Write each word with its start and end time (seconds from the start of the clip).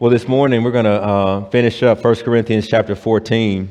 Well, 0.00 0.10
this 0.10 0.26
morning 0.26 0.62
we're 0.62 0.70
going 0.70 0.86
to 0.86 0.92
uh, 0.92 1.50
finish 1.50 1.82
up 1.82 2.02
1 2.02 2.14
Corinthians 2.24 2.66
chapter 2.66 2.96
14. 2.96 3.68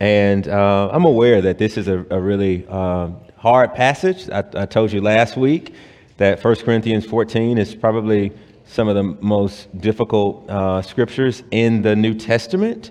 And 0.00 0.48
uh, 0.48 0.90
I'm 0.92 1.04
aware 1.04 1.40
that 1.42 1.58
this 1.58 1.76
is 1.76 1.86
a, 1.86 2.04
a 2.10 2.20
really 2.20 2.66
uh, 2.68 3.10
hard 3.36 3.76
passage. 3.76 4.28
I, 4.30 4.42
I, 4.54 4.66
told 4.66 4.90
you 4.90 5.00
last 5.00 5.36
week 5.36 5.72
that 6.16 6.42
1 6.42 6.56
Corinthians 6.56 7.06
14 7.06 7.56
is 7.56 7.76
probably 7.76 8.32
some 8.66 8.88
of 8.88 8.96
the 8.96 9.04
most 9.24 9.80
difficult 9.80 10.50
uh, 10.50 10.82
scriptures 10.82 11.44
in 11.52 11.82
the 11.82 11.94
New 11.94 12.14
Testament. 12.14 12.90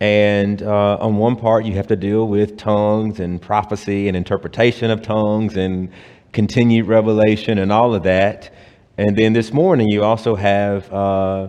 And 0.00 0.62
uh, 0.62 0.98
on 1.00 1.16
one 1.16 1.36
part, 1.36 1.64
you 1.64 1.72
have 1.76 1.86
to 1.86 1.96
deal 1.96 2.28
with 2.28 2.58
tongues 2.58 3.20
and 3.20 3.40
prophecy 3.40 4.08
and 4.08 4.14
interpretation 4.14 4.90
of 4.90 5.00
tongues 5.00 5.56
and 5.56 5.90
continued 6.32 6.86
revelation 6.86 7.56
and 7.56 7.72
all 7.72 7.94
of 7.94 8.02
that. 8.02 8.52
And 8.98 9.16
then 9.16 9.32
this 9.32 9.54
morning, 9.54 9.88
you 9.88 10.04
also 10.04 10.34
have 10.34 10.92
uh, 10.92 11.48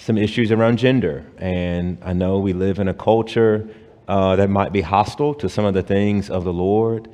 some 0.00 0.16
issues 0.16 0.50
around 0.50 0.78
gender. 0.78 1.24
And 1.38 1.98
I 2.02 2.14
know 2.14 2.38
we 2.38 2.52
live 2.52 2.78
in 2.78 2.88
a 2.88 2.94
culture 2.94 3.68
uh, 4.08 4.34
that 4.36 4.48
might 4.48 4.72
be 4.72 4.80
hostile 4.80 5.34
to 5.34 5.48
some 5.48 5.64
of 5.64 5.74
the 5.74 5.82
things 5.82 6.30
of 6.30 6.44
the 6.44 6.52
Lord. 6.52 7.08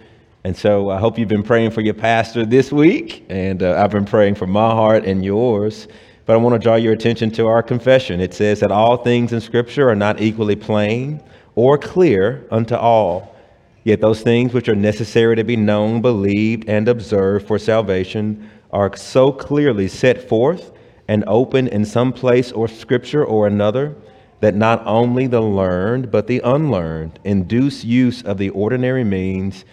And 0.45 0.57
so 0.57 0.91
I 0.91 0.99
hope 0.99 1.19
you've 1.19 1.29
been 1.29 1.43
praying 1.43 1.73
for 1.73 1.81
your 1.81 1.95
pastor 1.95 2.47
this 2.47 2.71
week, 2.71 3.27
and 3.29 3.63
uh, 3.63 3.83
I've 3.83 3.91
been 3.91 4.05
praying 4.05 4.37
for 4.37 4.47
my 4.47 4.71
heart 4.71 5.05
and 5.05 5.25
yours. 5.25 5.89
But 6.25 6.35
I 6.35 6.37
want 6.37 6.55
to 6.55 6.61
draw 6.61 6.77
your 6.77 6.93
attention 6.93 7.33
to 7.33 7.47
our 7.49 7.63
confession. 7.63 8.21
It 8.21 8.33
says 8.33 8.61
that 8.61 8.71
all 8.71 8.97
things 8.97 9.33
in 9.33 9.41
Scripture 9.41 9.91
are 9.91 9.97
not 9.97 10.21
equally 10.21 10.57
plain 10.57 11.21
or 11.57 11.77
clear 11.79 12.47
unto 12.53 12.77
all. 12.77 13.35
Yet 13.83 14.01
those 14.01 14.23
things 14.23 14.53
which 14.53 14.69
are 14.69 14.77
necessary 14.77 15.35
to 15.37 15.45
be 15.45 15.57
known, 15.57 16.01
believed, 16.01 16.69
and 16.69 16.89
observed 16.89 17.47
for 17.47 17.59
salvation 17.59 18.49
are 18.73 18.97
so 18.97 19.33
clearly 19.33 19.89
set 19.89 20.29
forth 20.29 20.73
and 21.09 21.25
open 21.27 21.69
in 21.69 21.85
some 21.85 22.13
place 22.13 22.53
or 22.53 22.69
scripture 22.69 23.25
or 23.25 23.47
another, 23.47 23.95
that 24.41 24.55
not 24.55 24.83
only 24.87 25.27
the 25.27 25.41
learned, 25.41 26.11
but 26.11 26.27
the 26.27 26.41
unlearned, 26.41 27.19
induce 27.25 27.85
use 27.85 28.23
of 28.23 28.39
the 28.39 28.51
ordinary 28.51 29.05
means, 29.05 29.65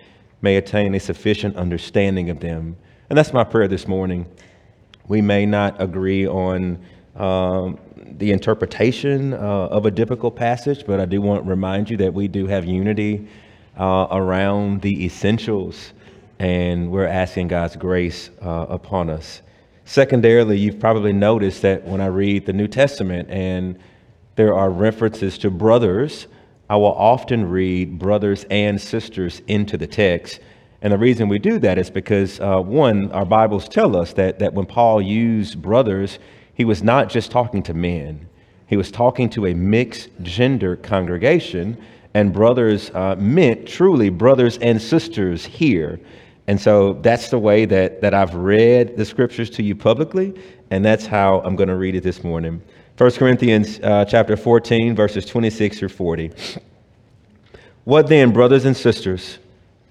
may 0.42 0.56
attain 0.58 0.94
a 0.94 1.00
sufficient 1.00 1.56
understanding 1.56 2.30
of 2.30 2.40
them. 2.40 2.78
And 3.10 3.18
that's 3.18 3.34
my 3.34 3.44
prayer 3.44 3.68
this 3.68 3.88
morning. 3.88 4.26
We 5.08 5.22
may 5.22 5.46
not 5.46 5.82
agree 5.82 6.28
on 6.28 6.80
um, 7.16 7.80
the 8.18 8.32
interpretation 8.32 9.34
uh, 9.34 9.38
of 9.38 9.86
a 9.86 9.92
difficult 9.92 10.36
passage, 10.36 10.86
but 10.86 11.00
I 11.00 11.06
do 11.06 11.22
want 11.22 11.44
to 11.44 11.50
remind 11.50 11.90
you 11.90 11.98
that 11.98 12.14
we 12.14 12.28
do 12.28 12.48
have 12.48 12.66
unity 12.66 13.28
uh, 13.78 14.08
around 14.12 14.82
the 14.82 15.06
essentials, 15.06 15.94
and 16.40 16.92
we're 16.92 17.08
asking 17.08 17.50
God's 17.50 17.76
grace 17.76 18.30
uh, 18.42 18.66
upon 18.70 19.10
us. 19.10 19.42
Secondarily, 19.86 20.58
you've 20.58 20.80
probably 20.80 21.14
noticed 21.14 21.62
that 21.64 21.84
when 21.84 22.00
I 22.00 22.06
read 22.08 22.46
the 22.46 22.54
New 22.54 22.68
Testament 22.68 23.30
and 23.30 23.78
there 24.36 24.56
are 24.56 24.70
references 24.70 25.38
to 25.40 25.52
brothers, 25.52 26.28
I 26.70 26.78
will 26.78 26.94
often 26.94 27.50
read 27.50 28.00
brothers 28.00 28.46
and 28.50 28.80
sisters 28.80 29.42
into 29.48 29.78
the 29.78 29.86
text. 29.86 30.40
And 30.82 30.94
the 30.94 30.98
reason 30.98 31.28
we 31.28 31.38
do 31.38 31.60
that 31.60 31.78
is 31.78 31.90
because, 31.90 32.40
uh, 32.40 32.60
one, 32.60 33.12
our 33.12 33.26
Bibles 33.26 33.68
tell 33.68 33.96
us 33.96 34.14
that, 34.14 34.40
that 34.40 34.54
when 34.54 34.66
Paul 34.66 35.02
used 35.02 35.62
brothers, 35.62 36.18
he 36.54 36.66
was 36.66 36.82
not 36.82 37.10
just 37.10 37.32
talking 37.32 37.62
to 37.64 37.74
men, 37.74 38.28
he 38.68 38.78
was 38.78 38.90
talking 38.90 39.30
to 39.32 39.46
a 39.48 39.54
mixed 39.54 40.10
gender 40.22 40.76
congregation. 40.78 41.78
And 42.16 42.32
brothers 42.32 42.92
uh, 42.92 43.16
meant 43.18 43.68
truly 43.68 44.12
brothers 44.12 44.60
and 44.60 44.80
sisters 44.80 45.46
here. 45.46 46.00
And 46.48 46.60
so 46.60 46.94
that's 46.94 47.30
the 47.30 47.40
way 47.40 47.66
that, 47.66 48.02
that 48.02 48.14
I've 48.14 48.36
read 48.36 48.98
the 48.98 49.06
scriptures 49.06 49.50
to 49.52 49.64
you 49.64 49.76
publicly, 49.76 50.34
and 50.72 50.84
that's 50.84 51.06
how 51.06 51.42
I'm 51.42 51.56
going 51.56 51.70
to 51.70 51.76
read 51.76 51.96
it 51.96 52.04
this 52.04 52.24
morning. 52.24 52.62
1 52.98 53.12
Corinthians 53.12 53.80
uh, 53.80 54.06
chapter 54.06 54.36
14, 54.36 54.96
verses 54.96 55.26
26 55.26 55.80
through 55.80 55.90
40. 55.90 56.32
What 57.86 58.08
then, 58.08 58.32
brothers 58.32 58.66
and 58.66 58.76
sisters, 58.76 59.40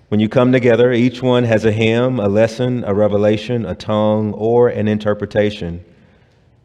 when 0.09 0.21
you 0.21 0.29
come 0.29 0.53
together, 0.53 0.93
each 0.93 1.23
one 1.23 1.45
has 1.45 1.65
a 1.65 1.73
hymn, 1.73 2.21
a 2.21 2.29
lesson, 2.29 2.85
a 2.85 2.95
revelation, 2.95 3.65
a 3.65 3.75
tongue, 3.75 4.33
or 4.35 4.69
an 4.69 4.89
interpretation. 4.89 5.85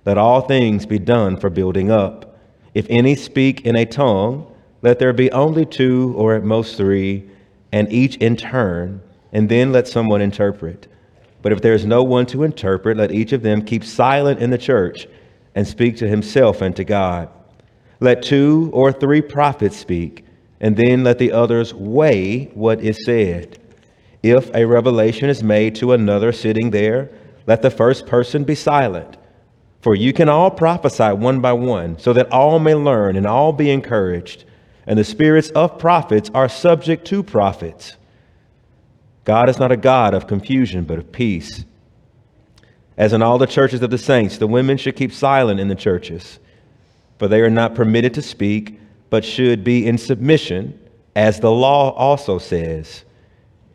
Let 0.06 0.18
all 0.18 0.42
things 0.42 0.86
be 0.86 1.00
done 1.00 1.38
for 1.38 1.50
building 1.50 1.92
up. 1.92 2.38
If 2.74 2.86
any 2.90 3.16
speak 3.16 3.62
in 3.66 3.76
a 3.76 3.86
tongue, 3.86 4.53
let 4.81 5.00
there 5.00 5.14
be 5.14 5.31
only 5.31 5.66
two 5.66 6.14
or 6.18 6.36
at 6.36 6.44
most 6.44 6.78
three, 6.78 7.30
and 7.72 7.92
each 7.92 8.18
in 8.18 8.36
turn 8.36 9.02
and 9.32 9.50
then 9.50 9.72
let 9.72 9.88
someone 9.88 10.22
interpret. 10.22 10.88
But 11.42 11.52
if 11.52 11.62
there 11.62 11.74
is 11.74 11.86
no 11.86 12.04
one 12.04 12.26
to 12.28 12.44
interpret, 12.44 12.98
let 12.98 13.12
each 13.12 13.32
of 13.32 13.42
them 13.42 13.62
keep 13.62 13.84
silent 13.84 14.40
in 14.40 14.50
the 14.50 14.58
church 14.58 15.08
and 15.56 15.68
speak 15.68 15.98
to 15.98 16.08
himself 16.08 16.62
and 16.62 16.76
to 16.76 16.84
God. 16.84 17.30
Let 18.00 18.22
two 18.22 18.70
or 18.74 18.92
three 18.92 19.22
prophets 19.22 19.78
speak, 19.78 20.26
and 20.60 20.76
then 20.76 21.04
let 21.04 21.18
the 21.18 21.32
others 21.32 21.74
weigh 21.74 22.46
what 22.54 22.82
is 22.82 23.06
said. 23.06 23.60
If 24.24 24.54
a 24.54 24.66
revelation 24.66 25.30
is 25.30 25.44
made 25.44 25.76
to 25.76 25.94
another 25.94 26.32
sitting 26.32 26.72
there, 26.72 27.09
let 27.46 27.62
the 27.62 27.72
first 27.72 28.06
person 28.06 28.44
be 28.44 28.56
silent. 28.56 29.18
For 29.82 29.96
you 29.96 30.12
can 30.12 30.28
all 30.28 30.52
prophesy 30.52 31.14
one 31.14 31.40
by 31.40 31.54
one, 31.54 31.98
so 31.98 32.14
that 32.14 32.32
all 32.32 32.59
may 32.59 32.76
learn 32.76 33.16
and 33.16 33.26
all 33.26 33.54
be 33.54 33.70
encouraged. 33.70 34.44
And 34.86 34.98
the 34.98 35.04
spirits 35.04 35.50
of 35.52 35.80
prophets 35.80 36.30
are 36.34 36.50
subject 36.50 37.06
to 37.08 37.24
prophets. 37.24 37.96
God 39.28 39.50
is 39.50 39.60
not 39.60 39.74
a 39.74 39.78
God 39.78 40.14
of 40.14 40.26
confusion, 40.26 40.86
but 40.86 40.98
of 40.98 41.12
peace. 41.12 41.66
As 42.96 43.12
in 43.12 43.22
all 43.22 43.38
the 43.38 43.46
churches 43.46 43.82
of 43.82 43.90
the 43.90 43.98
saints, 43.98 44.38
the 44.38 44.48
women 44.48 44.78
should 44.78 44.96
keep 44.96 45.12
silent 45.12 45.60
in 45.60 45.68
the 45.68 45.76
churches, 45.76 46.40
for 47.20 47.28
they 47.28 47.42
are 47.42 47.50
not 47.50 47.76
permitted 47.76 48.14
to 48.14 48.22
speak, 48.22 48.80
but 49.10 49.26
should 49.26 49.66
be 49.66 49.86
in 49.86 49.98
submission, 49.98 50.80
as 51.14 51.42
the 51.42 51.52
law 51.52 51.92
also 51.92 52.38
says. 52.38 53.04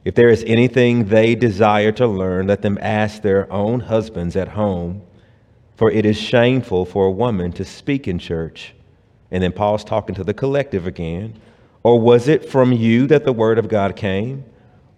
If 0.07 0.15
there 0.15 0.31
is 0.31 0.43
anything 0.47 1.05
they 1.05 1.35
desire 1.35 1.93
to 1.93 2.07
learn, 2.07 2.47
let 2.47 2.63
them 2.63 2.79
ask 2.81 3.21
their 3.21 3.53
own 3.53 3.81
husbands 3.81 4.37
at 4.37 4.49
home, 4.49 5.03
for 5.77 5.91
it 5.91 6.07
is 6.07 6.17
shameful 6.17 6.87
for 6.87 7.05
a 7.05 7.13
woman 7.13 7.53
to 7.53 7.65
speak 7.67 8.09
in 8.09 8.19
church. 8.19 8.75
And 9.31 9.43
then 9.43 9.53
Paul's 9.53 9.85
talking 9.85 10.15
to 10.15 10.25
the 10.25 10.33
collective 10.33 10.87
again. 10.87 11.39
Or 11.83 12.01
was 12.01 12.27
it 12.27 12.49
from 12.49 12.73
you 12.73 13.07
that 13.09 13.27
the 13.27 13.35
word 13.35 13.59
of 13.59 13.69
God 13.69 13.97
came? 13.97 14.47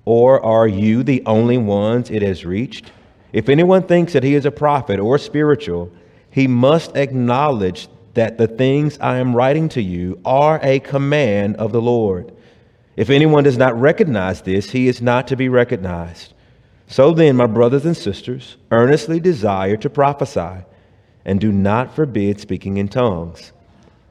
Or 0.05 0.45
are 0.45 0.69
you 0.69 1.03
the 1.03 1.23
only 1.27 1.59
ones 1.59 2.11
it 2.11 2.23
has 2.23 2.45
reached? 2.45 2.93
If 3.33 3.49
anyone 3.49 3.85
thinks 3.85 4.13
that 4.13 4.23
he 4.23 4.35
is 4.35 4.47
a 4.47 4.51
prophet 4.51 5.01
or 5.01 5.19
spiritual, 5.19 5.91
he 6.31 6.47
must 6.47 6.97
acknowledge 6.97 7.89
that 8.15 8.39
the 8.39 8.47
things 8.47 8.99
I 9.01 9.19
am 9.19 9.35
writing 9.35 9.69
to 9.71 9.83
you 9.83 10.21
are 10.25 10.61
a 10.63 10.81
command 10.81 11.57
of 11.57 11.73
the 11.73 11.83
Lord. 11.83 12.33
If 12.97 13.11
anyone 13.11 13.45
does 13.45 13.59
not 13.59 13.79
recognize 13.81 14.43
this, 14.43 14.71
he 14.71 14.87
is 14.87 15.03
not 15.03 15.27
to 15.29 15.37
be 15.37 15.49
recognized. 15.49 16.33
So 16.87 17.13
then, 17.13 17.37
my 17.37 17.47
brothers 17.47 17.87
and 17.87 17.97
sisters, 17.97 18.57
earnestly 18.71 19.19
desire 19.19 19.77
to 19.79 19.91
prophesy, 19.91 20.65
and 21.25 21.41
do 21.41 21.51
not 21.51 21.95
forbid 21.95 22.39
speaking 22.39 22.77
in 22.77 22.89
tongues, 22.89 23.53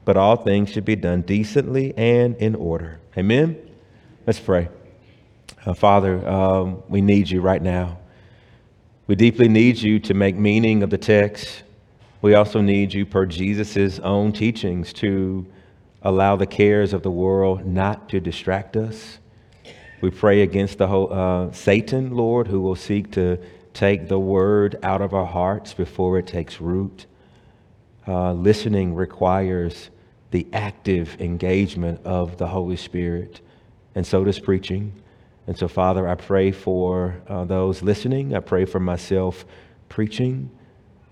but 0.04 0.16
all 0.16 0.36
things 0.36 0.70
should 0.70 0.84
be 0.84 0.96
done 0.96 1.22
decently 1.22 1.96
and 1.96 2.36
in 2.36 2.54
order. 2.54 3.00
Amen? 3.16 3.56
Let's 4.26 4.40
pray. 4.40 4.68
Uh, 5.66 5.72
Father, 5.72 6.28
um, 6.28 6.82
we 6.88 7.00
need 7.00 7.30
you 7.30 7.40
right 7.40 7.62
now. 7.62 7.96
We 9.06 9.14
deeply 9.14 9.48
need 9.48 9.78
you 9.78 9.98
to 10.00 10.12
make 10.12 10.36
meaning 10.36 10.82
of 10.82 10.90
the 10.90 10.98
text. 10.98 11.62
We 12.20 12.34
also 12.34 12.60
need 12.60 12.92
you, 12.92 13.06
per 13.06 13.24
Jesus' 13.24 13.98
own 14.00 14.32
teachings, 14.32 14.92
to 14.94 15.46
allow 16.02 16.36
the 16.36 16.46
cares 16.46 16.92
of 16.92 17.02
the 17.02 17.10
world 17.10 17.64
not 17.64 18.10
to 18.10 18.20
distract 18.20 18.76
us. 18.76 19.18
We 20.02 20.10
pray 20.10 20.42
against 20.42 20.76
the 20.76 20.86
whole 20.86 21.10
uh, 21.10 21.50
Satan, 21.52 22.10
Lord, 22.14 22.46
who 22.46 22.60
will 22.60 22.76
seek 22.76 23.10
to 23.12 23.38
take 23.72 24.08
the 24.08 24.18
word 24.18 24.78
out 24.82 25.00
of 25.00 25.14
our 25.14 25.24
hearts 25.24 25.72
before 25.72 26.18
it 26.18 26.26
takes 26.26 26.60
root. 26.60 27.06
Uh, 28.06 28.34
listening 28.34 28.94
requires 28.94 29.88
the 30.30 30.46
active 30.52 31.18
engagement 31.22 32.04
of 32.04 32.36
the 32.36 32.48
Holy 32.48 32.76
Spirit, 32.76 33.40
and 33.94 34.06
so 34.06 34.24
does 34.24 34.38
preaching. 34.38 34.92
And 35.46 35.58
so, 35.58 35.68
Father, 35.68 36.08
I 36.08 36.14
pray 36.14 36.52
for 36.52 37.20
uh, 37.28 37.44
those 37.44 37.82
listening. 37.82 38.34
I 38.34 38.40
pray 38.40 38.64
for 38.64 38.80
myself 38.80 39.44
preaching 39.88 40.50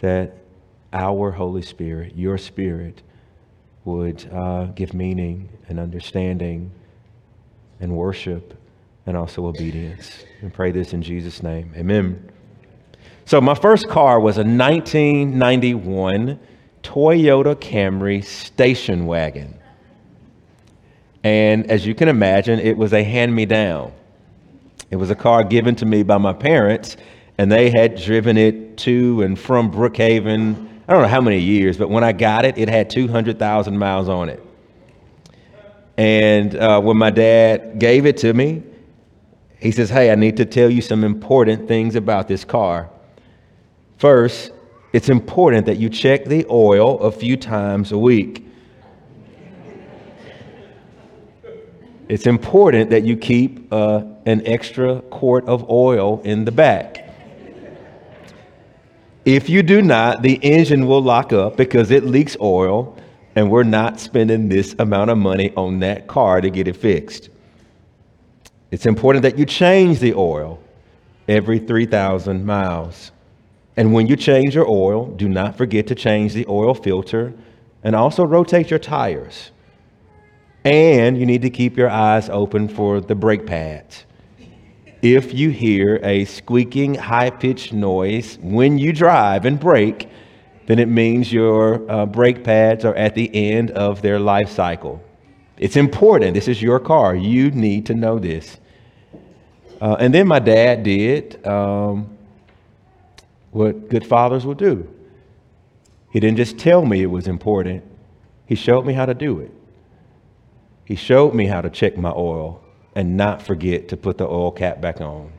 that 0.01 0.39
our 0.93 1.31
Holy 1.31 1.63
Spirit, 1.63 2.17
your 2.17 2.39
Spirit, 2.39 3.03
would 3.85 4.27
uh, 4.33 4.67
give 4.67 4.95
meaning 4.95 5.49
and 5.69 5.79
understanding 5.79 6.71
and 7.81 7.97
worship 7.97 8.55
and 9.07 9.17
also 9.17 9.47
obedience. 9.47 10.25
And 10.41 10.53
pray 10.53 10.71
this 10.71 10.93
in 10.93 11.03
Jesus' 11.03 11.43
name. 11.43 11.73
Amen. 11.77 12.31
So, 13.25 13.41
my 13.41 13.55
first 13.55 13.89
car 13.89 14.19
was 14.19 14.39
a 14.39 14.45
1991 14.45 16.39
Toyota 16.83 17.55
Camry 17.55 18.25
station 18.25 19.07
wagon. 19.07 19.59
And 21.23 21.71
as 21.71 21.87
you 21.87 21.95
can 21.95 22.09
imagine, 22.09 22.59
it 22.59 22.77
was 22.77 22.93
a 22.93 23.05
hand 23.05 23.35
me 23.35 23.47
down. 23.47 23.93
It 24.93 24.97
was 24.97 25.11
a 25.11 25.17
car 25.17 25.43
given 25.43 25.75
to 25.77 25.87
me 25.87 26.05
by 26.05 26.19
my 26.19 26.33
parents, 26.33 26.97
and 27.39 27.51
they 27.51 27.71
had 27.71 27.97
driven 27.97 28.37
it 28.37 28.77
to 28.79 29.23
and 29.23 29.37
from 29.37 29.73
Brookhaven 29.73 30.69
I 30.89 30.93
don't 30.95 31.03
know 31.03 31.09
how 31.09 31.21
many 31.21 31.39
years, 31.39 31.79
but 31.79 31.91
when 31.91 32.03
I 32.03 32.13
got 32.13 32.45
it, 32.45 32.59
it 32.59 32.69
had 32.69 32.91
200,000 32.91 33.79
miles 33.79 34.09
on 34.09 34.29
it. 34.29 34.45
And 35.97 36.55
uh, 36.57 36.81
when 36.81 36.97
my 36.97 37.11
dad 37.11 37.79
gave 37.79 38.05
it 38.05 38.17
to 38.19 38.35
me, 38.35 38.63
he 39.61 39.71
says, 39.71 39.89
Hey, 39.89 40.11
I 40.11 40.17
need 40.17 40.37
to 40.39 40.45
tell 40.45 40.69
you 40.69 40.83
some 40.83 41.05
important 41.05 41.69
things 41.69 41.95
about 41.95 42.27
this 42.27 42.45
car. 42.45 42.91
First, 43.99 44.51
it's 44.93 45.09
important 45.09 45.67
that 45.67 45.79
you 45.79 45.89
check 45.89 46.25
the 46.25 46.45
oil 46.51 46.99
a 46.99 47.13
few 47.13 47.37
times 47.37 47.93
a 47.93 47.99
week. 47.99 48.45
It's 52.13 52.27
important 52.27 52.91
that 52.91 53.05
you 53.05 53.17
keep 53.17 53.73
uh, 53.73 54.03
an 54.27 54.47
extra 54.47 55.01
quart 55.01 55.47
of 55.47 55.71
oil 55.71 56.21
in 56.25 56.45
the 56.45 56.53
back. 56.53 57.09
If 59.25 59.49
you 59.49 59.63
do 59.63 59.81
not, 59.81 60.21
the 60.21 60.35
engine 60.35 60.87
will 60.87 61.01
lock 61.01 61.33
up 61.33 61.57
because 61.57 61.91
it 61.91 62.05
leaks 62.05 62.37
oil, 62.39 62.99
and 63.35 63.51
we're 63.51 63.63
not 63.63 63.99
spending 63.99 64.51
this 64.51 64.75
amount 64.79 65.09
of 65.09 65.17
money 65.17 65.55
on 65.57 65.79
that 65.79 66.07
car 66.07 66.43
to 66.43 66.51
get 66.51 66.69
it 66.69 66.77
fixed. 66.77 67.31
It's 68.71 68.85
important 68.85 69.23
that 69.23 69.39
you 69.39 69.47
change 69.47 69.99
the 69.99 70.13
oil 70.13 70.63
every 71.27 71.61
3,000 71.61 72.45
miles. 72.45 73.11
And 73.75 73.95
when 73.95 74.07
you 74.07 74.17
change 74.17 74.55
your 74.55 74.69
oil, 74.69 75.07
do 75.07 75.31
not 75.31 75.57
forget 75.57 75.87
to 75.87 75.95
change 75.95 76.35
the 76.35 76.45
oil 76.47 76.75
filter 76.75 77.33
and 77.83 77.97
also 77.97 78.23
rotate 78.23 78.69
your 78.69 78.81
tires. 78.81 79.51
And 80.65 81.19
you 81.19 81.27
need 81.27 81.43
to 81.43 81.51
keep 81.51 81.77
your 81.77 81.91
eyes 81.91 82.29
open 82.29 82.69
for 82.69 83.01
the 83.01 83.15
brake 83.15 83.47
pads. 83.47 84.05
If 85.03 85.35
you 85.35 85.51
hear 85.51 85.99
a 86.05 86.25
squeaking, 86.25 86.95
high 86.95 87.31
pitched 87.31 87.73
noise 87.73 88.39
when 88.41 88.79
you 88.79 88.93
drive 88.93 89.45
and 89.45 89.59
brake, 89.59 90.09
then 90.67 90.79
it 90.79 90.87
means 90.87 91.33
your 91.33 91.91
uh, 91.91 92.07
brake 92.07 92.45
pads 92.45 92.85
are 92.85 92.95
at 92.95 93.17
the 93.17 93.29
end 93.35 93.73
of 93.73 94.01
their 94.03 94.21
life 94.21 94.49
cycle. 94.49 95.03
It's 95.59 95.77
important. 95.77 96.35
This 96.35 96.47
is 96.47 96.63
your 96.63 96.79
car. 96.79 97.17
You 97.17 97.51
need 97.51 97.87
to 97.87 97.95
know 97.95 98.21
this. 98.21 98.59
Uh, 99.81 99.97
and 99.99 100.15
then 100.15 100.29
my 100.29 100.39
dad 100.39 100.85
did 100.85 101.45
um, 101.45 102.17
what 103.51 103.89
good 103.89 104.07
fathers 104.07 104.47
will 104.47 104.55
do. 104.55 104.89
He 106.13 106.21
didn't 106.21 106.37
just 106.37 106.59
tell 106.59 106.85
me 106.85 107.03
it 107.03 107.07
was 107.07 107.27
important, 107.27 107.83
he 108.47 108.55
showed 108.55 108.87
me 108.87 108.93
how 108.93 109.07
to 109.07 109.15
do 109.15 109.41
it. 109.41 109.53
He 110.85 110.97
showed 110.97 111.35
me 111.35 111.47
how 111.47 111.61
to 111.61 111.71
check 111.71 111.97
my 111.97 112.11
oil 112.11 112.63
and 112.95 113.17
not 113.17 113.43
forget 113.43 113.89
to 113.89 113.97
put 113.97 114.19
the 114.19 114.27
oil 114.27 114.51
cap 114.51 114.81
back 114.81 115.01
on. 115.01 115.33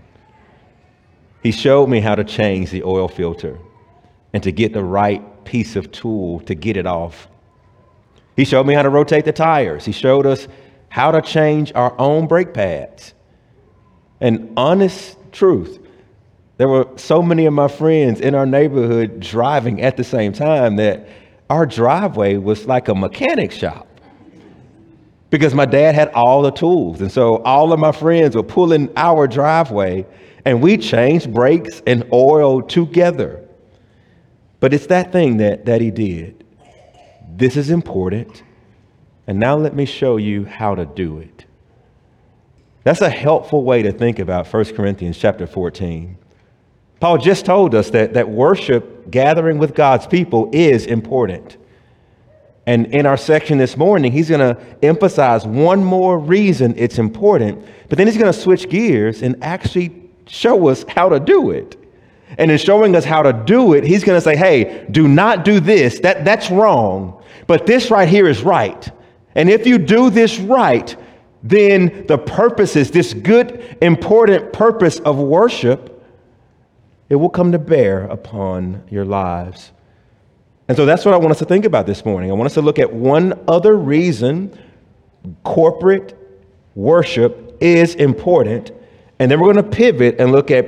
He 1.41 1.51
showed 1.51 1.87
me 1.89 1.99
how 1.99 2.15
to 2.15 2.23
change 2.23 2.71
the 2.71 2.83
oil 2.83 3.07
filter 3.07 3.59
and 4.31 4.41
to 4.43 4.51
get 4.51 4.73
the 4.73 4.83
right 4.83 5.21
piece 5.43 5.75
of 5.75 5.91
tool 5.91 6.39
to 6.41 6.55
get 6.55 6.77
it 6.77 6.87
off. 6.87 7.27
He 8.35 8.45
showed 8.45 8.65
me 8.65 8.73
how 8.73 8.81
to 8.81 8.89
rotate 8.89 9.25
the 9.25 9.33
tires. 9.33 9.85
He 9.85 9.91
showed 9.91 10.25
us 10.25 10.47
how 10.89 11.11
to 11.11 11.21
change 11.21 11.71
our 11.75 11.99
own 11.99 12.27
brake 12.27 12.53
pads. 12.53 13.13
And 14.21 14.53
honest 14.55 15.17
truth, 15.31 15.79
there 16.57 16.69
were 16.69 16.87
so 16.95 17.21
many 17.21 17.45
of 17.45 17.53
my 17.53 17.67
friends 17.67 18.21
in 18.21 18.35
our 18.35 18.45
neighborhood 18.45 19.19
driving 19.19 19.81
at 19.81 19.97
the 19.97 20.03
same 20.03 20.31
time 20.31 20.77
that 20.77 21.07
our 21.49 21.65
driveway 21.65 22.37
was 22.37 22.65
like 22.65 22.87
a 22.87 22.95
mechanic 22.95 23.51
shop 23.51 23.87
because 25.33 25.55
my 25.55 25.65
dad 25.65 25.95
had 25.95 26.11
all 26.13 26.43
the 26.43 26.51
tools. 26.51 27.01
And 27.01 27.11
so 27.11 27.37
all 27.37 27.73
of 27.73 27.79
my 27.79 27.91
friends 27.91 28.35
were 28.35 28.43
pulling 28.43 28.93
our 28.95 29.25
driveway 29.25 30.05
and 30.45 30.61
we 30.61 30.77
changed 30.77 31.33
brakes 31.33 31.81
and 31.87 32.07
oil 32.13 32.61
together. 32.61 33.43
But 34.59 34.75
it's 34.75 34.85
that 34.87 35.11
thing 35.11 35.37
that, 35.37 35.65
that 35.65 35.81
he 35.81 35.89
did. 35.89 36.45
This 37.27 37.57
is 37.57 37.71
important. 37.71 38.43
And 39.25 39.39
now 39.39 39.57
let 39.57 39.73
me 39.73 39.85
show 39.85 40.17
you 40.17 40.45
how 40.45 40.75
to 40.75 40.85
do 40.85 41.17
it. 41.17 41.45
That's 42.83 43.01
a 43.01 43.09
helpful 43.09 43.63
way 43.63 43.81
to 43.81 43.91
think 43.91 44.19
about 44.19 44.45
1 44.45 44.75
Corinthians 44.75 45.17
chapter 45.17 45.47
14. 45.47 46.15
Paul 46.99 47.17
just 47.17 47.43
told 47.43 47.73
us 47.73 47.89
that, 47.89 48.13
that 48.13 48.29
worship, 48.29 49.09
gathering 49.09 49.57
with 49.57 49.73
God's 49.73 50.05
people, 50.05 50.51
is 50.53 50.85
important. 50.85 51.57
And 52.65 52.87
in 52.87 53.05
our 53.05 53.17
section 53.17 53.57
this 53.57 53.75
morning, 53.75 54.11
he's 54.11 54.29
going 54.29 54.55
to 54.55 54.61
emphasize 54.81 55.45
one 55.45 55.83
more 55.83 56.17
reason 56.17 56.73
it's 56.77 56.97
important, 56.97 57.65
but 57.89 57.97
then 57.97 58.07
he's 58.07 58.17
going 58.17 58.31
to 58.31 58.39
switch 58.39 58.69
gears 58.69 59.21
and 59.21 59.43
actually 59.43 60.09
show 60.27 60.69
us 60.69 60.85
how 60.87 61.09
to 61.09 61.19
do 61.19 61.51
it. 61.51 61.77
And 62.37 62.49
in 62.49 62.57
showing 62.57 62.95
us 62.95 63.03
how 63.03 63.21
to 63.21 63.33
do 63.33 63.73
it, 63.73 63.83
he's 63.83 64.03
going 64.03 64.17
to 64.17 64.21
say, 64.21 64.35
hey, 64.35 64.87
do 64.89 65.07
not 65.07 65.45
do 65.45 65.59
this. 65.59 65.99
That, 65.99 66.25
that's 66.25 66.49
wrong. 66.49 67.21
But 67.47 67.67
this 67.67 67.91
right 67.91 68.07
here 68.07 68.27
is 68.27 68.41
right. 68.41 68.89
And 69.35 69.49
if 69.49 69.67
you 69.67 69.77
do 69.77 70.09
this 70.09 70.39
right, 70.39 70.95
then 71.43 72.05
the 72.07 72.17
purposes, 72.17 72.91
this 72.91 73.13
good, 73.13 73.77
important 73.81 74.53
purpose 74.53 74.99
of 74.99 75.17
worship, 75.17 76.01
it 77.09 77.15
will 77.15 77.29
come 77.29 77.51
to 77.51 77.59
bear 77.59 78.05
upon 78.05 78.83
your 78.89 79.05
lives. 79.05 79.71
And 80.73 80.77
so 80.79 80.87
that's 80.87 81.05
what 81.05 81.13
I 81.13 81.17
want 81.17 81.29
us 81.29 81.37
to 81.37 81.45
think 81.45 81.65
about 81.65 81.85
this 81.85 82.03
morning. 82.03 82.31
I 82.31 82.33
want 82.33 82.47
us 82.47 82.55
to 82.55 82.61
look 82.63 82.79
at 82.79 82.91
one 82.91 83.39
other 83.47 83.75
reason 83.75 84.57
corporate 85.43 86.17
worship 86.73 87.57
is 87.61 87.93
important. 87.93 88.71
And 89.19 89.29
then 89.29 89.39
we're 89.39 89.53
going 89.53 89.63
to 89.63 89.71
pivot 89.71 90.15
and 90.17 90.31
look 90.31 90.49
at 90.49 90.65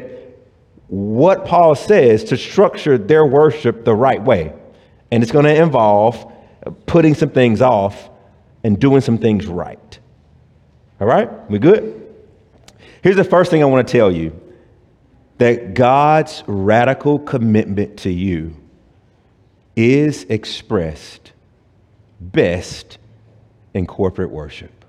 what 0.90 1.48
Paul 1.48 1.74
says 1.74 2.24
to 2.25 2.38
structure 2.38 3.00
their 3.00 3.25
worship 3.25 3.84
the 3.84 3.96
right 3.96 4.22
way. 4.22 4.54
And 5.10 5.24
it's 5.24 5.31
going 5.31 5.46
to 5.46 5.60
involve 5.60 6.31
putting 6.86 7.16
some 7.16 7.31
things 7.31 7.63
off 7.63 8.12
and 8.63 8.80
doing 8.80 9.02
some 9.02 9.18
things 9.18 9.48
right. 9.48 10.00
All 11.02 11.07
right? 11.07 11.50
We 11.50 11.57
good? 11.57 12.13
Here's 13.02 13.16
the 13.16 13.24
first 13.24 13.50
thing 13.50 13.63
I 13.63 13.66
want 13.66 13.88
to 13.88 13.92
tell 13.92 14.12
you 14.12 14.40
that 15.40 15.74
God's 15.74 16.44
radical 16.46 17.18
commitment 17.18 17.98
to 18.02 18.12
you 18.12 18.56
is 19.75 20.24
expressed 20.30 21.31
best 22.19 22.98
in 23.74 23.86
corporate 23.86 24.31
worship. 24.31 24.86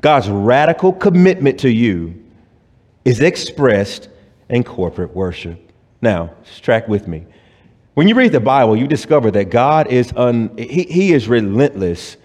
God's 0.00 0.28
radical 0.28 0.92
commitment 0.92 1.60
to 1.60 1.70
you 1.70 2.22
is 3.04 3.20
expressed 3.20 4.08
in 4.48 4.62
corporate 4.62 5.14
worship. 5.14 5.72
Now, 6.00 6.34
track 6.60 6.86
with 6.88 7.08
me. 7.08 7.26
When 7.94 8.08
you 8.08 8.14
read 8.14 8.32
the 8.32 8.40
Bible, 8.40 8.76
you 8.76 8.86
discover 8.86 9.30
that 9.32 9.50
God 9.50 9.88
is 9.88 10.12
un, 10.16 10.56
he, 10.58 10.82
he 10.84 11.12
is 11.12 11.28
relentless 11.28 12.16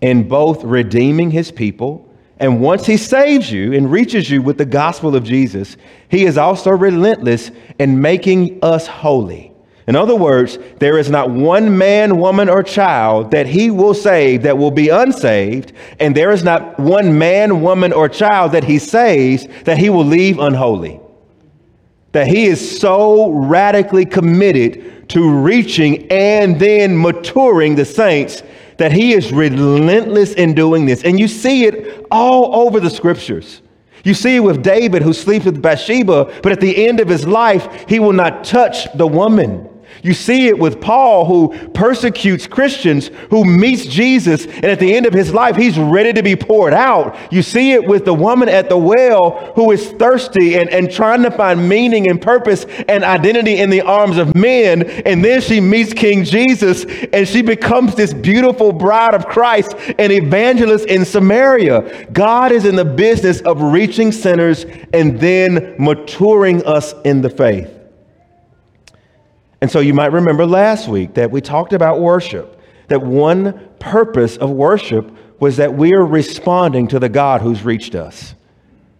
in 0.00 0.28
both 0.28 0.64
redeeming 0.64 1.30
his 1.30 1.50
people 1.50 2.08
and 2.40 2.60
once 2.60 2.86
he 2.86 2.96
saves 2.96 3.50
you 3.50 3.72
and 3.72 3.90
reaches 3.90 4.30
you 4.30 4.42
with 4.42 4.58
the 4.58 4.64
gospel 4.64 5.16
of 5.16 5.24
Jesus, 5.24 5.76
he 6.08 6.24
is 6.24 6.38
also 6.38 6.70
relentless 6.70 7.50
in 7.78 8.00
making 8.00 8.60
us 8.62 8.86
holy. 8.86 9.47
In 9.88 9.96
other 9.96 10.14
words, 10.14 10.58
there 10.80 10.98
is 10.98 11.08
not 11.08 11.30
one 11.30 11.78
man, 11.78 12.18
woman, 12.18 12.50
or 12.50 12.62
child 12.62 13.30
that 13.30 13.46
he 13.46 13.70
will 13.70 13.94
save 13.94 14.42
that 14.42 14.58
will 14.58 14.70
be 14.70 14.90
unsaved, 14.90 15.72
and 15.98 16.14
there 16.14 16.30
is 16.30 16.44
not 16.44 16.78
one 16.78 17.16
man, 17.16 17.62
woman, 17.62 17.94
or 17.94 18.06
child 18.06 18.52
that 18.52 18.64
he 18.64 18.78
saves 18.78 19.46
that 19.64 19.78
he 19.78 19.88
will 19.88 20.04
leave 20.04 20.38
unholy. 20.40 21.00
That 22.12 22.26
he 22.26 22.44
is 22.44 22.78
so 22.78 23.30
radically 23.30 24.04
committed 24.04 25.08
to 25.08 25.30
reaching 25.30 26.12
and 26.12 26.60
then 26.60 27.00
maturing 27.00 27.74
the 27.74 27.86
saints 27.86 28.42
that 28.76 28.92
he 28.92 29.14
is 29.14 29.32
relentless 29.32 30.34
in 30.34 30.52
doing 30.52 30.84
this. 30.84 31.02
And 31.02 31.18
you 31.18 31.28
see 31.28 31.64
it 31.64 32.06
all 32.10 32.66
over 32.66 32.78
the 32.78 32.90
scriptures. 32.90 33.62
You 34.04 34.12
see 34.12 34.36
it 34.36 34.40
with 34.40 34.62
David 34.62 35.00
who 35.00 35.14
sleeps 35.14 35.46
with 35.46 35.62
Bathsheba, 35.62 36.40
but 36.42 36.52
at 36.52 36.60
the 36.60 36.86
end 36.86 37.00
of 37.00 37.08
his 37.08 37.26
life, 37.26 37.86
he 37.88 37.98
will 38.00 38.12
not 38.12 38.44
touch 38.44 38.92
the 38.92 39.06
woman. 39.06 39.66
You 40.02 40.14
see 40.14 40.48
it 40.48 40.58
with 40.58 40.80
Paul, 40.80 41.24
who 41.24 41.68
persecutes 41.70 42.46
Christians, 42.46 43.10
who 43.30 43.44
meets 43.44 43.86
Jesus, 43.86 44.46
and 44.46 44.66
at 44.66 44.78
the 44.78 44.94
end 44.94 45.06
of 45.06 45.12
his 45.12 45.32
life, 45.32 45.56
he's 45.56 45.78
ready 45.78 46.12
to 46.12 46.22
be 46.22 46.36
poured 46.36 46.72
out. 46.72 47.16
You 47.32 47.42
see 47.42 47.72
it 47.72 47.86
with 47.86 48.04
the 48.04 48.14
woman 48.14 48.48
at 48.48 48.68
the 48.68 48.78
well 48.78 49.52
who 49.54 49.70
is 49.72 49.90
thirsty 49.92 50.56
and, 50.56 50.68
and 50.70 50.90
trying 50.90 51.22
to 51.22 51.30
find 51.30 51.68
meaning 51.68 52.10
and 52.10 52.20
purpose 52.20 52.64
and 52.88 53.04
identity 53.04 53.58
in 53.58 53.70
the 53.70 53.80
arms 53.80 54.18
of 54.18 54.34
men. 54.34 54.82
And 54.82 55.24
then 55.24 55.40
she 55.40 55.60
meets 55.60 55.92
King 55.92 56.24
Jesus, 56.24 56.84
and 57.12 57.26
she 57.26 57.42
becomes 57.42 57.94
this 57.94 58.14
beautiful 58.14 58.72
bride 58.72 59.14
of 59.14 59.26
Christ, 59.26 59.74
an 59.98 60.10
evangelist 60.10 60.86
in 60.86 61.04
Samaria. 61.04 62.08
God 62.12 62.52
is 62.52 62.64
in 62.64 62.76
the 62.76 62.84
business 62.84 63.40
of 63.42 63.60
reaching 63.60 64.12
sinners 64.12 64.64
and 64.92 65.18
then 65.18 65.74
maturing 65.78 66.64
us 66.64 66.94
in 67.04 67.22
the 67.22 67.30
faith. 67.30 67.77
And 69.60 69.70
so 69.70 69.80
you 69.80 69.92
might 69.94 70.12
remember 70.12 70.46
last 70.46 70.88
week 70.88 71.14
that 71.14 71.30
we 71.30 71.40
talked 71.40 71.72
about 71.72 72.00
worship, 72.00 72.60
that 72.88 73.02
one 73.02 73.68
purpose 73.80 74.36
of 74.36 74.50
worship 74.50 75.10
was 75.40 75.56
that 75.56 75.74
we 75.74 75.94
are 75.94 76.04
responding 76.04 76.88
to 76.88 76.98
the 76.98 77.08
God 77.08 77.40
who's 77.40 77.64
reached 77.64 77.94
us. 77.94 78.34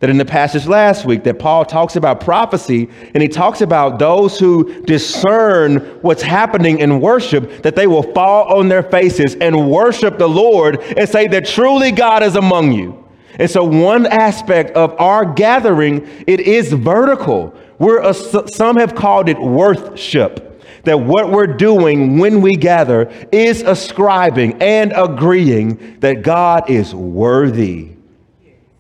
that 0.01 0.11
in 0.11 0.17
the 0.17 0.25
passage 0.25 0.67
last 0.67 1.05
week 1.05 1.25
that 1.25 1.41
Paul 1.41 1.65
talks 1.65 1.97
about 1.97 2.21
prophecy 2.21 2.89
and 3.15 3.23
he 3.23 3.29
talks 3.29 3.61
about 3.61 3.99
those 3.99 4.39
who 4.39 4.83
discern 4.83 5.79
what's 6.03 6.23
happening 6.23 6.79
in 6.79 7.01
worship 7.01 7.63
that 7.63 7.75
they 7.75 7.89
will 7.89 8.05
fall 8.13 8.57
on 8.57 8.69
their 8.69 8.85
faces 8.85 9.35
and 9.41 9.69
worship 9.69 10.19
the 10.19 10.29
Lord 10.29 10.81
and 10.81 11.09
say 11.09 11.27
that 11.29 11.47
truly 11.47 11.91
God 11.91 12.23
is 12.23 12.37
among 12.37 12.73
you. 12.73 13.05
And 13.41 13.51
so 13.51 13.65
one 13.65 14.07
aspect 14.07 14.71
of 14.77 14.95
our 15.01 15.25
gathering 15.25 16.09
it 16.27 16.41
is 16.41 16.73
vertical. 16.73 17.55
We're 17.79 18.13
some 18.13 18.77
have 18.77 18.95
called 18.95 19.29
it 19.29 19.39
worship. 19.39 20.45
That 20.85 21.01
what 21.01 21.31
we're 21.31 21.47
doing 21.47 22.19
when 22.19 22.41
we 22.41 22.55
gather 22.55 23.11
is 23.33 23.63
ascribing 23.63 24.63
and 24.63 24.93
agreeing 24.97 25.99
that 26.01 26.23
God 26.23 26.71
is 26.71 26.95
worthy 26.95 27.91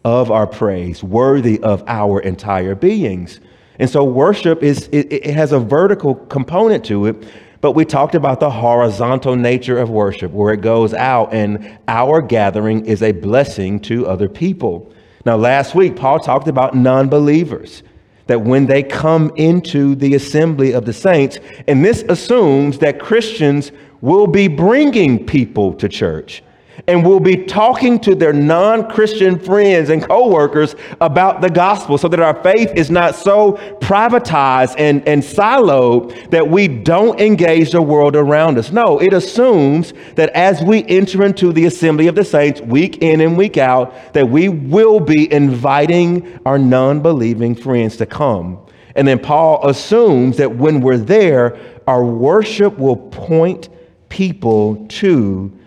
of 0.04 0.30
our 0.30 0.46
praise, 0.46 1.02
worthy 1.02 1.60
of 1.60 1.84
our 1.86 2.20
entire 2.20 2.74
beings. 2.74 3.40
And 3.78 3.90
so 3.90 4.04
worship 4.04 4.62
is 4.62 4.88
it, 4.90 5.12
it, 5.12 5.34
has 5.34 5.52
a 5.52 5.58
vertical 5.58 6.14
component 6.14 6.84
to 6.86 7.06
it, 7.06 7.28
but 7.60 7.72
we 7.72 7.84
talked 7.84 8.14
about 8.14 8.40
the 8.40 8.50
horizontal 8.50 9.36
nature 9.36 9.78
of 9.78 9.90
worship 9.90 10.32
where 10.32 10.52
it 10.52 10.60
goes 10.60 10.94
out 10.94 11.32
and 11.32 11.78
our 11.88 12.22
gathering 12.22 12.86
is 12.86 13.02
a 13.02 13.12
blessing 13.12 13.80
to 13.80 14.06
other 14.06 14.28
people. 14.28 14.92
Now 15.26 15.36
last 15.36 15.74
week 15.74 15.94
Paul 15.96 16.20
talked 16.20 16.48
about 16.48 16.74
non-believers 16.74 17.82
that 18.28 18.42
when 18.42 18.66
they 18.66 18.82
come 18.82 19.32
into 19.36 19.94
the 19.96 20.14
assembly 20.14 20.72
of 20.72 20.84
the 20.84 20.92
saints 20.92 21.38
and 21.66 21.84
this 21.84 22.04
assumes 22.08 22.78
that 22.78 23.00
Christians 23.00 23.72
will 24.00 24.26
be 24.26 24.46
bringing 24.46 25.26
people 25.26 25.74
to 25.74 25.88
church 25.88 26.42
and 26.86 27.04
will 27.04 27.20
be 27.20 27.44
talking 27.44 27.98
to 28.00 28.14
their 28.14 28.32
non-Christian 28.32 29.38
friends 29.38 29.90
and 29.90 30.02
co-workers 30.02 30.76
about 31.00 31.40
the 31.40 31.50
gospel 31.50 31.98
so 31.98 32.08
that 32.08 32.20
our 32.20 32.40
faith 32.42 32.70
is 32.74 32.90
not 32.90 33.14
so 33.14 33.52
privatized 33.80 34.74
and, 34.78 35.06
and 35.08 35.22
siloed 35.22 36.30
that 36.30 36.48
we 36.48 36.68
don't 36.68 37.20
engage 37.20 37.72
the 37.72 37.82
world 37.82 38.14
around 38.14 38.58
us. 38.58 38.70
No, 38.70 39.00
it 39.00 39.12
assumes 39.12 39.92
that 40.14 40.30
as 40.30 40.62
we 40.62 40.84
enter 40.86 41.24
into 41.24 41.52
the 41.52 41.66
assembly 41.66 42.06
of 42.06 42.14
the 42.14 42.24
saints 42.24 42.60
week 42.60 42.98
in 42.98 43.20
and 43.20 43.36
week 43.36 43.56
out, 43.56 44.12
that 44.14 44.28
we 44.28 44.48
will 44.48 45.00
be 45.00 45.30
inviting 45.32 46.38
our 46.46 46.58
non-believing 46.58 47.54
friends 47.54 47.96
to 47.96 48.06
come. 48.06 48.64
And 48.94 49.06
then 49.06 49.18
Paul 49.18 49.68
assumes 49.68 50.38
that 50.38 50.56
when 50.56 50.80
we're 50.80 50.98
there, 50.98 51.58
our 51.86 52.04
worship 52.04 52.78
will 52.78 52.96
point 52.96 53.68
people 54.08 54.86
to 54.88 55.57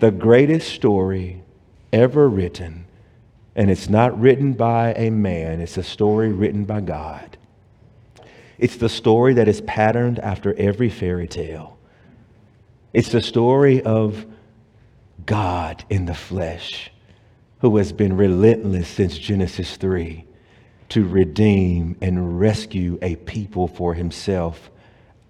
the 0.00 0.10
greatest 0.10 0.72
story 0.72 1.42
ever 1.92 2.28
written. 2.28 2.86
And 3.56 3.70
it's 3.70 3.88
not 3.88 4.18
written 4.18 4.54
by 4.54 4.92
a 4.94 5.10
man, 5.10 5.60
it's 5.60 5.76
a 5.76 5.82
story 5.82 6.32
written 6.32 6.64
by 6.64 6.80
God. 6.80 7.36
It's 8.58 8.76
the 8.76 8.88
story 8.88 9.34
that 9.34 9.48
is 9.48 9.60
patterned 9.62 10.18
after 10.18 10.54
every 10.54 10.88
fairy 10.88 11.28
tale. 11.28 11.76
It's 12.92 13.10
the 13.10 13.20
story 13.20 13.82
of 13.82 14.26
God 15.26 15.84
in 15.88 16.06
the 16.06 16.14
flesh 16.14 16.90
who 17.60 17.76
has 17.76 17.92
been 17.92 18.16
relentless 18.16 18.88
since 18.88 19.16
Genesis 19.18 19.76
3 19.76 20.24
to 20.90 21.04
redeem 21.04 21.96
and 22.00 22.38
rescue 22.38 22.98
a 23.02 23.16
people 23.16 23.66
for 23.66 23.94
himself 23.94 24.70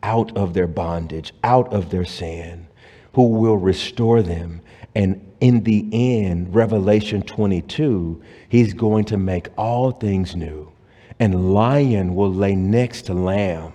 out 0.03 0.37
of 0.37 0.53
their 0.53 0.67
bondage, 0.67 1.33
out 1.43 1.73
of 1.73 1.91
their 1.91 2.05
sin, 2.05 2.67
who 3.15 3.29
will 3.29 3.57
restore 3.57 4.23
them 4.23 4.61
and 4.95 5.33
in 5.41 5.65
the 5.65 5.89
end, 5.93 6.55
Revelation 6.55 7.23
22, 7.23 8.23
he's 8.49 8.73
going 8.73 9.05
to 9.07 9.17
make 9.17 9.49
all 9.59 9.91
things 9.91 10.37
new. 10.37 10.71
And 11.19 11.53
lion 11.53 12.15
will 12.15 12.33
lay 12.33 12.55
next 12.55 13.03
to 13.03 13.15
lamb. 13.15 13.73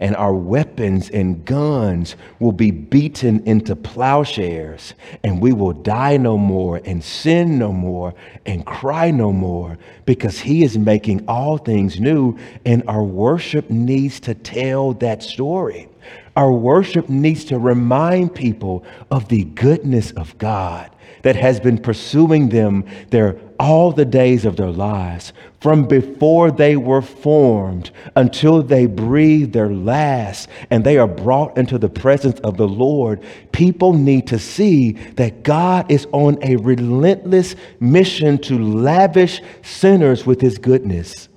And 0.00 0.16
our 0.16 0.34
weapons 0.34 1.10
and 1.10 1.44
guns 1.44 2.16
will 2.40 2.52
be 2.52 2.70
beaten 2.72 3.44
into 3.46 3.76
plowshares. 3.76 4.94
And 5.22 5.40
we 5.40 5.52
will 5.52 5.72
die 5.72 6.16
no 6.16 6.36
more 6.36 6.80
and 6.84 7.04
sin 7.04 7.58
no 7.58 7.72
more 7.72 8.14
and 8.46 8.66
cry 8.66 9.10
no 9.12 9.32
more 9.32 9.78
because 10.06 10.40
he 10.40 10.64
is 10.64 10.76
making 10.76 11.24
all 11.28 11.58
things 11.58 12.00
new. 12.00 12.36
And 12.64 12.82
our 12.88 13.04
worship 13.04 13.70
needs 13.70 14.18
to 14.20 14.34
tell 14.34 14.94
that 14.94 15.22
story. 15.22 15.88
Our 16.36 16.52
worship 16.52 17.08
needs 17.08 17.44
to 17.46 17.58
remind 17.58 18.34
people 18.34 18.84
of 19.10 19.28
the 19.28 19.44
goodness 19.44 20.12
of 20.12 20.36
God 20.38 20.90
that 21.22 21.36
has 21.36 21.60
been 21.60 21.78
pursuing 21.78 22.48
them 22.48 22.84
their 23.10 23.38
all 23.60 23.92
the 23.92 24.04
days 24.04 24.44
of 24.44 24.56
their 24.56 24.70
lives 24.70 25.32
from 25.60 25.86
before 25.86 26.50
they 26.50 26.76
were 26.76 27.02
formed 27.02 27.92
until 28.16 28.60
they 28.62 28.86
breathe 28.86 29.52
their 29.52 29.72
last 29.72 30.48
and 30.70 30.82
they 30.82 30.98
are 30.98 31.06
brought 31.06 31.56
into 31.56 31.78
the 31.78 31.88
presence 31.88 32.40
of 32.40 32.56
the 32.56 32.66
Lord. 32.66 33.22
People 33.52 33.92
need 33.92 34.26
to 34.28 34.38
see 34.38 34.92
that 35.14 35.44
God 35.44 35.88
is 35.92 36.08
on 36.10 36.38
a 36.42 36.56
relentless 36.56 37.54
mission 37.78 38.38
to 38.38 38.58
lavish 38.58 39.40
sinners 39.62 40.26
with 40.26 40.40
his 40.40 40.58
goodness 40.58 41.28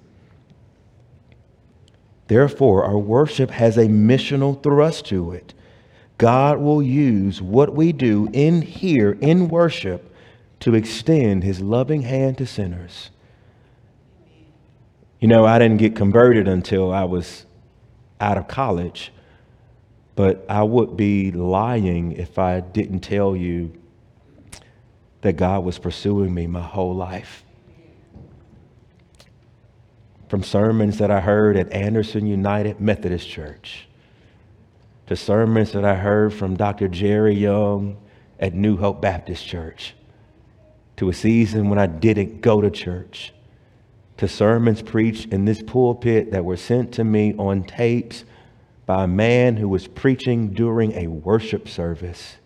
Therefore, 2.27 2.83
our 2.83 2.97
worship 2.97 3.51
has 3.51 3.77
a 3.77 3.85
missional 3.85 4.61
thrust 4.61 5.05
to 5.07 5.31
it. 5.31 5.53
God 6.17 6.59
will 6.59 6.81
use 6.81 7.41
what 7.41 7.75
we 7.75 7.91
do 7.91 8.29
in 8.33 8.61
here 8.61 9.17
in 9.21 9.47
worship 9.47 10.13
to 10.61 10.73
extend 10.73 11.43
his 11.43 11.61
loving 11.61 12.01
hand 12.01 12.37
to 12.39 12.45
sinners. 12.45 13.11
You 15.19 15.27
know, 15.27 15.45
I 15.45 15.59
didn't 15.59 15.77
get 15.77 15.95
converted 15.95 16.47
until 16.47 16.91
I 16.91 17.03
was 17.03 17.45
out 18.19 18.37
of 18.37 18.47
college, 18.47 19.11
but 20.15 20.45
I 20.49 20.63
would 20.63 20.97
be 20.97 21.31
lying 21.31 22.13
if 22.13 22.39
I 22.39 22.61
didn't 22.61 23.01
tell 23.01 23.35
you 23.35 23.73
that 25.21 25.33
God 25.33 25.63
was 25.63 25.77
pursuing 25.77 26.33
me 26.33 26.47
my 26.47 26.61
whole 26.61 26.95
life 26.95 27.44
from 30.27 30.43
sermons 30.43 30.97
that 30.97 31.11
I 31.11 31.21
heard 31.21 31.57
at 31.57 31.71
Anderson 31.71 32.25
United 32.25 32.79
Methodist 32.79 33.27
Church 33.27 33.87
to 35.07 35.15
sermons 35.15 35.71
that 35.73 35.85
I 35.85 35.95
heard 35.95 36.33
from 36.33 36.55
Dr. 36.55 36.87
Jerry 36.87 37.35
Young 37.35 37.97
at 38.39 38.53
New 38.53 38.77
Hope 38.77 39.01
Baptist 39.01 39.45
Church 39.45 39.93
to 40.97 41.09
a 41.09 41.13
season 41.13 41.69
when 41.69 41.77
I 41.77 41.87
didn't 41.87 42.41
go 42.41 42.61
to 42.61 42.71
church 42.71 43.33
to 44.17 44.27
sermons 44.27 44.81
preached 44.81 45.31
in 45.33 45.45
this 45.45 45.61
pulpit 45.61 46.31
that 46.31 46.45
were 46.45 46.57
sent 46.57 46.93
to 46.93 47.03
me 47.03 47.35
on 47.37 47.63
tapes 47.63 48.23
by 48.85 49.03
a 49.03 49.07
man 49.07 49.57
who 49.57 49.67
was 49.67 49.87
preaching 49.87 50.49
during 50.53 50.93
a 50.93 51.07
worship 51.07 51.67
service 51.67 52.37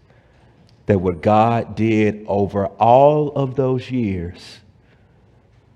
that 0.87 0.99
what 0.99 1.21
God 1.21 1.75
did 1.75 2.25
over 2.27 2.65
all 2.65 3.29
of 3.33 3.55
those 3.55 3.91
years 3.91 4.59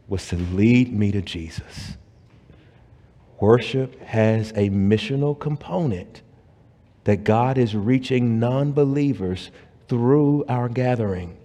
was 0.07 0.27
to 0.27 0.36
lead 0.36 0.91
me 0.93 1.12
to 1.12 1.22
Jesus. 1.22 1.98
Worship 3.39 4.00
has 4.01 4.51
a 4.51 4.69
missional 4.69 5.38
component 5.38 6.22
that 7.03 7.24
God 7.24 7.57
is 7.57 7.75
reaching 7.75 8.39
non 8.39 8.72
believers 8.72 9.51
through 9.88 10.45
our 10.48 10.69
gathering. 10.69 11.38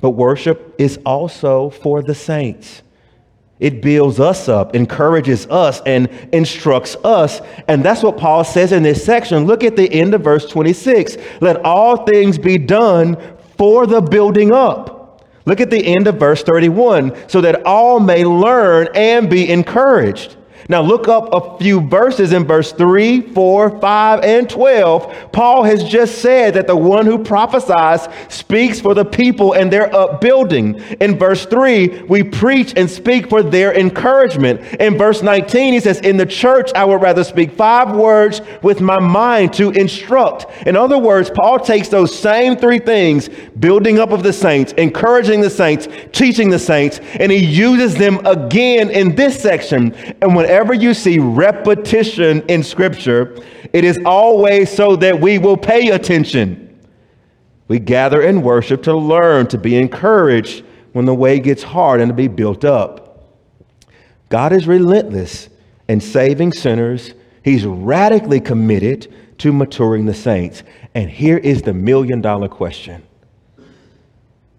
But 0.00 0.10
worship 0.10 0.74
is 0.78 0.98
also 1.04 1.70
for 1.70 2.02
the 2.02 2.14
saints. 2.14 2.82
It 3.58 3.82
builds 3.82 4.20
us 4.20 4.48
up, 4.48 4.74
encourages 4.74 5.46
us, 5.46 5.80
and 5.86 6.08
instructs 6.32 6.96
us. 7.04 7.40
And 7.68 7.84
that's 7.84 8.02
what 8.02 8.18
Paul 8.18 8.44
says 8.44 8.72
in 8.72 8.82
this 8.82 9.04
section. 9.04 9.46
Look 9.46 9.64
at 9.64 9.76
the 9.76 9.90
end 9.90 10.12
of 10.12 10.22
verse 10.22 10.46
26. 10.46 11.16
Let 11.40 11.64
all 11.64 12.04
things 12.04 12.36
be 12.36 12.58
done 12.58 13.16
for 13.56 13.86
the 13.86 14.00
building 14.00 14.52
up 14.52 14.93
Look 15.46 15.60
at 15.60 15.70
the 15.70 15.86
end 15.86 16.06
of 16.06 16.16
verse 16.16 16.42
31 16.42 17.28
so 17.28 17.40
that 17.40 17.64
all 17.64 18.00
may 18.00 18.24
learn 18.24 18.88
and 18.94 19.28
be 19.28 19.50
encouraged. 19.50 20.36
Now, 20.68 20.80
look 20.80 21.08
up 21.08 21.28
a 21.32 21.58
few 21.58 21.80
verses 21.80 22.32
in 22.32 22.46
verse 22.46 22.72
3, 22.72 23.20
4, 23.32 23.80
5, 23.80 24.20
and 24.24 24.48
12. 24.48 25.32
Paul 25.32 25.64
has 25.64 25.84
just 25.84 26.22
said 26.22 26.54
that 26.54 26.66
the 26.66 26.76
one 26.76 27.04
who 27.04 27.22
prophesies 27.22 28.08
speaks 28.28 28.80
for 28.80 28.94
the 28.94 29.04
people 29.04 29.52
and 29.52 29.70
their 29.70 29.94
upbuilding. 29.94 30.76
In 31.00 31.18
verse 31.18 31.44
3, 31.44 32.04
we 32.04 32.22
preach 32.22 32.72
and 32.76 32.90
speak 32.90 33.28
for 33.28 33.42
their 33.42 33.74
encouragement. 33.74 34.60
In 34.80 34.96
verse 34.96 35.22
19, 35.22 35.74
he 35.74 35.80
says, 35.80 36.00
In 36.00 36.16
the 36.16 36.26
church, 36.26 36.70
I 36.74 36.84
would 36.84 37.02
rather 37.02 37.24
speak 37.24 37.52
five 37.52 37.94
words 37.94 38.40
with 38.62 38.80
my 38.80 38.98
mind 38.98 39.52
to 39.54 39.70
instruct. 39.70 40.46
In 40.66 40.76
other 40.76 40.98
words, 40.98 41.30
Paul 41.30 41.58
takes 41.58 41.88
those 41.88 42.16
same 42.18 42.56
three 42.56 42.78
things 42.78 43.28
building 43.58 43.98
up 43.98 44.12
of 44.12 44.22
the 44.22 44.32
saints, 44.32 44.72
encouraging 44.72 45.42
the 45.42 45.50
saints, 45.50 45.88
teaching 46.12 46.48
the 46.48 46.58
saints, 46.58 47.00
and 47.20 47.30
he 47.30 47.44
uses 47.44 47.94
them 47.94 48.24
again 48.24 48.90
in 48.90 49.14
this 49.14 49.40
section. 49.40 49.94
And 50.22 50.34
when 50.34 50.46
whenever 50.54 50.72
you 50.72 50.94
see 50.94 51.18
repetition 51.18 52.40
in 52.42 52.62
Scripture, 52.62 53.36
it 53.72 53.82
is 53.82 53.98
always 54.06 54.70
so 54.70 54.94
that 54.94 55.20
we 55.20 55.36
will 55.36 55.56
pay 55.56 55.88
attention. 55.88 56.78
We 57.66 57.80
gather 57.80 58.22
in 58.22 58.40
worship 58.40 58.84
to 58.84 58.94
learn, 58.94 59.48
to 59.48 59.58
be 59.58 59.76
encouraged 59.76 60.64
when 60.92 61.06
the 61.06 61.14
way 61.14 61.40
gets 61.40 61.64
hard, 61.64 62.00
and 62.00 62.08
to 62.08 62.14
be 62.14 62.28
built 62.28 62.64
up. 62.64 63.34
God 64.28 64.52
is 64.52 64.68
relentless 64.68 65.48
in 65.88 66.00
saving 66.00 66.52
sinners, 66.52 67.14
He's 67.42 67.66
radically 67.66 68.40
committed 68.40 69.12
to 69.38 69.52
maturing 69.52 70.06
the 70.06 70.14
saints. 70.14 70.62
And 70.94 71.10
here 71.10 71.36
is 71.36 71.62
the 71.62 71.74
million 71.74 72.20
dollar 72.20 72.48
question 72.48 73.02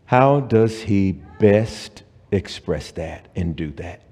How 0.07 0.41
does 0.41 0.81
He 0.81 1.13
best 1.39 2.03
express 2.33 2.91
that 2.91 3.29
and 3.33 3.55
do 3.55 3.71
that? 3.71 4.04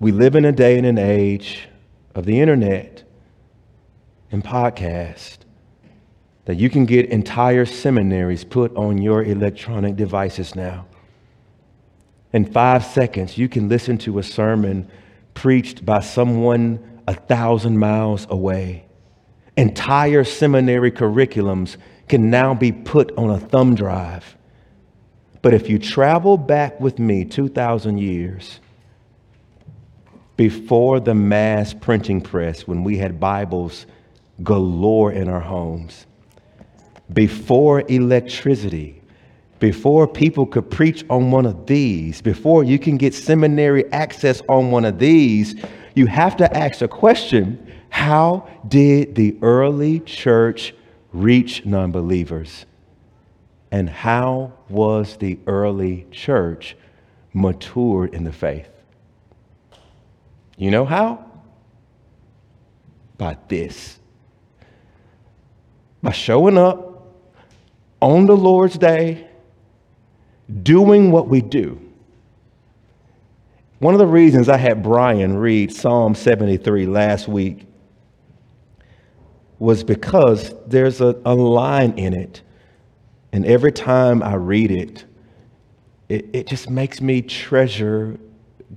We 0.00 0.12
live 0.12 0.34
in 0.34 0.46
a 0.46 0.52
day 0.52 0.78
and 0.78 0.86
an 0.86 0.96
age 0.96 1.68
of 2.14 2.24
the 2.24 2.40
internet 2.40 3.04
and 4.32 4.42
podcast 4.42 5.40
that 6.46 6.56
you 6.56 6.70
can 6.70 6.86
get 6.86 7.10
entire 7.10 7.66
seminaries 7.66 8.42
put 8.42 8.74
on 8.76 8.96
your 8.96 9.22
electronic 9.22 9.96
devices 9.96 10.54
now. 10.54 10.86
In 12.32 12.50
five 12.50 12.82
seconds, 12.82 13.36
you 13.36 13.46
can 13.46 13.68
listen 13.68 13.98
to 13.98 14.18
a 14.18 14.22
sermon 14.22 14.90
preached 15.34 15.84
by 15.84 16.00
someone 16.00 17.02
a 17.06 17.12
thousand 17.12 17.76
miles 17.76 18.26
away. 18.30 18.86
Entire 19.58 20.24
seminary 20.24 20.90
curriculums 20.90 21.76
can 22.08 22.30
now 22.30 22.54
be 22.54 22.72
put 22.72 23.12
on 23.18 23.28
a 23.28 23.38
thumb 23.38 23.74
drive. 23.74 24.34
But 25.42 25.52
if 25.52 25.68
you 25.68 25.78
travel 25.78 26.38
back 26.38 26.80
with 26.80 26.98
me 26.98 27.26
2,000 27.26 27.98
years, 27.98 28.60
before 30.40 31.00
the 31.00 31.14
mass 31.14 31.74
printing 31.74 32.18
press, 32.18 32.66
when 32.66 32.82
we 32.82 32.96
had 32.96 33.20
Bibles 33.20 33.84
galore 34.42 35.12
in 35.12 35.28
our 35.28 35.38
homes, 35.38 36.06
before 37.12 37.82
electricity, 37.88 39.02
before 39.58 40.08
people 40.08 40.46
could 40.46 40.70
preach 40.70 41.04
on 41.10 41.30
one 41.30 41.44
of 41.44 41.66
these, 41.66 42.22
before 42.22 42.64
you 42.64 42.78
can 42.78 42.96
get 42.96 43.12
seminary 43.12 43.84
access 43.92 44.40
on 44.48 44.70
one 44.70 44.86
of 44.86 44.98
these, 44.98 45.62
you 45.94 46.06
have 46.06 46.38
to 46.38 46.56
ask 46.56 46.80
a 46.80 46.88
question 46.88 47.70
how 47.90 48.48
did 48.66 49.16
the 49.16 49.36
early 49.42 50.00
church 50.00 50.72
reach 51.12 51.66
non 51.66 51.92
believers? 51.92 52.64
And 53.70 53.90
how 53.90 54.54
was 54.70 55.18
the 55.18 55.38
early 55.46 56.06
church 56.10 56.78
matured 57.34 58.14
in 58.14 58.24
the 58.24 58.32
faith? 58.32 58.69
You 60.60 60.70
know 60.70 60.84
how? 60.84 61.24
By 63.16 63.38
this. 63.48 63.98
By 66.02 66.12
showing 66.12 66.58
up 66.58 67.16
on 67.98 68.26
the 68.26 68.36
Lord's 68.36 68.76
day, 68.76 69.26
doing 70.62 71.12
what 71.12 71.28
we 71.28 71.40
do. 71.40 71.80
One 73.78 73.94
of 73.94 74.00
the 74.00 74.06
reasons 74.06 74.50
I 74.50 74.58
had 74.58 74.82
Brian 74.82 75.38
read 75.38 75.74
Psalm 75.74 76.14
73 76.14 76.84
last 76.84 77.26
week 77.26 77.66
was 79.58 79.82
because 79.82 80.54
there's 80.66 81.00
a, 81.00 81.18
a 81.24 81.34
line 81.34 81.98
in 81.98 82.12
it, 82.12 82.42
and 83.32 83.46
every 83.46 83.72
time 83.72 84.22
I 84.22 84.34
read 84.34 84.70
it, 84.70 85.06
it, 86.10 86.26
it 86.34 86.46
just 86.46 86.68
makes 86.68 87.00
me 87.00 87.22
treasure 87.22 88.18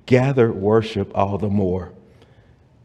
gathered 0.06 0.54
worship 0.54 1.12
all 1.16 1.38
the 1.38 1.50
more. 1.50 1.92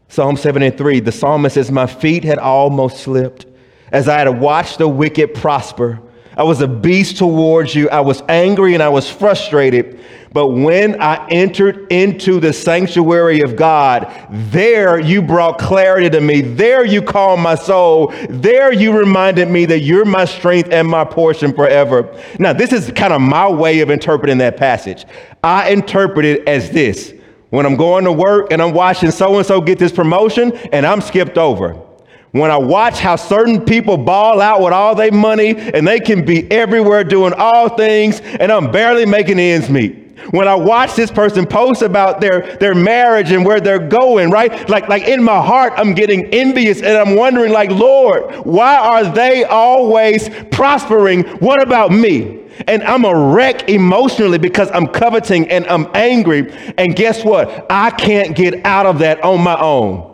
Psalm 0.09 0.37
73, 0.37 1.01
the 1.01 1.13
psalmist 1.13 1.55
says, 1.55 1.71
My 1.71 1.87
feet 1.87 2.25
had 2.25 2.39
almost 2.39 2.99
slipped 2.99 3.47
as 3.93 4.09
I 4.09 4.19
had 4.19 4.41
watched 4.41 4.79
the 4.79 4.89
wicked 4.89 5.35
prosper. 5.35 6.01
I 6.39 6.45
was 6.45 6.61
a 6.61 6.69
beast 6.69 7.17
towards 7.17 7.75
you. 7.75 7.91
I 7.91 7.99
was 7.99 8.23
angry 8.29 8.75
and 8.75 8.83
I 8.83 8.89
was 8.91 9.11
frustrated. 9.11 9.99
But 10.33 10.51
when 10.51 11.01
I 11.03 11.27
entered 11.31 11.91
into 11.91 12.39
the 12.39 12.53
sanctuary 12.53 13.41
of 13.41 13.57
God, 13.57 14.15
there 14.31 15.01
you 15.01 15.21
brought 15.21 15.59
clarity 15.59 16.09
to 16.11 16.21
me. 16.21 16.41
There 16.43 16.85
you 16.85 17.03
calmed 17.03 17.43
my 17.43 17.57
soul. 17.57 18.15
There 18.31 18.73
you 18.73 18.97
reminded 18.97 19.49
me 19.49 19.65
that 19.65 19.81
you're 19.81 20.05
my 20.05 20.27
strength 20.27 20.71
and 20.71 20.87
my 20.87 21.05
portion 21.05 21.53
forever. 21.53 22.17
Now, 22.39 22.53
this 22.53 22.73
is 22.73 22.93
kind 22.93 23.13
of 23.13 23.21
my 23.21 23.51
way 23.51 23.81
of 23.81 23.91
interpreting 23.91 24.39
that 24.39 24.57
passage. 24.57 25.07
I 25.43 25.71
interpret 25.71 26.25
it 26.25 26.47
as 26.47 26.71
this 26.71 27.15
when 27.51 27.67
I'm 27.67 27.77
going 27.77 28.05
to 28.05 28.13
work 28.13 28.53
and 28.53 28.63
I'm 28.63 28.75
watching 28.75 29.11
so 29.11 29.39
and 29.39 29.45
so 29.45 29.61
get 29.61 29.81
this 29.81 29.91
promotion 29.91 30.53
and 30.73 30.87
I'm 30.87 31.01
skipped 31.01 31.37
over 31.37 31.88
when 32.33 32.51
I 32.51 32.59
watch 32.59 32.99
how 32.99 33.17
certain 33.17 33.65
people 33.65 33.97
ball 33.97 34.41
out 34.41 34.61
with 34.61 34.73
all 34.73 34.95
their 34.95 35.13
money 35.13 35.57
and 35.57 35.87
they 35.87 36.01
can 36.01 36.25
be 36.25 36.51
everywhere 36.51 37.05
doing 37.05 37.33
all 37.33 37.71
things 37.71 38.21
and 38.21 38.53
I'm 38.53 38.71
barely 38.71 39.07
making 39.07 39.39
ends 39.39 39.71
meet. 39.71 40.05
When 40.31 40.47
I 40.47 40.57
watch 40.57 40.95
this 40.95 41.11
person 41.11 41.47
post 41.47 41.81
about 41.81 42.21
their, 42.21 42.57
their 42.57 42.75
marriage 42.75 43.31
and 43.31 43.47
where 43.47 43.61
they're 43.61 43.79
going, 43.79 44.31
right? 44.31 44.69
Like, 44.69 44.89
like 44.89 45.05
in 45.05 45.23
my 45.23 45.41
heart, 45.41 45.73
I'm 45.77 45.95
getting 45.95 46.27
envious 46.27 46.83
and 46.83 46.99
I'm 46.99 47.17
wondering, 47.17 47.53
like, 47.53 47.71
Lord, 47.71 48.35
why 48.45 48.77
are 48.77 49.05
they 49.05 49.45
always 49.45 50.29
prospering? 50.51 51.23
What 51.39 51.63
about 51.63 51.93
me? 51.93 52.41
And 52.67 52.83
I'm 52.83 53.05
a 53.05 53.33
wreck 53.33 53.71
emotionally 53.71 54.39
because 54.39 54.71
I'm 54.73 54.89
coveting 54.89 55.49
and 55.49 55.67
I'm 55.67 55.89
angry. 55.95 56.53
And 56.77 56.95
guess 56.95 57.25
what? 57.25 57.67
I 57.71 57.91
can't 57.91 58.37
get 58.37 58.67
out 58.67 58.85
of 58.85 58.99
that 58.99 59.23
on 59.23 59.41
my 59.41 59.59
own. 59.59 60.08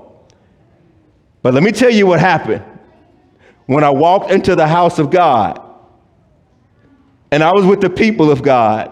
But 1.45 1.53
let 1.53 1.63
me 1.63 1.73
tell 1.73 1.91
you 1.91 2.07
what 2.07 2.21
happened 2.21 2.65
when 3.67 3.85
I 3.85 3.91
walked 3.91 4.31
into 4.31 4.57
the 4.57 4.67
house 4.67 4.99
of 4.99 5.11
God 5.11 5.61
and 7.31 7.45
I 7.45 7.53
was 7.53 7.67
with 7.67 7.83
the 7.83 7.91
people 7.91 8.31
of 8.31 8.43
God 8.43 8.91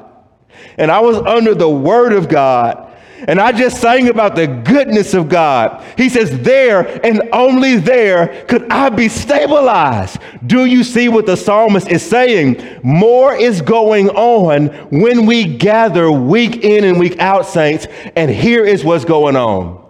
and 0.77 0.91
I 0.91 1.01
was 1.01 1.17
under 1.17 1.55
the 1.55 1.69
word 1.71 2.13
of 2.13 2.29
God. 2.29 2.91
And 3.27 3.41
I 3.41 3.53
just 3.53 3.81
sang 3.81 4.09
about 4.09 4.35
the 4.35 4.47
goodness 4.47 5.15
of 5.15 5.31
God. 5.31 5.83
He 5.97 6.11
says, 6.11 6.41
There 6.41 7.01
and 7.07 7.23
only 7.33 7.77
there 7.77 8.45
could 8.49 8.71
I 8.71 8.91
be 8.91 9.09
stabilized. 9.09 10.19
Do 10.45 10.67
you 10.67 10.85
see 10.85 11.09
what 11.09 11.25
the 11.25 11.37
psalmist 11.37 11.89
is 11.89 12.03
saying? 12.03 12.81
More 12.83 13.35
is 13.35 13.63
going 13.63 14.11
on 14.11 14.67
when 14.91 15.25
we 15.25 15.57
gather 15.57 16.13
week 16.13 16.65
in 16.65 16.85
and 16.85 16.99
week 16.99 17.19
out, 17.19 17.47
saints. 17.47 17.87
And 18.15 18.31
here 18.31 18.65
is 18.67 18.85
what's 18.85 19.07
going 19.07 19.37
on. 19.37 19.83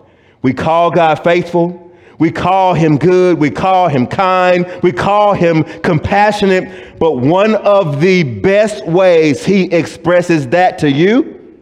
We 0.43 0.53
call 0.53 0.93
God 0.93 1.25
faithful. 1.25 1.82
We 2.23 2.31
call 2.31 2.75
him 2.75 2.99
good. 2.99 3.41
We 3.41 3.51
call 3.51 3.89
him 3.89 4.07
kind. 4.07 4.65
We 4.81 4.93
call 4.93 5.35
him 5.35 5.65
compassionate. 5.81 6.97
But 7.01 7.17
one 7.17 7.57
of 7.57 8.01
the 8.01 8.23
best 8.23 8.87
ways 8.87 9.45
he 9.45 9.65
expresses 9.65 10.47
that 10.51 10.79
to 10.79 10.89
you 10.89 11.59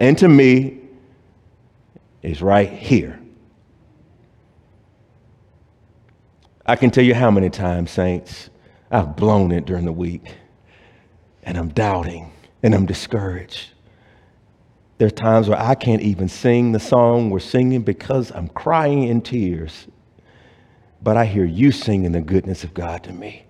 and 0.00 0.18
to 0.18 0.26
me 0.26 0.80
is 2.22 2.42
right 2.42 2.68
here. 2.68 3.20
I 6.66 6.74
can 6.74 6.90
tell 6.90 7.04
you 7.04 7.14
how 7.14 7.30
many 7.30 7.48
times, 7.48 7.92
saints, 7.92 8.50
I've 8.90 9.14
blown 9.14 9.52
it 9.52 9.64
during 9.64 9.84
the 9.84 9.92
week 9.92 10.24
and 11.44 11.56
I'm 11.56 11.68
doubting 11.68 12.32
and 12.64 12.74
I'm 12.74 12.84
discouraged. 12.84 13.74
There 14.98 15.06
are 15.06 15.12
times 15.12 15.48
where 15.48 15.60
I 15.60 15.76
can't 15.76 16.02
even 16.02 16.28
sing 16.28 16.72
the 16.72 16.80
song 16.80 17.30
we're 17.30 17.38
singing 17.38 17.82
because 17.82 18.32
I'm 18.32 18.48
crying 18.48 19.04
in 19.04 19.20
tears 19.20 19.86
but 21.02 21.16
I 21.16 21.24
hear 21.24 21.44
you 21.44 21.72
singing 21.72 22.12
the 22.12 22.20
goodness 22.20 22.64
of 22.64 22.74
God 22.74 23.04
to 23.04 23.12
me. 23.12 23.44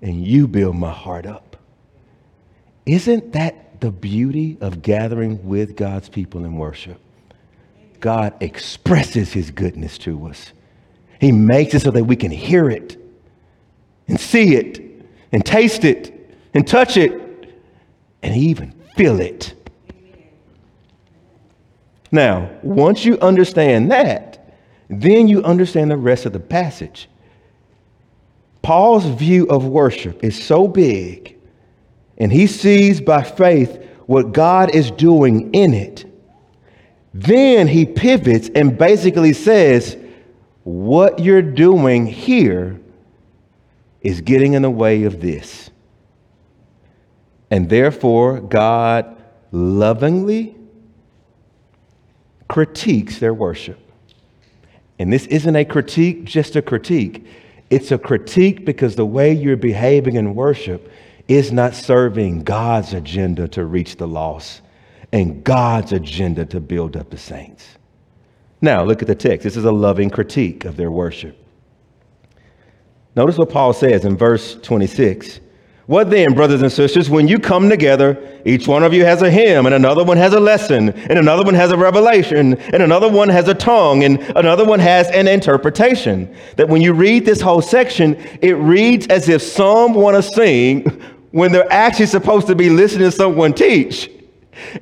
And 0.00 0.26
you 0.26 0.48
build 0.48 0.76
my 0.76 0.90
heart 0.90 1.26
up. 1.26 1.56
Isn't 2.86 3.32
that 3.32 3.80
the 3.80 3.90
beauty 3.90 4.58
of 4.60 4.82
gathering 4.82 5.46
with 5.46 5.76
God's 5.76 6.08
people 6.08 6.44
in 6.44 6.56
worship? 6.56 6.98
God 8.00 8.34
expresses 8.40 9.32
his 9.32 9.50
goodness 9.50 9.96
to 9.98 10.26
us. 10.26 10.52
He 11.20 11.30
makes 11.30 11.74
it 11.74 11.82
so 11.82 11.92
that 11.92 12.04
we 12.04 12.16
can 12.16 12.32
hear 12.32 12.68
it 12.68 12.96
and 14.08 14.18
see 14.18 14.56
it 14.56 14.80
and 15.30 15.46
taste 15.46 15.84
it 15.84 16.34
and 16.52 16.66
touch 16.66 16.96
it 16.96 17.54
and 18.22 18.36
even 18.36 18.72
feel 18.96 19.20
it. 19.20 19.54
Now, 22.10 22.50
once 22.62 23.04
you 23.04 23.18
understand 23.20 23.90
that, 23.92 24.31
then 25.00 25.28
you 25.28 25.42
understand 25.42 25.90
the 25.90 25.96
rest 25.96 26.26
of 26.26 26.32
the 26.32 26.40
passage. 26.40 27.08
Paul's 28.60 29.06
view 29.06 29.46
of 29.46 29.64
worship 29.64 30.22
is 30.22 30.42
so 30.42 30.68
big, 30.68 31.38
and 32.18 32.32
he 32.32 32.46
sees 32.46 33.00
by 33.00 33.22
faith 33.22 33.82
what 34.06 34.32
God 34.32 34.74
is 34.74 34.90
doing 34.90 35.54
in 35.54 35.74
it. 35.74 36.04
Then 37.14 37.66
he 37.68 37.86
pivots 37.86 38.50
and 38.54 38.76
basically 38.76 39.32
says, 39.32 39.96
What 40.64 41.18
you're 41.18 41.42
doing 41.42 42.06
here 42.06 42.80
is 44.00 44.20
getting 44.20 44.52
in 44.54 44.62
the 44.62 44.70
way 44.70 45.04
of 45.04 45.20
this. 45.20 45.70
And 47.50 47.68
therefore, 47.68 48.40
God 48.40 49.16
lovingly 49.50 50.56
critiques 52.48 53.18
their 53.18 53.34
worship. 53.34 53.78
And 54.98 55.12
this 55.12 55.26
isn't 55.26 55.56
a 55.56 55.64
critique, 55.64 56.24
just 56.24 56.56
a 56.56 56.62
critique. 56.62 57.26
It's 57.70 57.90
a 57.90 57.98
critique 57.98 58.64
because 58.64 58.96
the 58.96 59.06
way 59.06 59.32
you're 59.32 59.56
behaving 59.56 60.16
in 60.16 60.34
worship 60.34 60.92
is 61.28 61.52
not 61.52 61.74
serving 61.74 62.44
God's 62.44 62.92
agenda 62.92 63.48
to 63.48 63.64
reach 63.64 63.96
the 63.96 64.08
lost. 64.08 64.62
and 65.12 65.44
God's 65.44 65.92
agenda 65.92 66.46
to 66.46 66.60
build 66.60 66.96
up 66.96 67.10
the 67.10 67.18
saints. 67.18 67.76
Now, 68.60 68.82
look 68.82 69.02
at 69.02 69.08
the 69.08 69.14
text. 69.14 69.44
This 69.44 69.56
is 69.56 69.64
a 69.64 69.72
loving 69.72 70.08
critique 70.08 70.64
of 70.64 70.76
their 70.76 70.90
worship. 70.90 71.36
Notice 73.14 73.36
what 73.36 73.50
Paul 73.50 73.74
says 73.74 74.04
in 74.04 74.16
verse 74.16 74.54
26. 74.62 75.40
What 75.86 76.10
then, 76.10 76.34
brothers 76.34 76.62
and 76.62 76.70
sisters, 76.70 77.10
when 77.10 77.26
you 77.26 77.40
come 77.40 77.68
together, 77.68 78.16
each 78.44 78.68
one 78.68 78.84
of 78.84 78.94
you 78.94 79.04
has 79.04 79.20
a 79.20 79.30
hymn, 79.30 79.66
and 79.66 79.74
another 79.74 80.04
one 80.04 80.16
has 80.16 80.32
a 80.32 80.38
lesson, 80.38 80.90
and 80.90 81.18
another 81.18 81.42
one 81.42 81.54
has 81.54 81.72
a 81.72 81.76
revelation, 81.76 82.54
and 82.54 82.82
another 82.82 83.08
one 83.08 83.28
has 83.28 83.48
a 83.48 83.54
tongue, 83.54 84.04
and 84.04 84.20
another 84.36 84.64
one 84.64 84.78
has 84.78 85.08
an 85.10 85.26
interpretation. 85.26 86.32
That 86.56 86.68
when 86.68 86.82
you 86.82 86.92
read 86.92 87.24
this 87.24 87.40
whole 87.40 87.60
section, 87.60 88.14
it 88.40 88.52
reads 88.52 89.08
as 89.08 89.28
if 89.28 89.42
some 89.42 89.94
want 89.94 90.16
to 90.16 90.22
sing 90.22 90.82
when 91.32 91.50
they're 91.50 91.72
actually 91.72 92.06
supposed 92.06 92.46
to 92.46 92.54
be 92.54 92.70
listening 92.70 93.10
to 93.10 93.16
someone 93.16 93.52
teach. 93.52 94.08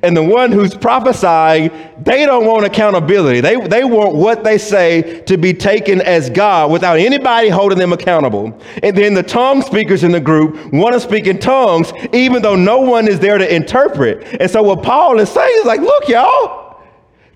And 0.03 0.15
the 0.17 0.23
one 0.23 0.51
who's 0.51 0.75
prophesying, 0.75 1.71
they 2.01 2.25
don't 2.25 2.45
want 2.45 2.65
accountability. 2.65 3.39
They, 3.39 3.55
they 3.67 3.85
want 3.85 4.15
what 4.15 4.43
they 4.43 4.57
say 4.57 5.21
to 5.21 5.37
be 5.37 5.53
taken 5.53 6.01
as 6.01 6.29
God 6.29 6.71
without 6.71 6.99
anybody 6.99 7.47
holding 7.47 7.77
them 7.77 7.93
accountable. 7.93 8.59
And 8.83 8.97
then 8.97 9.13
the 9.13 9.23
tongue 9.23 9.61
speakers 9.61 10.03
in 10.03 10.11
the 10.11 10.19
group 10.19 10.73
want 10.73 10.93
to 10.93 10.99
speak 10.99 11.25
in 11.25 11.39
tongues, 11.39 11.93
even 12.11 12.41
though 12.41 12.55
no 12.55 12.79
one 12.81 13.07
is 13.07 13.19
there 13.19 13.37
to 13.37 13.55
interpret. 13.55 14.41
And 14.41 14.51
so 14.51 14.61
what 14.61 14.83
Paul 14.83 15.19
is 15.19 15.29
saying 15.29 15.55
is 15.59 15.65
like, 15.65 15.79
look, 15.79 16.09
y'all, 16.09 16.83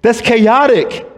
that's 0.01 0.19
chaotic. 0.19 1.09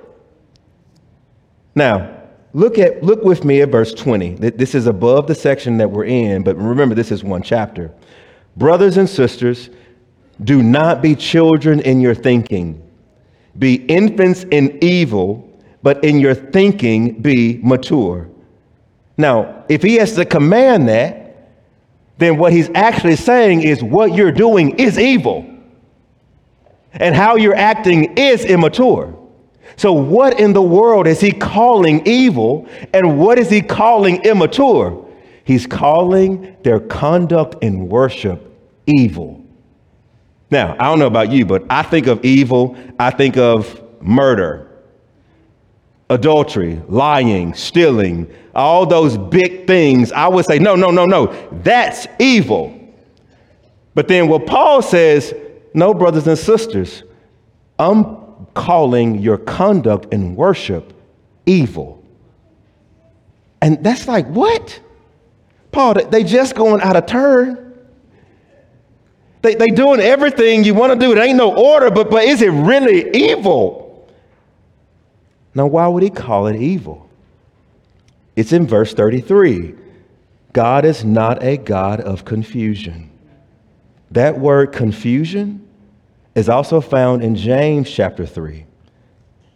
Now, 1.74 2.16
look 2.54 2.78
at 2.78 3.04
look 3.04 3.24
with 3.24 3.44
me 3.44 3.62
at 3.62 3.70
verse 3.70 3.94
20. 3.94 4.36
This 4.36 4.76
is 4.76 4.88
above 4.88 5.28
the 5.28 5.36
section 5.36 5.78
that 5.78 5.90
we're 5.90 6.06
in, 6.06 6.44
but 6.44 6.58
remember 6.58 6.94
this 6.94 7.12
is 7.12 7.24
one 7.24 7.42
chapter. 7.42 7.92
Brothers 8.56 8.98
and 8.98 9.10
sisters, 9.10 9.70
do 10.44 10.62
not 10.62 11.02
be 11.02 11.16
children 11.16 11.80
in 11.80 12.00
your 12.02 12.16
thinking. 12.16 12.82
Be 13.58 13.76
infants 13.76 14.44
in 14.52 14.84
evil, 14.84 15.44
but 15.82 16.04
in 16.04 16.20
your 16.20 16.36
thinking 16.36 17.22
be 17.22 17.60
mature. 17.64 18.30
Now, 19.18 19.66
if 19.68 19.82
he 19.82 19.96
has 19.96 20.14
to 20.14 20.26
command 20.26 20.90
that, 20.90 21.28
then 22.18 22.38
what 22.38 22.54
he's 22.54 22.70
actually 22.76 23.16
saying 23.16 23.62
is 23.64 23.84
what 23.84 24.14
you're 24.14 24.32
doing 24.32 24.78
is 24.80 25.00
evil. 25.00 25.46
And 26.94 27.16
how 27.16 27.36
you're 27.36 27.56
acting 27.56 28.18
is 28.18 28.46
immature. 28.46 29.18
So, 29.76 29.94
what 29.94 30.40
in 30.40 30.54
the 30.54 30.62
world 30.62 31.06
is 31.08 31.20
he 31.20 31.32
calling 31.32 32.06
evil 32.08 32.68
and 32.94 33.20
what 33.20 33.38
is 33.38 33.50
he 33.50 33.62
calling 33.62 34.24
immature? 34.24 35.06
He's 35.44 35.68
calling 35.68 36.58
their 36.64 36.80
conduct 36.80 37.64
in 37.64 37.88
worship 37.88 38.52
evil. 38.88 39.47
Now, 40.50 40.76
I 40.80 40.86
don't 40.86 41.00
know 41.00 41.08
about 41.08 41.32
you, 41.32 41.46
but 41.46 41.66
I 41.70 41.84
think 41.84 42.08
of 42.08 42.24
evil, 42.24 42.78
I 42.98 43.12
think 43.12 43.38
of 43.38 43.82
murder, 44.02 44.70
adultery, 46.10 46.82
lying, 46.88 47.54
stealing, 47.54 48.34
all 48.56 48.86
those 48.86 49.18
big 49.18 49.68
things. 49.68 50.12
I 50.12 50.28
would 50.28 50.46
say, 50.46 50.58
no, 50.58 50.76
no, 50.76 50.90
no, 50.90 51.06
no, 51.06 51.28
that's 51.64 52.08
evil. 52.20 52.74
But 53.94 54.08
then 54.08 54.30
what 54.30 54.46
Paul 54.46 54.82
says, 54.82 55.34
no, 55.74 55.94
brothers 55.94 56.28
and 56.28 56.38
sisters, 56.38 57.04
I'm 57.78 58.48
calling 58.54 59.20
your 59.20 59.38
conduct 59.38 60.14
in 60.14 60.36
worship 60.36 60.94
evil. 61.46 62.04
And 63.62 63.84
that's 63.84 64.08
like, 64.08 64.28
what? 64.28 64.80
Paul, 65.72 65.96
they 65.96 66.24
just 66.24 66.56
going 66.56 66.82
out 66.82 66.96
of 66.96 67.06
turn. 67.06 67.67
They, 69.48 69.56
they 69.56 69.68
doing 69.68 70.02
everything 70.02 70.66
you 70.66 70.74
want 70.74 70.92
to 70.92 71.00
do. 71.00 71.14
It 71.14 71.18
ain't 71.18 71.38
no 71.38 71.56
order, 71.56 71.90
but, 71.90 72.10
but 72.10 72.26
is 72.26 72.42
it 72.42 72.50
really 72.50 73.10
evil? 73.16 74.06
Now, 75.56 75.68
why 75.68 75.88
would 75.88 76.04
he 76.04 76.10
call 76.10 76.48
it 76.48 76.58
evil? 76.58 77.10
It's 78.36 78.52
in 78.52 78.68
verse 78.68 78.94
33. 78.94 79.74
God 80.52 80.84
is 80.84 81.06
not 81.06 81.42
a 81.44 81.56
God 81.56 82.02
of 82.02 82.26
confusion. 82.26 83.10
That 84.12 84.38
word 84.38 84.74
confusion 84.74 85.66
is 86.36 86.50
also 86.50 86.82
found 86.82 87.24
in 87.24 87.38
James 87.38 87.90
chapter 87.90 88.26
3. 88.26 88.66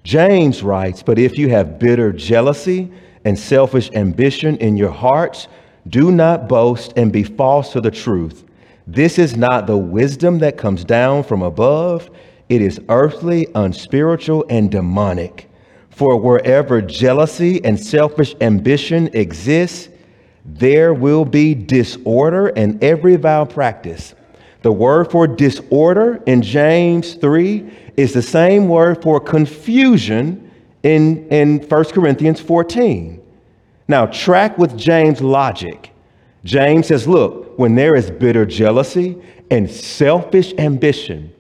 James 0.06 0.64
writes, 0.64 1.04
But 1.04 1.20
if 1.20 1.38
you 1.38 1.50
have 1.50 1.80
bitter 1.80 2.14
jealousy 2.14 2.94
and 3.26 3.38
selfish 3.38 3.92
ambition 3.92 4.56
in 4.58 4.78
your 4.78 4.92
hearts, 4.92 5.50
do 5.90 6.12
not 6.12 6.48
boast 6.48 6.94
and 6.96 7.12
be 7.12 7.24
false 7.24 7.74
to 7.74 7.82
the 7.82 7.92
truth. 7.92 8.46
This 8.88 9.20
is 9.20 9.38
not 9.38 9.68
the 9.68 9.78
wisdom 9.78 10.40
that 10.40 10.58
comes 10.58 10.84
down 10.84 11.24
from 11.24 11.42
above. 11.42 12.10
It 12.50 12.62
is 12.62 12.80
earthly, 12.90 13.48
unspiritual, 13.56 14.46
and 14.50 14.72
demonic. 14.72 15.50
For 15.90 16.20
wherever 16.20 16.82
jealousy 16.82 17.64
and 17.64 17.80
selfish 17.80 18.36
ambition 18.42 19.10
exists, 19.14 19.90
there 20.46 20.94
will 20.94 21.26
be 21.26 21.54
disorder 21.54 22.48
and 22.48 22.84
every 22.84 23.16
vile 23.16 23.46
practice. 23.46 24.16
The 24.64 24.72
word 24.72 25.12
for 25.12 25.28
disorder 25.28 26.22
in 26.26 26.42
James 26.42 27.16
3 27.16 27.72
is 27.98 28.14
the 28.14 28.22
same 28.22 28.68
word 28.68 29.02
for 29.02 29.20
confusion 29.20 30.52
in, 30.84 31.28
in 31.30 31.60
1 31.60 31.84
Corinthians 31.86 32.40
14. 32.40 33.22
Now, 33.88 34.06
track 34.08 34.58
with 34.58 34.78
James' 34.78 35.22
logic. 35.22 35.91
James 36.44 36.88
says, 36.88 37.08
Look, 37.08 37.58
when 37.58 37.76
there 37.76 37.96
is 37.96 38.10
bitter 38.10 38.46
jealousy 38.46 39.18
and 39.50 39.70
selfish 39.70 40.54
ambition, 40.58 41.34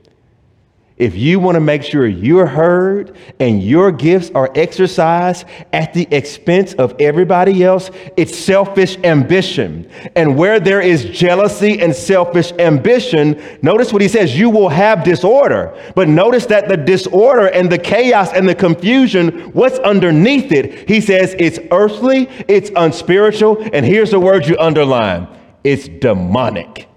if 1.01 1.15
you 1.15 1.39
want 1.39 1.55
to 1.55 1.59
make 1.59 1.81
sure 1.81 2.05
you're 2.05 2.45
heard 2.45 3.17
and 3.39 3.63
your 3.63 3.91
gifts 3.91 4.29
are 4.35 4.51
exercised 4.53 5.47
at 5.73 5.95
the 5.95 6.07
expense 6.11 6.73
of 6.75 6.95
everybody 6.99 7.63
else, 7.63 7.89
it's 8.15 8.37
selfish 8.37 8.97
ambition. 9.03 9.89
And 10.15 10.37
where 10.37 10.59
there 10.59 10.79
is 10.79 11.05
jealousy 11.05 11.81
and 11.81 11.95
selfish 11.95 12.51
ambition, 12.59 13.41
notice 13.63 13.91
what 13.91 14.03
he 14.03 14.07
says 14.07 14.37
you 14.37 14.51
will 14.51 14.69
have 14.69 15.03
disorder. 15.03 15.75
But 15.95 16.07
notice 16.07 16.45
that 16.45 16.69
the 16.69 16.77
disorder 16.77 17.47
and 17.47 17.71
the 17.71 17.79
chaos 17.79 18.31
and 18.31 18.47
the 18.47 18.53
confusion, 18.53 19.51
what's 19.53 19.79
underneath 19.79 20.51
it? 20.51 20.87
He 20.87 21.01
says 21.01 21.35
it's 21.39 21.57
earthly, 21.71 22.29
it's 22.47 22.69
unspiritual, 22.75 23.67
and 23.73 23.83
here's 23.83 24.11
the 24.11 24.19
word 24.19 24.45
you 24.45 24.55
underline 24.59 25.27
it's 25.63 25.87
demonic. 25.87 26.90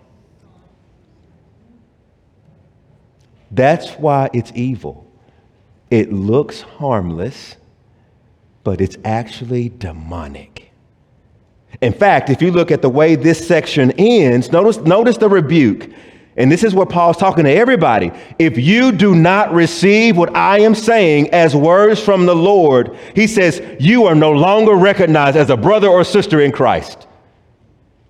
That's 3.54 3.92
why 3.92 4.30
it's 4.32 4.50
evil. 4.54 5.06
It 5.90 6.12
looks 6.12 6.60
harmless, 6.62 7.56
but 8.64 8.80
it's 8.80 8.96
actually 9.04 9.68
demonic. 9.68 10.72
In 11.80 11.92
fact, 11.92 12.30
if 12.30 12.42
you 12.42 12.50
look 12.50 12.70
at 12.70 12.82
the 12.82 12.90
way 12.90 13.14
this 13.14 13.46
section 13.46 13.92
ends, 13.92 14.50
notice, 14.50 14.78
notice 14.78 15.18
the 15.18 15.28
rebuke. 15.28 15.90
And 16.36 16.50
this 16.50 16.64
is 16.64 16.74
what 16.74 16.88
Paul's 16.88 17.16
talking 17.16 17.44
to 17.44 17.50
everybody. 17.50 18.10
If 18.40 18.58
you 18.58 18.90
do 18.90 19.14
not 19.14 19.52
receive 19.52 20.16
what 20.16 20.34
I 20.34 20.58
am 20.60 20.74
saying 20.74 21.30
as 21.30 21.54
words 21.54 22.00
from 22.00 22.26
the 22.26 22.34
Lord, 22.34 22.98
he 23.14 23.28
says, 23.28 23.62
you 23.78 24.06
are 24.06 24.16
no 24.16 24.32
longer 24.32 24.74
recognized 24.74 25.36
as 25.36 25.50
a 25.50 25.56
brother 25.56 25.86
or 25.86 26.02
sister 26.02 26.40
in 26.40 26.50
Christ. 26.50 27.06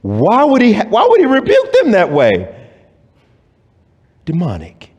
Why 0.00 0.42
would 0.44 0.62
he, 0.62 0.74
why 0.74 1.06
would 1.06 1.20
he 1.20 1.26
rebuke 1.26 1.72
them 1.72 1.90
that 1.90 2.10
way? 2.10 2.70
Demonic. 4.24 4.93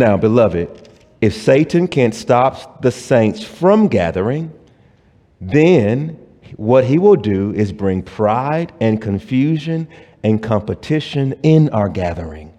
Now, 0.00 0.16
beloved, 0.16 0.88
if 1.20 1.34
Satan 1.34 1.86
can't 1.86 2.14
stop 2.14 2.80
the 2.80 2.90
saints 2.90 3.44
from 3.44 3.86
gathering, 3.86 4.50
then 5.42 6.18
what 6.56 6.84
he 6.84 6.98
will 6.98 7.16
do 7.16 7.52
is 7.52 7.70
bring 7.70 8.02
pride 8.02 8.72
and 8.80 8.98
confusion 8.98 9.86
and 10.24 10.42
competition 10.42 11.34
in 11.42 11.68
our 11.68 11.90
gathering. 11.90 12.50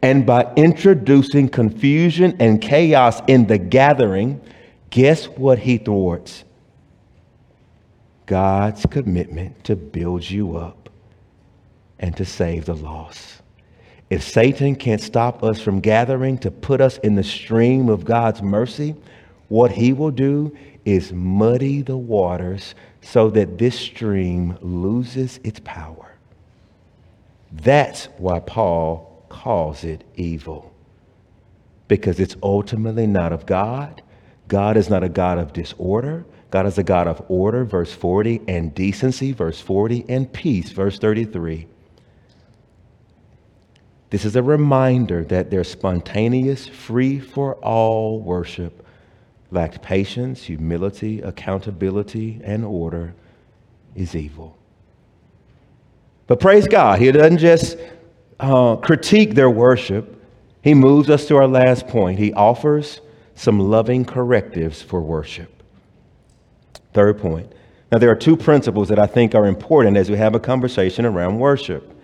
And 0.00 0.24
by 0.24 0.50
introducing 0.56 1.50
confusion 1.50 2.34
and 2.40 2.58
chaos 2.58 3.20
in 3.26 3.48
the 3.48 3.58
gathering, 3.58 4.40
guess 4.88 5.26
what 5.26 5.58
he 5.58 5.76
thwarts? 5.76 6.42
God's 8.24 8.86
commitment 8.86 9.62
to 9.64 9.76
build 9.76 10.30
you 10.30 10.56
up 10.56 10.88
and 11.98 12.16
to 12.16 12.24
save 12.24 12.64
the 12.64 12.76
lost. 12.76 13.37
If 14.10 14.22
Satan 14.22 14.74
can't 14.74 15.02
stop 15.02 15.44
us 15.44 15.60
from 15.60 15.80
gathering 15.80 16.38
to 16.38 16.50
put 16.50 16.80
us 16.80 16.98
in 16.98 17.14
the 17.14 17.22
stream 17.22 17.88
of 17.88 18.04
God's 18.04 18.40
mercy, 18.40 18.94
what 19.48 19.72
he 19.72 19.92
will 19.92 20.10
do 20.10 20.56
is 20.84 21.12
muddy 21.12 21.82
the 21.82 21.96
waters 21.96 22.74
so 23.02 23.28
that 23.30 23.58
this 23.58 23.78
stream 23.78 24.56
loses 24.62 25.40
its 25.44 25.60
power. 25.62 26.16
That's 27.52 28.06
why 28.16 28.40
Paul 28.40 29.26
calls 29.28 29.84
it 29.84 30.04
evil, 30.16 30.72
because 31.86 32.18
it's 32.18 32.36
ultimately 32.42 33.06
not 33.06 33.32
of 33.32 33.44
God. 33.44 34.02
God 34.48 34.78
is 34.78 34.88
not 34.88 35.04
a 35.04 35.08
God 35.08 35.38
of 35.38 35.52
disorder. 35.52 36.24
God 36.50 36.64
is 36.64 36.78
a 36.78 36.82
God 36.82 37.06
of 37.06 37.22
order, 37.28 37.64
verse 37.64 37.92
40, 37.92 38.40
and 38.48 38.74
decency, 38.74 39.32
verse 39.32 39.60
40, 39.60 40.06
and 40.08 40.32
peace, 40.32 40.70
verse 40.70 40.98
33. 40.98 41.66
This 44.10 44.24
is 44.24 44.36
a 44.36 44.42
reminder 44.42 45.24
that 45.24 45.50
their 45.50 45.64
spontaneous, 45.64 46.66
free 46.66 47.20
for 47.20 47.54
all 47.56 48.20
worship 48.20 48.86
lacked 49.50 49.82
patience, 49.82 50.42
humility, 50.42 51.20
accountability, 51.20 52.40
and 52.44 52.64
order 52.64 53.14
is 53.94 54.14
evil. 54.14 54.56
But 56.26 56.40
praise 56.40 56.68
God, 56.68 57.00
He 57.00 57.10
doesn't 57.10 57.38
just 57.38 57.78
uh, 58.38 58.76
critique 58.76 59.34
their 59.34 59.50
worship, 59.50 60.22
He 60.62 60.74
moves 60.74 61.08
us 61.10 61.26
to 61.26 61.36
our 61.36 61.46
last 61.46 61.88
point. 61.88 62.18
He 62.18 62.32
offers 62.32 63.00
some 63.34 63.58
loving 63.58 64.04
correctives 64.04 64.82
for 64.82 65.00
worship. 65.00 65.62
Third 66.92 67.18
point. 67.18 67.52
Now, 67.90 67.98
there 67.98 68.10
are 68.10 68.16
two 68.16 68.36
principles 68.36 68.88
that 68.88 68.98
I 68.98 69.06
think 69.06 69.34
are 69.34 69.46
important 69.46 69.96
as 69.96 70.10
we 70.10 70.16
have 70.18 70.34
a 70.34 70.40
conversation 70.40 71.06
around 71.06 71.38
worship. 71.38 71.94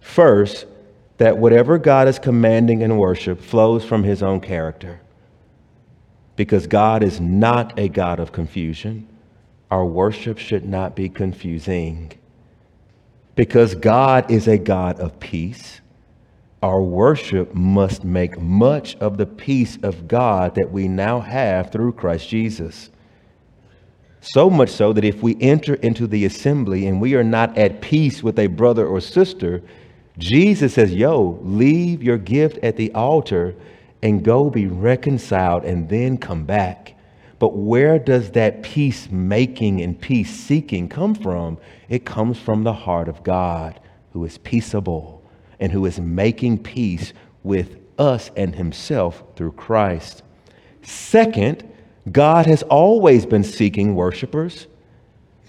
First, 0.00 0.66
that 1.18 1.36
whatever 1.38 1.78
God 1.78 2.08
is 2.08 2.18
commanding 2.18 2.80
in 2.80 2.96
worship 2.96 3.40
flows 3.40 3.84
from 3.84 4.04
his 4.04 4.22
own 4.22 4.40
character. 4.40 5.00
Because 6.36 6.66
God 6.66 7.02
is 7.02 7.20
not 7.20 7.78
a 7.78 7.88
God 7.88 8.20
of 8.20 8.32
confusion, 8.32 9.08
our 9.70 9.84
worship 9.84 10.38
should 10.38 10.64
not 10.64 10.94
be 10.94 11.08
confusing. 11.08 12.12
Because 13.34 13.74
God 13.74 14.30
is 14.30 14.46
a 14.46 14.58
God 14.58 14.98
of 15.00 15.18
peace, 15.20 15.80
our 16.62 16.82
worship 16.82 17.54
must 17.54 18.04
make 18.04 18.40
much 18.40 18.96
of 18.96 19.16
the 19.16 19.26
peace 19.26 19.78
of 19.82 20.08
God 20.08 20.54
that 20.54 20.72
we 20.72 20.88
now 20.88 21.20
have 21.20 21.70
through 21.70 21.92
Christ 21.92 22.28
Jesus. 22.28 22.90
So 24.20 24.50
much 24.50 24.70
so 24.70 24.92
that 24.92 25.04
if 25.04 25.22
we 25.22 25.36
enter 25.40 25.74
into 25.74 26.06
the 26.06 26.24
assembly 26.24 26.86
and 26.86 27.00
we 27.00 27.14
are 27.14 27.24
not 27.24 27.56
at 27.56 27.80
peace 27.80 28.22
with 28.22 28.38
a 28.38 28.48
brother 28.48 28.86
or 28.86 29.00
sister, 29.00 29.62
Jesus 30.18 30.74
says, 30.74 30.92
Yo, 30.92 31.38
leave 31.42 32.02
your 32.02 32.18
gift 32.18 32.58
at 32.62 32.76
the 32.76 32.92
altar 32.92 33.54
and 34.02 34.24
go 34.24 34.50
be 34.50 34.66
reconciled 34.66 35.64
and 35.64 35.88
then 35.88 36.18
come 36.18 36.44
back. 36.44 36.94
But 37.38 37.56
where 37.56 37.98
does 37.98 38.32
that 38.32 38.62
peace 38.62 39.08
making 39.10 39.80
and 39.80 40.00
peace 40.00 40.30
seeking 40.30 40.88
come 40.88 41.14
from? 41.14 41.58
It 41.88 42.04
comes 42.04 42.38
from 42.38 42.64
the 42.64 42.72
heart 42.72 43.08
of 43.08 43.22
God, 43.22 43.78
who 44.12 44.24
is 44.24 44.38
peaceable 44.38 45.22
and 45.60 45.70
who 45.70 45.86
is 45.86 46.00
making 46.00 46.62
peace 46.62 47.12
with 47.42 47.78
us 47.98 48.30
and 48.36 48.54
himself 48.54 49.22
through 49.36 49.52
Christ. 49.52 50.22
Second, 50.82 51.68
God 52.10 52.46
has 52.46 52.62
always 52.64 53.26
been 53.26 53.44
seeking 53.44 53.94
worshipers, 53.94 54.66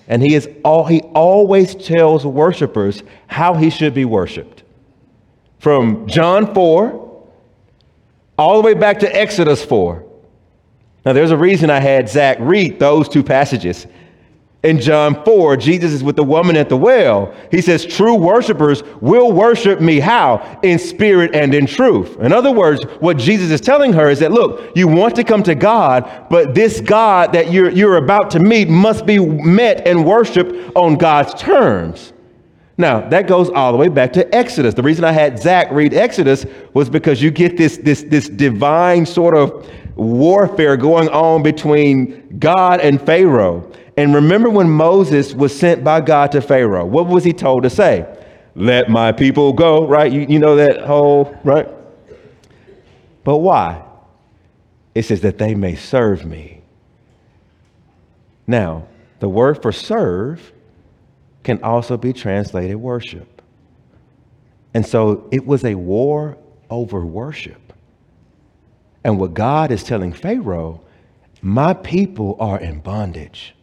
and 0.08 0.22
he, 0.22 0.34
is 0.34 0.50
all, 0.64 0.86
he 0.86 1.02
always 1.02 1.76
tells 1.76 2.26
worshipers 2.26 3.04
how 3.28 3.54
he 3.54 3.70
should 3.70 3.94
be 3.94 4.06
worshiped. 4.06 4.59
From 5.60 6.08
John 6.08 6.54
4 6.54 7.28
all 8.38 8.62
the 8.62 8.66
way 8.66 8.74
back 8.74 9.00
to 9.00 9.16
Exodus 9.16 9.64
4. 9.64 10.06
Now, 11.06 11.14
there's 11.14 11.32
a 11.32 11.38
reason 11.38 11.70
I 11.70 11.80
had 11.80 12.10
Zach 12.10 12.38
read 12.40 12.80
those 12.80 13.08
two 13.08 13.24
passages 13.24 13.86
in 14.62 14.82
John 14.82 15.24
4, 15.24 15.56
Jesus 15.56 15.94
is 15.94 16.04
with 16.04 16.18
the 16.18 16.24
woman 16.24 16.58
at 16.58 16.68
the 16.68 16.76
well. 16.76 17.34
He 17.50 17.62
says, 17.62 17.86
True 17.86 18.16
worshipers 18.16 18.84
will 19.00 19.32
worship 19.32 19.80
me 19.80 20.02
how? 20.02 20.60
In 20.64 20.78
spirit 20.78 21.34
and 21.34 21.54
in 21.54 21.66
truth. 21.66 22.18
In 22.20 22.34
other 22.34 22.52
words, 22.52 22.84
what 23.00 23.18
Jesus 23.18 23.52
is 23.52 23.62
telling 23.62 23.94
her 23.94 24.10
is 24.10 24.20
that, 24.20 24.34
look, 24.34 24.76
you 24.76 24.90
want 24.90 25.16
to 25.16 25.24
come 25.24 25.44
to 25.44 25.56
God, 25.56 26.28
but 26.30 26.54
this 26.54 26.82
God 26.82 27.32
that 27.32 27.54
you're, 27.54 27.70
you're 27.70 27.96
about 27.96 28.32
to 28.32 28.40
meet 28.40 28.68
must 28.68 29.06
be 29.06 29.18
met 29.18 29.88
and 29.88 30.06
worshiped 30.06 30.76
on 30.76 30.98
God's 30.98 31.34
terms. 31.42 32.12
Now, 32.80 33.02
that 33.10 33.28
goes 33.28 33.50
all 33.50 33.74
the 33.74 33.78
way 33.78 33.90
back 33.90 34.14
to 34.14 34.34
Exodus. 34.34 34.74
The 34.74 34.82
reason 34.82 35.04
I 35.04 35.12
had 35.12 35.38
Zach 35.38 35.70
read 35.70 35.94
Exodus 35.94 36.46
was 36.74 36.90
because 36.90 37.22
you 37.22 37.30
get 37.30 37.58
this, 37.58 37.76
this, 37.76 38.04
this 38.04 38.30
divine 38.30 39.06
sort 39.06 39.36
of 39.36 39.70
warfare 39.98 40.78
going 40.78 41.10
on 41.10 41.44
between 41.44 42.40
God 42.40 42.80
and 42.80 43.02
Pharaoh. 43.02 43.70
And 43.98 44.16
remember 44.16 44.50
when 44.50 44.70
Moses 44.70 45.34
was 45.34 45.54
sent 45.54 45.84
by 45.84 46.00
God 46.00 46.32
to 46.32 46.42
Pharaoh, 46.42 46.86
what 46.86 47.08
was 47.08 47.26
he 47.26 47.34
told 47.34 47.64
to 47.64 47.70
say? 47.70 48.08
Let 48.56 48.90
my 48.90 49.12
people 49.12 49.52
go, 49.52 49.86
right? 49.86 50.10
You, 50.10 50.22
you 50.22 50.40
know 50.40 50.56
that 50.56 50.86
whole, 50.86 51.38
right? 51.44 51.68
But 53.26 53.40
why? 53.40 53.84
It 54.96 55.04
says 55.04 55.20
that 55.20 55.38
they 55.38 55.54
may 55.54 55.76
serve 55.76 56.26
me. 56.26 56.62
Now, 58.48 58.88
the 59.20 59.28
word 59.28 59.62
for 59.62 59.74
serve 59.74 60.54
can 61.50 61.64
also 61.64 61.98
be 61.98 62.14
translated 62.14 62.76
worship. 62.76 63.42
And 64.76 64.86
so 64.86 65.28
it 65.32 65.48
was 65.48 65.66
a 65.66 65.74
war 65.74 66.38
over 66.70 67.04
worship. 67.04 67.74
And 69.04 69.20
what 69.20 69.34
God 69.34 69.72
is 69.72 69.84
telling 69.84 70.14
Pharaoh, 70.14 70.82
my 71.42 71.74
people 71.74 72.38
are 72.40 72.60
in 72.60 72.82
bondage 72.82 73.56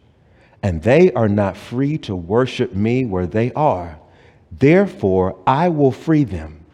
and 0.61 0.83
they 0.83 1.13
are 1.13 1.29
not 1.29 1.55
free 1.55 1.97
to 1.99 2.13
worship 2.13 2.73
me 2.73 3.05
where 3.05 3.25
they 3.25 3.53
are. 3.53 3.97
Therefore, 4.51 5.39
I 5.47 5.69
will 5.69 5.93
free 5.93 6.25
them. 6.25 6.65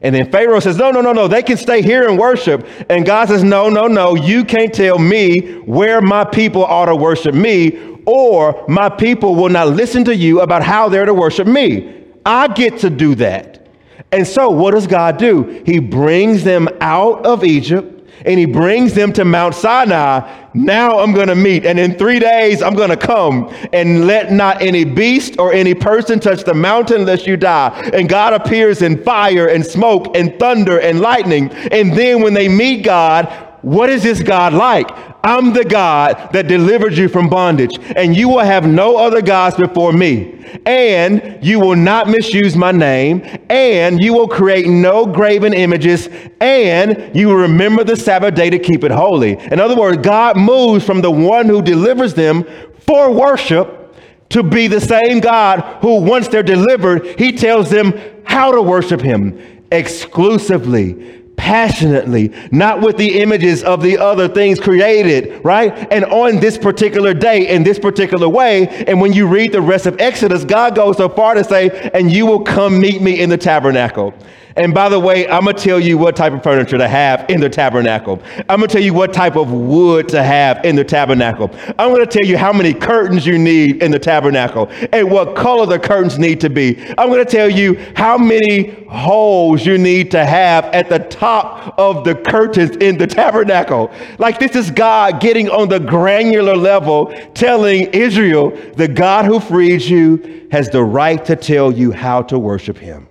And 0.00 0.14
then 0.14 0.30
Pharaoh 0.30 0.60
says, 0.60 0.76
No, 0.76 0.92
no, 0.92 1.00
no, 1.00 1.12
no, 1.12 1.26
they 1.26 1.42
can 1.42 1.56
stay 1.56 1.82
here 1.82 2.08
and 2.08 2.16
worship. 2.16 2.68
And 2.88 3.04
God 3.04 3.26
says, 3.26 3.42
No, 3.42 3.68
no, 3.68 3.88
no, 3.88 4.14
you 4.14 4.44
can't 4.44 4.72
tell 4.72 4.98
me 4.98 5.56
where 5.62 6.00
my 6.00 6.24
people 6.24 6.64
ought 6.64 6.86
to 6.86 6.94
worship 6.94 7.34
me, 7.34 7.95
or 8.06 8.64
my 8.68 8.88
people 8.88 9.34
will 9.34 9.48
not 9.48 9.68
listen 9.68 10.04
to 10.04 10.16
you 10.16 10.40
about 10.40 10.62
how 10.62 10.88
they're 10.88 11.04
to 11.04 11.14
worship 11.14 11.46
me. 11.46 12.04
I 12.24 12.48
get 12.48 12.78
to 12.78 12.90
do 12.90 13.14
that. 13.16 13.68
And 14.12 14.26
so, 14.26 14.50
what 14.50 14.70
does 14.70 14.86
God 14.86 15.18
do? 15.18 15.62
He 15.66 15.78
brings 15.78 16.44
them 16.44 16.68
out 16.80 17.26
of 17.26 17.44
Egypt 17.44 17.96
and 18.24 18.38
he 18.38 18.46
brings 18.46 18.94
them 18.94 19.12
to 19.12 19.24
Mount 19.24 19.54
Sinai. 19.54 20.48
Now 20.54 21.00
I'm 21.00 21.12
going 21.12 21.28
to 21.28 21.34
meet, 21.34 21.66
and 21.66 21.78
in 21.78 21.98
three 21.98 22.18
days 22.18 22.62
I'm 22.62 22.74
going 22.74 22.88
to 22.88 22.96
come, 22.96 23.54
and 23.72 24.06
let 24.06 24.32
not 24.32 24.62
any 24.62 24.84
beast 24.84 25.38
or 25.38 25.52
any 25.52 25.74
person 25.74 26.18
touch 26.18 26.44
the 26.44 26.54
mountain 26.54 27.04
lest 27.04 27.26
you 27.26 27.36
die. 27.36 27.68
And 27.92 28.08
God 28.08 28.32
appears 28.32 28.80
in 28.82 29.02
fire 29.02 29.48
and 29.48 29.64
smoke 29.64 30.16
and 30.16 30.38
thunder 30.38 30.80
and 30.80 31.00
lightning. 31.00 31.50
And 31.50 31.92
then 31.92 32.22
when 32.22 32.32
they 32.32 32.48
meet 32.48 32.84
God, 32.84 33.26
what 33.62 33.90
is 33.90 34.02
this 34.02 34.22
God 34.22 34.54
like? 34.54 34.88
I'm 35.26 35.52
the 35.52 35.64
God 35.64 36.32
that 36.32 36.46
delivered 36.46 36.96
you 36.96 37.08
from 37.08 37.28
bondage, 37.28 37.76
and 37.96 38.16
you 38.16 38.28
will 38.28 38.44
have 38.44 38.64
no 38.64 38.96
other 38.96 39.20
gods 39.20 39.56
before 39.56 39.92
me. 39.92 40.32
And 40.64 41.40
you 41.42 41.58
will 41.58 41.74
not 41.74 42.08
misuse 42.08 42.54
my 42.54 42.70
name, 42.70 43.26
and 43.50 44.00
you 44.00 44.14
will 44.14 44.28
create 44.28 44.68
no 44.68 45.04
graven 45.04 45.52
images, 45.52 46.08
and 46.40 47.10
you 47.14 47.26
will 47.26 47.34
remember 47.38 47.82
the 47.82 47.96
Sabbath 47.96 48.36
day 48.36 48.50
to 48.50 48.58
keep 48.60 48.84
it 48.84 48.92
holy. 48.92 49.32
In 49.32 49.58
other 49.58 49.74
words, 49.74 49.98
God 49.98 50.36
moves 50.36 50.86
from 50.86 51.00
the 51.00 51.10
one 51.10 51.46
who 51.46 51.60
delivers 51.60 52.14
them 52.14 52.44
for 52.86 53.12
worship 53.12 53.96
to 54.28 54.44
be 54.44 54.68
the 54.68 54.80
same 54.80 55.18
God 55.18 55.60
who, 55.80 56.02
once 56.02 56.28
they're 56.28 56.44
delivered, 56.44 57.18
he 57.18 57.32
tells 57.32 57.68
them 57.68 58.00
how 58.22 58.52
to 58.52 58.62
worship 58.62 59.00
him 59.00 59.64
exclusively 59.72 61.24
passionately, 61.36 62.32
not 62.50 62.80
with 62.80 62.96
the 62.96 63.20
images 63.20 63.62
of 63.62 63.82
the 63.82 63.98
other 63.98 64.28
things 64.28 64.58
created, 64.58 65.44
right? 65.44 65.86
And 65.92 66.04
on 66.06 66.40
this 66.40 66.58
particular 66.58 67.14
day, 67.14 67.48
in 67.48 67.62
this 67.62 67.78
particular 67.78 68.28
way. 68.28 68.68
And 68.86 69.00
when 69.00 69.12
you 69.12 69.26
read 69.26 69.52
the 69.52 69.60
rest 69.60 69.86
of 69.86 70.00
Exodus, 70.00 70.44
God 70.44 70.74
goes 70.74 70.96
so 70.96 71.08
far 71.08 71.34
to 71.34 71.44
say, 71.44 71.90
and 71.94 72.10
you 72.10 72.26
will 72.26 72.42
come 72.42 72.80
meet 72.80 73.00
me 73.00 73.20
in 73.20 73.30
the 73.30 73.38
tabernacle. 73.38 74.14
And 74.56 74.72
by 74.72 74.88
the 74.88 74.98
way, 74.98 75.28
I'm 75.28 75.44
going 75.44 75.54
to 75.54 75.62
tell 75.62 75.78
you 75.78 75.98
what 75.98 76.16
type 76.16 76.32
of 76.32 76.42
furniture 76.42 76.78
to 76.78 76.88
have 76.88 77.28
in 77.28 77.40
the 77.40 77.48
tabernacle. 77.48 78.22
I'm 78.48 78.58
going 78.58 78.68
to 78.68 78.72
tell 78.72 78.82
you 78.82 78.94
what 78.94 79.12
type 79.12 79.36
of 79.36 79.52
wood 79.52 80.08
to 80.10 80.22
have 80.22 80.64
in 80.64 80.76
the 80.76 80.84
tabernacle. 80.84 81.50
I'm 81.78 81.90
going 81.90 82.00
to 82.00 82.06
tell 82.06 82.24
you 82.24 82.38
how 82.38 82.54
many 82.54 82.72
curtains 82.72 83.26
you 83.26 83.38
need 83.38 83.82
in 83.82 83.90
the 83.90 83.98
tabernacle 83.98 84.68
and 84.92 85.10
what 85.10 85.36
color 85.36 85.66
the 85.66 85.78
curtains 85.78 86.18
need 86.18 86.40
to 86.40 86.48
be. 86.48 86.78
I'm 86.96 87.10
going 87.10 87.24
to 87.24 87.30
tell 87.30 87.50
you 87.50 87.74
how 87.96 88.16
many 88.16 88.86
holes 88.86 89.66
you 89.66 89.76
need 89.76 90.10
to 90.12 90.24
have 90.24 90.64
at 90.66 90.88
the 90.88 91.00
top 91.00 91.78
of 91.78 92.04
the 92.04 92.14
curtains 92.14 92.76
in 92.76 92.96
the 92.96 93.06
tabernacle. 93.06 93.92
Like 94.18 94.38
this 94.38 94.56
is 94.56 94.70
God 94.70 95.20
getting 95.20 95.50
on 95.50 95.68
the 95.68 95.80
granular 95.80 96.56
level, 96.56 97.12
telling 97.34 97.90
Israel, 97.92 98.50
the 98.76 98.88
God 98.88 99.26
who 99.26 99.38
freed 99.38 99.82
you 99.82 100.48
has 100.50 100.70
the 100.70 100.82
right 100.82 101.22
to 101.26 101.36
tell 101.36 101.70
you 101.70 101.92
how 101.92 102.22
to 102.22 102.38
worship 102.38 102.78
him. 102.78 103.08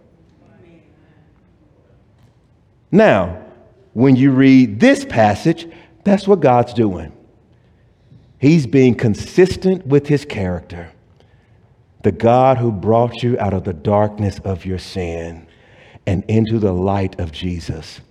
Now, 2.91 3.43
when 3.93 4.15
you 4.15 4.32
read 4.32 4.80
this 4.80 5.06
passage, 5.06 5.67
that's 6.04 6.28
what 6.28 6.39
God's 6.41 6.74
doing. 6.74 7.12
He's 8.39 8.67
being 8.67 8.95
consistent 8.95 9.88
with 9.88 10.08
his 10.08 10.26
character. 10.26 10.91
The 12.04 12.12
God 12.12 12.58
who 12.60 12.71
brought 12.71 13.24
you 13.24 13.39
out 13.39 13.54
of 13.54 13.63
the 13.63 13.74
darkness 13.74 14.39
of 14.39 14.65
your 14.65 14.78
sin 14.80 15.48
and 16.06 16.24
into 16.28 16.60
the 16.60 16.74
light 16.74 17.19
of 17.19 17.32
Jesus 17.32 18.02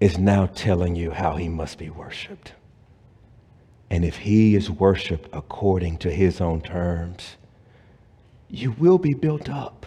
is 0.00 0.18
now 0.18 0.46
telling 0.46 0.96
you 0.96 1.10
how 1.12 1.36
he 1.36 1.48
must 1.48 1.78
be 1.78 1.90
worshiped. 1.90 2.52
And 3.90 4.04
if 4.04 4.18
he 4.18 4.54
is 4.54 4.70
worshiped 4.70 5.28
according 5.32 5.98
to 5.98 6.10
his 6.10 6.40
own 6.40 6.60
terms, 6.60 7.36
you 8.48 8.72
will 8.72 8.98
be 8.98 9.14
built 9.14 9.48
up. 9.48 9.86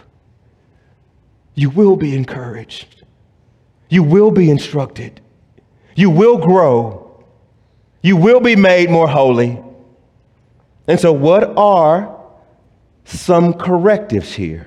you 1.54 1.70
will 1.70 1.96
be 1.96 2.16
encouraged. 2.16 3.03
You 3.94 4.02
will 4.02 4.32
be 4.32 4.50
instructed. 4.50 5.20
You 5.94 6.10
will 6.10 6.36
grow. 6.36 7.24
You 8.02 8.16
will 8.16 8.40
be 8.40 8.56
made 8.56 8.90
more 8.90 9.06
holy. 9.06 9.62
And 10.88 10.98
so, 10.98 11.12
what 11.12 11.56
are 11.56 12.12
some 13.04 13.54
correctives 13.54 14.34
here? 14.34 14.66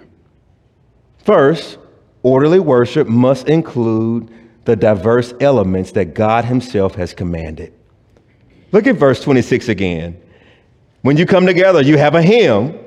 First, 1.26 1.78
orderly 2.24 2.62
worship 2.62 3.10
must 3.10 3.50
include 3.50 4.34
the 4.64 4.78
diverse 4.78 5.34
elements 5.42 5.92
that 5.92 6.14
God 6.14 6.46
Himself 6.46 6.96
has 6.96 7.14
commanded. 7.14 7.74
Look 8.72 8.88
at 8.88 8.96
verse 8.96 9.22
26 9.22 9.68
again. 9.68 10.22
When 11.02 11.18
you 11.18 11.26
come 11.26 11.46
together, 11.46 11.82
you 11.82 11.98
have 11.98 12.16
a 12.16 12.22
hymn 12.22 12.80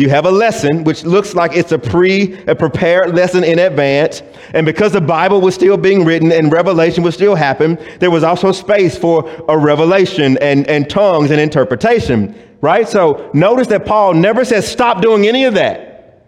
you 0.00 0.08
have 0.08 0.24
a 0.24 0.30
lesson 0.30 0.82
which 0.84 1.04
looks 1.04 1.34
like 1.34 1.54
it's 1.54 1.72
a 1.72 1.78
pre 1.78 2.38
a 2.46 2.54
prepared 2.54 3.14
lesson 3.14 3.44
in 3.44 3.58
advance. 3.58 4.22
And 4.54 4.64
because 4.64 4.92
the 4.92 5.00
bible 5.00 5.40
was 5.42 5.54
still 5.54 5.76
being 5.76 6.04
written 6.04 6.32
and 6.32 6.50
revelation 6.50 7.04
was 7.04 7.14
still 7.14 7.34
happening 7.34 7.78
there 7.98 8.10
was 8.10 8.24
also 8.24 8.50
space 8.50 8.96
for 8.96 9.28
a 9.48 9.58
revelation 9.58 10.38
and, 10.38 10.66
and 10.68 10.88
tongues 10.88 11.30
and 11.30 11.40
interpretation 11.40 12.34
right? 12.62 12.88
So 12.88 13.30
notice 13.34 13.68
that 13.68 13.84
paul 13.84 14.14
never 14.14 14.44
says 14.44 14.66
stop 14.66 15.02
doing 15.02 15.26
any 15.26 15.44
of 15.44 15.54
that. 15.54 16.26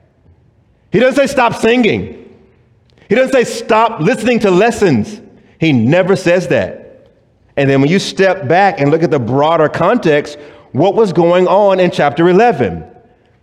He 0.90 1.00
doesn't 1.00 1.16
say 1.16 1.32
stop 1.32 1.54
singing. 1.54 2.18
He 3.08 3.14
doesn't 3.14 3.32
say 3.32 3.44
stop 3.44 4.00
listening 4.00 4.40
to 4.40 4.50
lessons. 4.50 5.20
He 5.58 5.72
never 5.72 6.16
says 6.16 6.48
that. 6.48 7.10
And 7.56 7.68
then 7.68 7.80
when 7.80 7.90
you 7.90 7.98
step 7.98 8.48
back 8.48 8.80
and 8.80 8.90
look 8.90 9.02
at 9.02 9.10
the 9.10 9.18
broader 9.18 9.68
context 9.68 10.38
what 10.72 10.94
was 10.94 11.12
going 11.12 11.46
on 11.46 11.80
in 11.80 11.90
chapter 11.90 12.28
11 12.28 12.91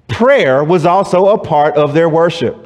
prayer 0.10 0.64
was 0.64 0.86
also 0.86 1.28
a 1.28 1.38
part 1.38 1.76
of 1.76 1.94
their 1.94 2.10
worship. 2.10 2.66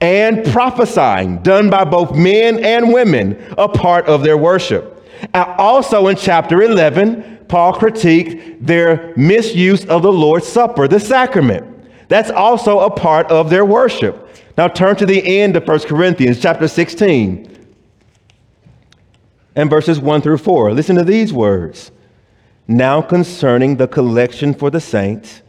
And 0.00 0.44
prophesying, 0.46 1.42
done 1.42 1.68
by 1.68 1.84
both 1.84 2.14
men 2.14 2.64
and 2.64 2.92
women, 2.92 3.42
a 3.58 3.68
part 3.68 4.06
of 4.06 4.22
their 4.22 4.38
worship. 4.38 5.04
Uh, 5.34 5.54
also 5.58 6.08
in 6.08 6.16
chapter 6.16 6.62
11, 6.62 7.46
Paul 7.48 7.74
critiqued 7.74 8.64
their 8.64 9.12
misuse 9.16 9.84
of 9.86 10.02
the 10.02 10.12
Lord's 10.12 10.46
Supper, 10.46 10.88
the 10.88 11.00
sacrament. 11.00 11.66
That's 12.08 12.30
also 12.30 12.80
a 12.80 12.90
part 12.90 13.26
of 13.30 13.50
their 13.50 13.64
worship. 13.64 14.28
Now 14.56 14.68
turn 14.68 14.96
to 14.96 15.06
the 15.06 15.40
end 15.40 15.56
of 15.56 15.66
1 15.66 15.80
Corinthians 15.80 16.40
chapter 16.40 16.68
16 16.68 17.50
and 19.56 19.68
verses 19.68 20.00
1 20.00 20.22
through 20.22 20.38
4. 20.38 20.72
Listen 20.72 20.96
to 20.96 21.04
these 21.04 21.32
words. 21.32 21.90
Now 22.66 23.02
concerning 23.02 23.76
the 23.76 23.88
collection 23.88 24.54
for 24.54 24.70
the 24.70 24.80
saints, 24.80 25.42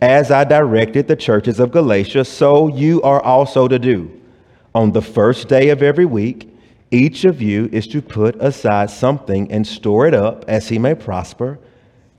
as 0.00 0.30
I 0.30 0.44
directed 0.44 1.08
the 1.08 1.16
churches 1.16 1.60
of 1.60 1.72
Galatia, 1.72 2.24
so 2.24 2.68
you 2.68 3.00
are 3.02 3.22
also 3.22 3.68
to 3.68 3.78
do. 3.78 4.20
On 4.74 4.92
the 4.92 5.02
first 5.02 5.48
day 5.48 5.68
of 5.68 5.82
every 5.82 6.04
week, 6.04 6.50
each 6.90 7.24
of 7.24 7.40
you 7.40 7.68
is 7.72 7.86
to 7.88 8.02
put 8.02 8.36
aside 8.36 8.90
something 8.90 9.50
and 9.50 9.66
store 9.66 10.06
it 10.06 10.14
up 10.14 10.44
as 10.48 10.68
he 10.68 10.78
may 10.78 10.94
prosper, 10.94 11.58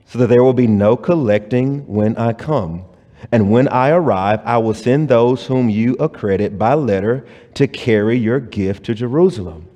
so 0.06 0.18
that 0.18 0.28
there 0.28 0.42
will 0.42 0.52
be 0.52 0.66
no 0.66 0.96
collecting 0.96 1.86
when 1.86 2.16
I 2.16 2.32
come. 2.32 2.84
And 3.32 3.50
when 3.50 3.68
I 3.68 3.90
arrive, 3.90 4.40
I 4.44 4.58
will 4.58 4.74
send 4.74 5.08
those 5.08 5.46
whom 5.46 5.68
you 5.68 5.94
accredit 5.94 6.58
by 6.58 6.74
letter 6.74 7.26
to 7.54 7.66
carry 7.66 8.16
your 8.16 8.40
gift 8.40 8.84
to 8.84 8.94
Jerusalem. 8.94 9.68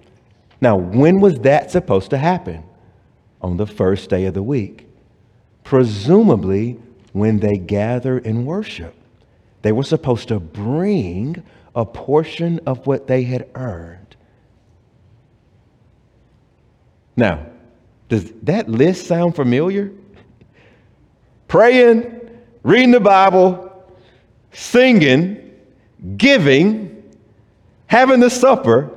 Now, 0.60 0.76
when 0.76 1.20
was 1.20 1.38
that 1.40 1.70
supposed 1.70 2.10
to 2.10 2.18
happen? 2.18 2.64
On 3.40 3.56
the 3.56 3.66
first 3.66 4.10
day 4.10 4.26
of 4.26 4.34
the 4.34 4.42
week. 4.42 4.86
Presumably, 5.64 6.78
when 7.12 7.40
they 7.40 7.56
gather 7.56 8.18
in 8.18 8.44
worship. 8.44 8.94
They 9.62 9.72
were 9.72 9.84
supposed 9.84 10.28
to 10.28 10.40
bring 10.40 11.42
a 11.74 11.84
portion 11.84 12.60
of 12.66 12.86
what 12.86 13.06
they 13.06 13.22
had 13.22 13.48
earned. 13.54 14.16
Now, 17.16 17.46
does 18.08 18.32
that 18.42 18.68
list 18.68 19.06
sound 19.06 19.36
familiar? 19.36 19.92
Praying, 21.48 22.20
reading 22.62 22.92
the 22.92 23.00
Bible, 23.00 23.70
singing, 24.52 25.52
giving, 26.16 27.02
having 27.86 28.20
the 28.20 28.30
supper, 28.30 28.90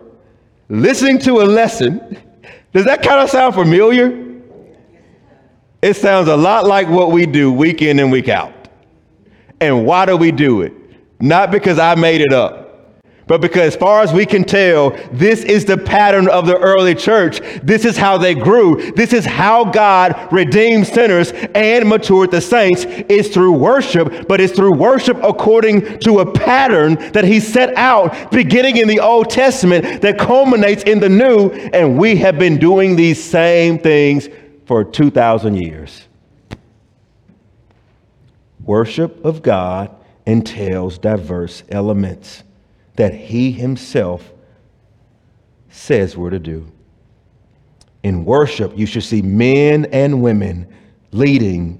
listening 0.69 1.19
to 1.19 1.41
a 1.41 1.45
lesson. 1.45 2.17
Does 2.73 2.85
that 2.85 3.03
kind 3.03 3.19
of 3.19 3.29
sound 3.29 3.53
familiar? 3.53 4.22
It 5.83 5.97
sounds 5.97 6.29
a 6.29 6.37
lot 6.37 6.65
like 6.65 6.87
what 6.87 7.11
we 7.11 7.25
do 7.25 7.51
week 7.51 7.81
in 7.81 7.99
and 7.99 8.09
week 8.09 8.29
out. 8.29 8.53
And 9.59 9.85
why 9.85 10.05
do 10.05 10.15
we 10.15 10.31
do 10.31 10.61
it? 10.61 10.71
Not 11.19 11.51
because 11.51 11.77
I 11.77 11.95
made 11.95 12.21
it 12.21 12.31
up, 12.31 13.01
but 13.27 13.41
because, 13.41 13.73
as 13.73 13.75
far 13.75 14.01
as 14.01 14.13
we 14.13 14.25
can 14.25 14.45
tell, 14.45 14.91
this 15.11 15.43
is 15.43 15.65
the 15.65 15.77
pattern 15.77 16.29
of 16.29 16.45
the 16.45 16.57
early 16.57 16.95
church. 16.95 17.41
This 17.61 17.83
is 17.83 17.97
how 17.97 18.17
they 18.17 18.33
grew. 18.33 18.93
This 18.93 19.11
is 19.11 19.25
how 19.25 19.65
God 19.65 20.31
redeemed 20.31 20.87
sinners 20.87 21.33
and 21.53 21.89
matured 21.89 22.31
the 22.31 22.39
saints. 22.39 22.85
It's 22.87 23.27
through 23.27 23.51
worship, 23.51 24.29
but 24.29 24.39
it's 24.39 24.53
through 24.53 24.77
worship 24.77 25.17
according 25.21 25.99
to 25.99 26.19
a 26.19 26.31
pattern 26.31 26.95
that 27.11 27.25
He 27.25 27.41
set 27.41 27.75
out 27.75 28.31
beginning 28.31 28.77
in 28.77 28.87
the 28.87 29.01
Old 29.01 29.29
Testament 29.29 30.01
that 30.01 30.17
culminates 30.17 30.83
in 30.83 31.01
the 31.01 31.09
New. 31.09 31.49
And 31.49 31.97
we 31.97 32.15
have 32.17 32.39
been 32.39 32.57
doing 32.57 32.95
these 32.95 33.21
same 33.21 33.79
things 33.79 34.29
for 34.65 34.83
2,000 34.83 35.55
years. 35.55 36.07
Worship 38.63 39.23
of 39.25 39.41
God 39.41 39.93
entails 40.25 40.97
diverse 40.97 41.63
elements 41.69 42.43
that 42.95 43.13
He 43.13 43.51
Himself 43.51 44.31
says 45.69 46.15
we're 46.15 46.29
to 46.29 46.39
do. 46.39 46.71
In 48.03 48.25
worship, 48.25 48.77
you 48.77 48.85
should 48.85 49.03
see 49.03 49.21
men 49.21 49.85
and 49.85 50.21
women 50.21 50.67
leading. 51.11 51.79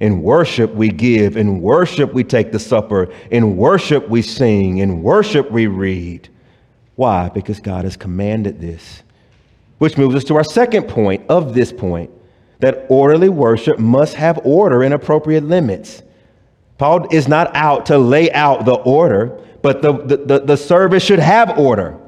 In 0.00 0.22
worship, 0.22 0.74
we 0.74 0.88
give. 0.88 1.36
In 1.36 1.60
worship, 1.60 2.12
we 2.12 2.24
take 2.24 2.52
the 2.52 2.58
supper. 2.58 3.12
In 3.30 3.56
worship, 3.56 4.08
we 4.08 4.20
sing. 4.20 4.78
In 4.78 5.02
worship, 5.02 5.50
we 5.50 5.66
read. 5.66 6.28
Why? 6.96 7.28
Because 7.28 7.60
God 7.60 7.84
has 7.84 7.96
commanded 7.96 8.60
this. 8.60 9.02
Which 9.78 9.98
moves 9.98 10.14
us 10.14 10.24
to 10.24 10.36
our 10.36 10.44
second 10.44 10.88
point 10.88 11.24
of 11.28 11.54
this 11.54 11.72
point 11.72 12.10
that 12.60 12.86
orderly 12.88 13.28
worship 13.28 13.78
must 13.78 14.14
have 14.14 14.40
order 14.44 14.82
and 14.82 14.94
appropriate 14.94 15.44
limits. 15.44 16.02
Paul 16.78 17.06
is 17.12 17.28
not 17.28 17.54
out 17.54 17.86
to 17.86 17.98
lay 17.98 18.32
out 18.32 18.64
the 18.64 18.74
order, 18.74 19.38
but 19.62 19.82
the, 19.82 19.92
the, 19.92 20.40
the, 20.40 20.56
service 20.56 21.02
should 21.02 21.18
have 21.18 21.58
order. 21.58 21.98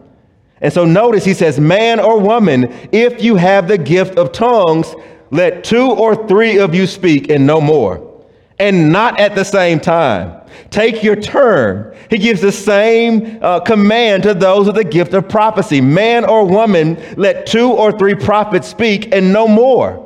And 0.60 0.72
so 0.72 0.84
notice 0.84 1.24
he 1.24 1.34
says, 1.34 1.60
Man 1.60 2.00
or 2.00 2.18
woman, 2.18 2.74
if 2.92 3.22
you 3.22 3.36
have 3.36 3.68
the 3.68 3.78
gift 3.78 4.16
of 4.16 4.32
tongues, 4.32 4.94
let 5.30 5.64
two 5.64 5.90
or 5.90 6.26
three 6.26 6.58
of 6.58 6.74
you 6.74 6.86
speak 6.86 7.30
and 7.30 7.46
no 7.46 7.60
more, 7.60 8.24
and 8.58 8.90
not 8.90 9.20
at 9.20 9.34
the 9.34 9.44
same 9.44 9.80
time. 9.80 10.35
Take 10.70 11.02
your 11.02 11.16
turn. 11.16 11.96
He 12.10 12.18
gives 12.18 12.40
the 12.40 12.52
same 12.52 13.38
uh, 13.42 13.60
command 13.60 14.22
to 14.24 14.34
those 14.34 14.66
with 14.66 14.76
the 14.76 14.84
gift 14.84 15.14
of 15.14 15.28
prophecy. 15.28 15.80
Man 15.80 16.24
or 16.24 16.44
woman, 16.44 16.96
let 17.16 17.46
two 17.46 17.70
or 17.70 17.96
three 17.96 18.14
prophets 18.14 18.68
speak 18.68 19.12
and 19.12 19.32
no 19.32 19.48
more. 19.48 20.02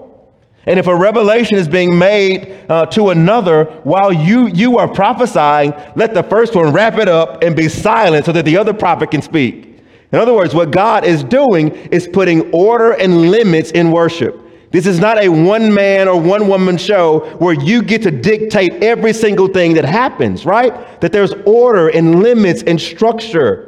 And 0.67 0.79
if 0.79 0.87
a 0.87 0.95
revelation 0.95 1.57
is 1.57 1.69
being 1.69 1.99
made 1.99 2.65
uh, 2.69 2.87
to 2.87 3.11
another 3.11 3.65
while 3.83 4.13
you, 4.13 4.47
you 4.49 4.79
are 4.79 4.87
prophesying, 4.87 5.73
let 5.97 6.15
the 6.15 6.23
first 6.23 6.55
one 6.55 6.73
wrap 6.73 6.99
it 6.99 7.09
up 7.09 7.43
and 7.43 7.57
be 7.57 7.69
silent 7.69 8.27
so 8.27 8.33
that 8.33 8.45
the 8.45 8.57
other 8.57 8.75
prophet 8.75 9.11
can 9.11 9.23
speak. 9.23 9.79
In 10.13 10.19
other 10.19 10.35
words, 10.35 10.55
what 10.55 10.71
God 10.71 11.05
is 11.05 11.25
doing 11.25 11.71
is 11.91 12.09
putting 12.09 12.53
order 12.53 12.93
and 12.93 13.31
limits 13.31 13.71
in 13.71 13.91
worship. 13.91 14.41
This 14.71 14.87
is 14.87 15.01
not 15.01 15.19
a 15.19 15.29
one 15.29 15.75
man 15.75 16.07
or 16.07 16.21
one 16.21 16.47
woman 16.47 16.77
show 16.77 17.21
where 17.39 17.55
you 17.55 17.83
get 17.83 18.03
to 18.03 18.11
dictate 18.11 18.85
every 18.85 19.13
single 19.13 19.49
thing 19.49 19.75
that 19.75 19.85
happens, 19.85 20.47
right? 20.47 21.01
That 21.01 21.11
there's 21.11 21.33
order 21.45 21.89
and 21.89 22.23
limits 22.23 22.63
and 22.63 22.81
structure. 22.81 23.67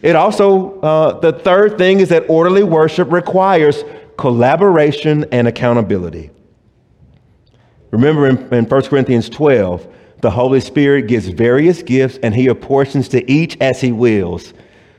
It 0.00 0.16
also, 0.16 0.80
uh, 0.80 1.20
the 1.20 1.32
third 1.32 1.76
thing 1.76 2.00
is 2.00 2.08
that 2.08 2.24
orderly 2.30 2.62
worship 2.62 3.12
requires 3.12 3.84
collaboration 4.16 5.26
and 5.32 5.46
accountability. 5.46 6.30
Remember 7.90 8.26
in, 8.26 8.52
in 8.52 8.64
1 8.64 8.82
Corinthians 8.84 9.28
12, 9.28 9.86
the 10.20 10.30
Holy 10.30 10.60
Spirit 10.60 11.08
gives 11.08 11.28
various 11.28 11.82
gifts 11.82 12.18
and 12.22 12.34
he 12.34 12.48
apportions 12.48 13.08
to 13.10 13.30
each 13.30 13.56
as 13.60 13.80
he 13.80 13.92
wills. 13.92 14.54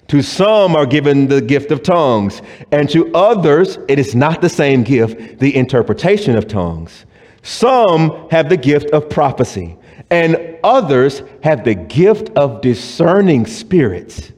To 0.09 0.23
some 0.23 0.75
are 0.75 0.87
given 0.87 1.27
the 1.27 1.39
gift 1.39 1.71
of 1.71 1.83
tongues, 1.83 2.41
and 2.71 2.89
to 2.89 3.13
others 3.13 3.77
it 3.87 3.99
is 3.99 4.15
not 4.15 4.41
the 4.41 4.49
same 4.49 4.83
gift, 4.83 5.39
the 5.39 5.55
interpretation 5.55 6.35
of 6.35 6.47
tongues. 6.47 7.05
Some 7.43 8.27
have 8.31 8.49
the 8.49 8.57
gift 8.57 8.89
of 8.89 9.09
prophecy, 9.09 9.77
and 10.09 10.57
others 10.63 11.21
have 11.43 11.63
the 11.63 11.75
gift 11.75 12.31
of 12.35 12.61
discerning 12.61 13.45
spirits. 13.45 14.31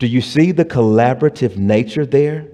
Do 0.00 0.08
you 0.08 0.20
see 0.20 0.50
the 0.52 0.64
collaborative 0.64 1.56
nature 1.56 2.04
there? 2.04 2.48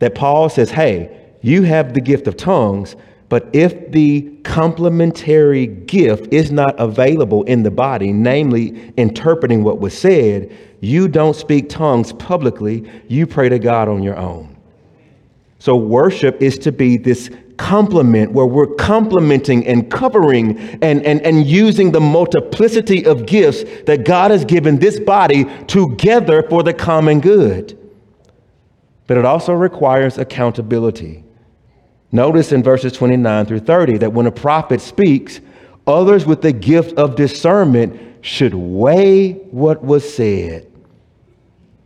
That 0.00 0.16
Paul 0.16 0.48
says, 0.48 0.70
hey, 0.72 1.16
you 1.40 1.62
have 1.62 1.94
the 1.94 2.00
gift 2.00 2.26
of 2.26 2.36
tongues, 2.36 2.96
But 3.28 3.48
if 3.52 3.90
the 3.90 4.22
complementary 4.44 5.66
gift 5.66 6.32
is 6.32 6.52
not 6.52 6.78
available 6.78 7.42
in 7.44 7.62
the 7.62 7.70
body, 7.70 8.12
namely 8.12 8.92
interpreting 8.96 9.64
what 9.64 9.80
was 9.80 9.96
said, 9.96 10.52
you 10.80 11.08
don't 11.08 11.34
speak 11.34 11.68
tongues 11.68 12.12
publicly, 12.12 12.88
you 13.08 13.26
pray 13.26 13.48
to 13.48 13.58
God 13.58 13.88
on 13.88 14.02
your 14.02 14.16
own. 14.16 14.54
So, 15.58 15.74
worship 15.76 16.42
is 16.42 16.58
to 16.58 16.72
be 16.72 16.98
this 16.98 17.30
complement 17.56 18.32
where 18.32 18.44
we're 18.44 18.74
complementing 18.74 19.66
and 19.66 19.90
covering 19.90 20.58
and, 20.82 21.02
and, 21.04 21.22
and 21.22 21.46
using 21.46 21.92
the 21.92 22.00
multiplicity 22.00 23.06
of 23.06 23.26
gifts 23.26 23.64
that 23.86 24.04
God 24.04 24.30
has 24.30 24.44
given 24.44 24.78
this 24.78 25.00
body 25.00 25.44
together 25.66 26.44
for 26.50 26.62
the 26.62 26.74
common 26.74 27.20
good. 27.20 27.78
But 29.06 29.16
it 29.16 29.24
also 29.24 29.52
requires 29.52 30.18
accountability. 30.18 31.23
Notice 32.14 32.52
in 32.52 32.62
verses 32.62 32.92
29 32.92 33.46
through 33.46 33.58
30 33.58 33.98
that 33.98 34.12
when 34.12 34.26
a 34.26 34.30
prophet 34.30 34.80
speaks, 34.80 35.40
others 35.84 36.24
with 36.24 36.42
the 36.42 36.52
gift 36.52 36.96
of 36.96 37.16
discernment 37.16 38.24
should 38.24 38.54
weigh 38.54 39.32
what 39.32 39.82
was 39.82 40.14
said. 40.14 40.70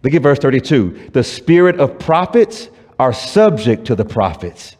Look 0.03 0.12
at 0.12 0.20
verse 0.20 0.39
32. 0.39 1.12
The 1.14 1.24
spirit 1.24 1.81
of 1.81 1.99
prophets 1.99 2.68
are 2.99 3.14
subject 3.14 3.87
to 3.87 3.95
the 3.95 4.05
prophets. 4.05 4.76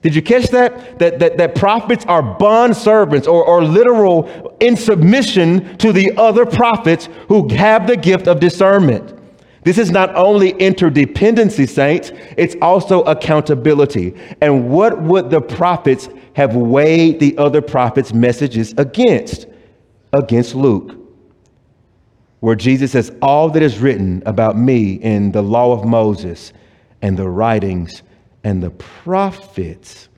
Did 0.00 0.14
you 0.14 0.22
catch 0.22 0.48
that? 0.52 0.98
That, 1.00 1.18
that, 1.18 1.36
that 1.36 1.54
prophets 1.54 2.06
are 2.06 2.22
bond 2.22 2.74
servants 2.74 3.28
or, 3.28 3.44
or 3.44 3.62
literal 3.62 4.56
in 4.58 4.74
submission 4.74 5.76
to 5.78 5.92
the 5.92 6.16
other 6.16 6.46
prophets 6.46 7.10
who 7.28 7.46
have 7.50 7.86
the 7.86 7.96
gift 7.96 8.26
of 8.26 8.40
discernment. 8.40 9.17
This 9.64 9.78
is 9.78 9.90
not 9.90 10.14
only 10.14 10.52
interdependency, 10.54 11.68
saints, 11.68 12.12
it's 12.36 12.56
also 12.62 13.02
accountability. 13.02 14.14
And 14.40 14.70
what 14.70 15.02
would 15.02 15.30
the 15.30 15.40
prophets 15.40 16.08
have 16.34 16.54
weighed 16.54 17.20
the 17.20 17.36
other 17.38 17.60
prophets' 17.60 18.12
messages 18.12 18.74
against? 18.78 19.46
Against 20.12 20.54
Luke, 20.54 20.96
where 22.40 22.54
Jesus 22.54 22.92
says, 22.92 23.12
All 23.20 23.50
that 23.50 23.62
is 23.62 23.78
written 23.78 24.22
about 24.24 24.56
me 24.56 24.94
in 24.94 25.32
the 25.32 25.42
law 25.42 25.72
of 25.72 25.84
Moses 25.84 26.52
and 27.02 27.16
the 27.16 27.28
writings 27.28 28.02
and 28.44 28.62
the 28.62 28.70
prophets. 28.70 30.08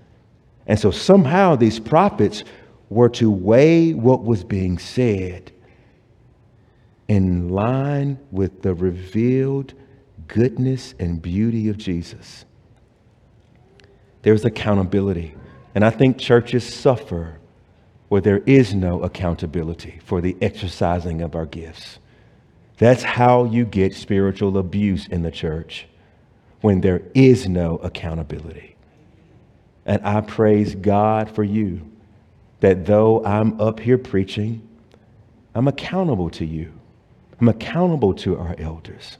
And 0.66 0.78
so 0.78 0.92
somehow 0.92 1.56
these 1.56 1.80
prophets 1.80 2.44
were 2.88 3.08
to 3.08 3.30
weigh 3.30 3.94
what 3.94 4.22
was 4.22 4.44
being 4.44 4.78
said 4.78 5.50
in 7.10 7.48
line 7.48 8.16
with 8.30 8.62
the 8.62 8.72
revealed 8.72 9.74
goodness 10.28 10.94
and 11.00 11.20
beauty 11.20 11.68
of 11.68 11.76
Jesus. 11.76 12.44
There's 14.22 14.44
accountability. 14.44 15.34
And 15.74 15.84
I 15.84 15.90
think 15.90 16.18
churches 16.18 16.62
suffer 16.72 17.40
where 18.10 18.20
there 18.20 18.38
is 18.46 18.74
no 18.74 19.02
accountability 19.02 19.98
for 20.04 20.20
the 20.20 20.36
exercising 20.40 21.20
of 21.20 21.34
our 21.34 21.46
gifts. 21.46 21.98
That's 22.78 23.02
how 23.02 23.42
you 23.42 23.64
get 23.64 23.92
spiritual 23.92 24.56
abuse 24.56 25.08
in 25.08 25.22
the 25.22 25.32
church 25.32 25.88
when 26.60 26.80
there 26.80 27.02
is 27.12 27.48
no 27.48 27.78
accountability. 27.78 28.76
And 29.84 30.00
I 30.06 30.20
praise 30.20 30.76
God 30.76 31.28
for 31.28 31.42
you 31.42 31.90
that 32.60 32.86
though 32.86 33.24
I'm 33.24 33.60
up 33.60 33.80
here 33.80 33.98
preaching, 33.98 34.62
I'm 35.56 35.66
accountable 35.66 36.30
to 36.30 36.46
you. 36.46 36.74
I'm 37.40 37.48
accountable 37.48 38.12
to 38.14 38.38
our 38.38 38.54
elders. 38.58 39.16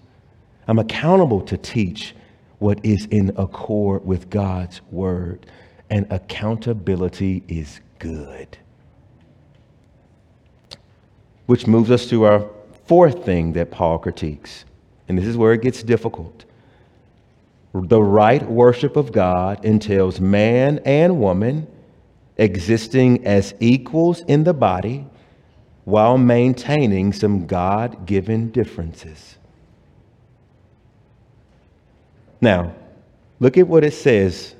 I'm 0.68 0.78
accountable 0.78 1.40
to 1.42 1.56
teach 1.56 2.14
what 2.58 2.84
is 2.84 3.06
in 3.06 3.32
accord 3.36 4.04
with 4.04 4.28
God's 4.28 4.82
word. 4.90 5.46
And 5.88 6.06
accountability 6.10 7.42
is 7.48 7.80
good. 7.98 8.58
Which 11.46 11.66
moves 11.66 11.90
us 11.90 12.06
to 12.10 12.24
our 12.24 12.48
fourth 12.86 13.24
thing 13.24 13.54
that 13.54 13.70
Paul 13.70 13.98
critiques. 13.98 14.64
And 15.08 15.18
this 15.18 15.26
is 15.26 15.36
where 15.36 15.52
it 15.52 15.62
gets 15.62 15.82
difficult. 15.82 16.44
The 17.72 18.02
right 18.02 18.48
worship 18.48 18.96
of 18.96 19.12
God 19.12 19.64
entails 19.64 20.20
man 20.20 20.80
and 20.84 21.20
woman 21.20 21.66
existing 22.36 23.26
as 23.26 23.54
equals 23.60 24.20
in 24.28 24.44
the 24.44 24.54
body 24.54 25.06
while 25.84 26.18
maintaining 26.18 27.12
some 27.12 27.46
God 27.46 28.06
given 28.06 28.50
differences. 28.50 29.36
Now, 32.40 32.74
look 33.38 33.58
at 33.58 33.68
what 33.68 33.84
it 33.84 33.94
says 33.94 34.54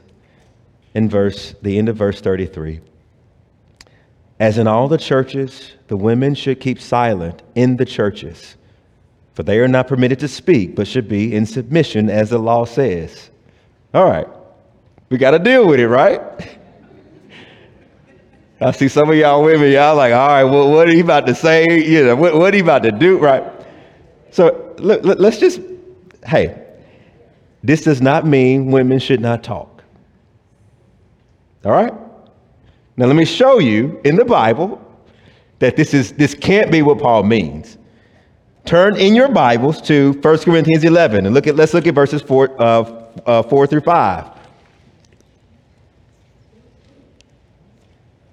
in 0.95 1.09
verse 1.09 1.55
the 1.63 1.79
end 1.79 1.89
of 1.89 1.97
verse 1.97 2.21
33. 2.21 2.81
As 4.39 4.59
in 4.59 4.67
all 4.67 4.89
the 4.89 4.99
churches, 4.99 5.73
the 5.89 5.97
women 5.97 6.35
should 6.35 6.61
keep 6.61 6.81
silent 6.81 7.43
in 7.55 7.77
the 7.77 7.85
churches, 7.85 8.57
for 9.35 9.43
they 9.43 9.59
are 9.59 9.69
not 9.69 9.87
permitted 9.87 10.19
to 10.21 10.29
speak, 10.29 10.75
but 10.75 10.87
should 10.87 11.09
be 11.09 11.35
in 11.35 11.45
submission 11.45 12.09
as 12.09 12.31
the 12.31 12.39
law 12.39 12.65
says. 12.65 13.31
All 13.93 14.09
right. 14.09 14.27
We 15.11 15.19
got 15.19 15.33
to 15.33 15.39
deal 15.39 15.67
with 15.67 15.81
it, 15.81 15.89
right? 15.89 16.23
I 18.61 18.73
see 18.73 18.89
some 18.89 19.09
of 19.11 19.17
y'all 19.17 19.43
women, 19.43 19.73
y'all 19.73 19.97
like, 19.97 20.13
all 20.13 20.29
right, 20.29 20.45
well, 20.45 20.71
what 20.71 20.87
are 20.87 20.93
he 20.93 21.01
about 21.01 21.27
to 21.27 21.35
say? 21.35 21.83
You 21.83 22.05
know, 22.05 22.17
what, 22.17 22.35
what 22.35 22.53
are 22.53 22.57
he 22.57 22.63
about 22.63 22.83
to 22.83 22.93
do? 22.93 23.17
Right. 23.19 23.43
So 24.31 24.75
look, 24.79 25.01
let's 25.03 25.39
just, 25.39 25.61
hey, 26.27 26.67
this 27.63 27.83
does 27.83 28.03
not 28.03 28.27
mean 28.27 28.71
women 28.71 28.99
should 28.99 29.21
not 29.21 29.43
talk. 29.43 29.83
All 31.65 31.73
right? 31.73 31.93
Now 32.97 33.07
let 33.07 33.17
me 33.17 33.25
show 33.25 33.59
you 33.59 34.01
in 34.05 34.17
the 34.17 34.25
Bible 34.25 34.81
that 35.59 35.77
this 35.77 35.95
is 35.95 36.13
this 36.13 36.35
can't 36.35 36.71
be 36.71 36.83
what 36.83 36.99
Paul 36.99 37.23
means. 37.23 37.79
Turn 38.67 38.97
in 38.97 39.15
your 39.15 39.29
Bibles 39.29 39.81
to 39.83 40.13
1 40.21 40.39
Corinthians 40.39 40.85
11 40.85 41.25
and 41.25 41.35
look 41.35 41.47
at 41.47 41.57
let's 41.57 41.73
look 41.73 41.87
at 41.87 41.95
verses 41.95 42.21
4, 42.21 42.61
uh, 42.61 42.65
uh, 43.27 43.43
4 43.43 43.67
through 43.67 43.81
5. 43.81 44.40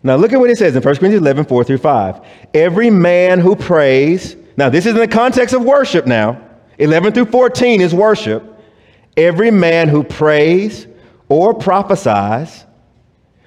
Now, 0.07 0.15
look 0.15 0.31
at 0.31 0.39
what 0.39 0.49
it 0.49 0.57
says 0.57 0.73
in 0.73 0.81
1 0.81 0.95
Corinthians 0.95 1.21
11, 1.21 1.45
4 1.45 1.63
through 1.65 1.79
5. 1.79 2.25
Every 2.53 2.89
man 2.89 3.41
who 3.41 3.57
prays, 3.57 4.37
now 4.55 4.69
this 4.69 4.85
is 4.85 4.93
in 4.93 4.99
the 5.01 5.07
context 5.07 5.53
of 5.53 5.65
worship 5.65 6.05
now. 6.05 6.41
11 6.77 7.11
through 7.11 7.25
14 7.25 7.81
is 7.81 7.93
worship. 7.93 8.41
Every 9.17 9.51
man 9.51 9.89
who 9.89 10.05
prays 10.05 10.87
or 11.27 11.53
prophesies 11.53 12.65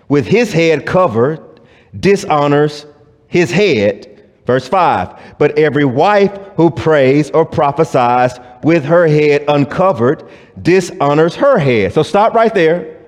with 0.09 0.27
his 0.27 0.53
head 0.53 0.85
covered 0.85 1.63
dishonors 1.99 2.85
his 3.27 3.51
head. 3.51 4.29
Verse 4.45 4.69
5. 4.69 5.37
But 5.39 5.59
every 5.59 5.87
wife 5.87 6.39
who 6.57 6.71
prays 6.71 7.31
or 7.31 7.47
prophesies 7.47 8.39
with 8.63 8.85
her 8.85 9.07
head 9.07 9.47
uncovered 9.49 10.29
dishonors 10.61 11.37
her 11.37 11.59
head. 11.59 11.95
So 11.95 12.03
stop 12.03 12.35
right 12.35 12.53
there. 12.53 12.99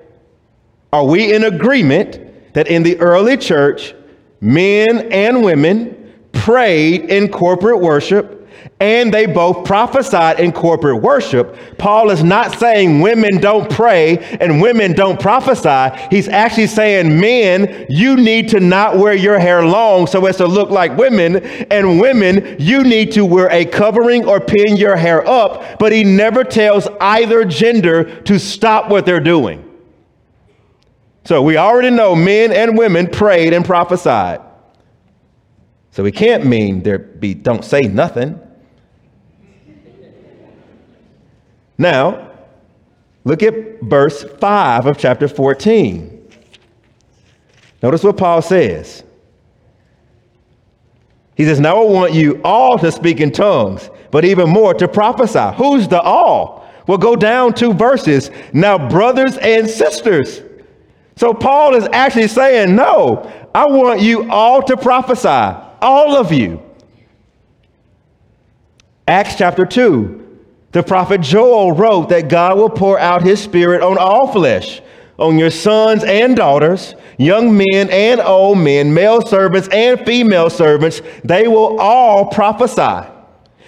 Are 0.91 1.05
we 1.05 1.35
in 1.35 1.43
agreement 1.43 2.32
that 2.53 2.67
in 2.67 2.83
the 2.83 2.99
early 2.99 3.37
church, 3.37 3.93
men 4.41 5.11
and 5.11 5.43
women 5.43 6.13
prayed 6.31 7.05
in 7.05 7.29
corporate 7.29 7.79
worship 7.79 8.43
and 8.79 9.13
they 9.13 9.25
both 9.25 9.65
prophesied 9.65 10.39
in 10.39 10.51
corporate 10.51 11.01
worship. 11.01 11.55
Paul 11.77 12.09
is 12.09 12.23
not 12.23 12.59
saying 12.59 13.01
women 13.01 13.39
don't 13.39 13.69
pray 13.69 14.17
and 14.39 14.61
women 14.61 14.93
don't 14.93 15.19
prophesy. 15.19 15.97
He's 16.09 16.27
actually 16.27 16.67
saying, 16.67 17.19
men, 17.19 17.85
you 17.89 18.15
need 18.15 18.49
to 18.49 18.59
not 18.59 18.97
wear 18.97 19.13
your 19.13 19.39
hair 19.39 19.65
long 19.65 20.07
so 20.07 20.25
as 20.25 20.37
to 20.37 20.47
look 20.47 20.69
like 20.69 20.97
women, 20.97 21.37
and 21.71 21.99
women, 21.99 22.57
you 22.59 22.83
need 22.83 23.11
to 23.13 23.25
wear 23.25 23.49
a 23.51 23.65
covering 23.65 24.25
or 24.25 24.39
pin 24.39 24.77
your 24.77 24.95
hair 24.95 25.27
up. 25.27 25.79
But 25.79 25.91
he 25.91 26.03
never 26.03 26.43
tells 26.43 26.87
either 26.99 27.45
gender 27.45 28.21
to 28.23 28.39
stop 28.39 28.89
what 28.89 29.05
they're 29.05 29.19
doing. 29.19 29.72
So 31.25 31.41
we 31.41 31.57
already 31.57 31.89
know 31.89 32.15
men 32.15 32.51
and 32.51 32.77
women 32.77 33.07
prayed 33.07 33.53
and 33.53 33.63
prophesied. 33.63 34.41
So 35.91 36.03
we 36.03 36.11
can't 36.11 36.45
mean 36.45 36.83
there 36.83 36.99
be 36.99 37.33
don't 37.33 37.63
say 37.63 37.81
nothing. 37.81 38.39
Now, 41.77 42.31
look 43.23 43.43
at 43.43 43.81
verse 43.81 44.23
5 44.23 44.85
of 44.85 44.97
chapter 44.97 45.27
14. 45.27 46.29
Notice 47.81 48.03
what 48.03 48.17
Paul 48.17 48.41
says. 48.41 49.03
He 51.35 51.45
says, 51.45 51.59
Now 51.59 51.81
I 51.81 51.85
want 51.85 52.13
you 52.13 52.41
all 52.43 52.77
to 52.79 52.91
speak 52.91 53.19
in 53.19 53.31
tongues, 53.31 53.89
but 54.11 54.23
even 54.25 54.49
more 54.49 54.73
to 54.75 54.87
prophesy. 54.87 55.55
Who's 55.57 55.87
the 55.87 56.01
all? 56.01 56.69
Well, 56.87 56.97
go 56.97 57.15
down 57.15 57.53
two 57.53 57.73
verses. 57.73 58.29
Now, 58.51 58.89
brothers 58.89 59.37
and 59.37 59.69
sisters, 59.69 60.41
so 61.15 61.33
Paul 61.33 61.75
is 61.75 61.87
actually 61.91 62.27
saying, 62.27 62.75
No, 62.75 63.31
I 63.53 63.67
want 63.67 64.01
you 64.01 64.29
all 64.31 64.61
to 64.63 64.77
prophesy, 64.77 65.27
all 65.81 66.15
of 66.15 66.31
you. 66.31 66.61
Acts 69.07 69.35
chapter 69.35 69.65
2, 69.65 70.39
the 70.71 70.81
prophet 70.81 71.21
Joel 71.21 71.73
wrote 71.73 72.09
that 72.09 72.29
God 72.29 72.57
will 72.57 72.69
pour 72.69 72.97
out 72.97 73.21
his 73.21 73.41
spirit 73.41 73.81
on 73.81 73.97
all 73.97 74.31
flesh. 74.31 74.81
on 75.19 75.37
your 75.37 75.51
sons 75.51 76.03
and 76.03 76.35
daughters, 76.35 76.95
young 77.19 77.55
men 77.55 77.89
and 77.91 78.19
old 78.19 78.57
men, 78.57 78.91
male 78.93 79.21
servants 79.21 79.67
and 79.71 80.03
female 80.05 80.49
servants. 80.49 81.01
They 81.23 81.47
will 81.47 81.79
all 81.79 82.25
prophesy. 82.25 83.07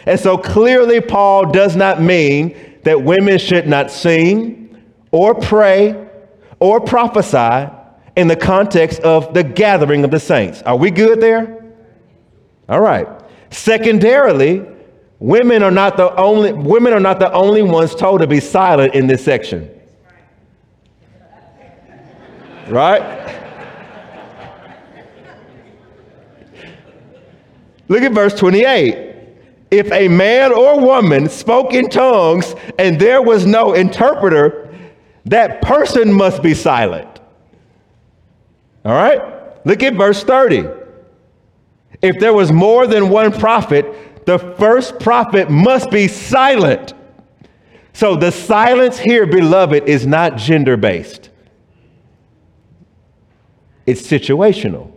And 0.08 0.20
so 0.20 0.38
clearly, 0.38 1.02
Paul 1.02 1.52
does 1.52 1.76
not 1.76 2.02
mean 2.02 2.80
that 2.84 3.04
women 3.04 3.38
should 3.38 3.68
not 3.68 3.92
sing 3.92 4.76
or 5.12 5.36
pray 5.36 6.05
or 6.66 6.82
prophesy 6.82 7.72
in 8.16 8.28
the 8.28 8.36
context 8.36 9.00
of 9.02 9.36
the 9.36 9.44
gathering 9.44 10.04
of 10.04 10.10
the 10.10 10.20
saints. 10.20 10.64
Are 10.64 10.76
we 10.76 10.90
good 10.90 11.22
there? 11.22 11.64
All 12.68 12.82
right. 12.82 13.08
Secondarily, 13.52 14.66
women 15.20 15.62
are 15.62 15.70
not 15.70 15.96
the 15.96 16.12
only 16.16 16.54
women 16.54 16.92
are 16.92 17.00
not 17.00 17.20
the 17.20 17.32
only 17.34 17.62
ones 17.62 17.94
told 17.94 18.22
to 18.22 18.28
be 18.28 18.40
silent 18.40 18.96
in 18.96 19.06
this 19.06 19.24
section. 19.24 19.70
Right? 22.68 23.04
Look 27.90 28.02
at 28.02 28.12
verse 28.12 28.34
28. 28.34 29.14
If 29.70 29.92
a 29.92 30.08
man 30.08 30.52
or 30.52 30.80
woman 30.80 31.30
spoke 31.30 31.76
in 31.76 31.92
tongues 31.92 32.56
and 32.80 33.00
there 33.00 33.22
was 33.22 33.46
no 33.46 33.74
interpreter, 33.74 34.65
that 35.26 35.62
person 35.62 36.14
must 36.14 36.42
be 36.42 36.54
silent. 36.54 37.20
All 38.84 38.94
right? 38.94 39.66
Look 39.66 39.82
at 39.82 39.96
verse 39.96 40.24
30. 40.24 40.68
If 42.02 42.20
there 42.20 42.34
was 42.34 42.52
more 42.52 42.86
than 42.86 43.10
one 43.10 43.32
prophet, 43.32 44.26
the 44.26 44.38
first 44.38 45.00
prophet 45.00 45.50
must 45.50 45.90
be 45.90 46.08
silent. 46.08 46.94
So 47.94 48.16
the 48.16 48.32
silence 48.32 48.98
here, 48.98 49.26
beloved, 49.26 49.88
is 49.88 50.06
not 50.06 50.36
gender 50.38 50.78
based, 50.78 51.30
it's 53.86 54.02
situational. 54.02 54.92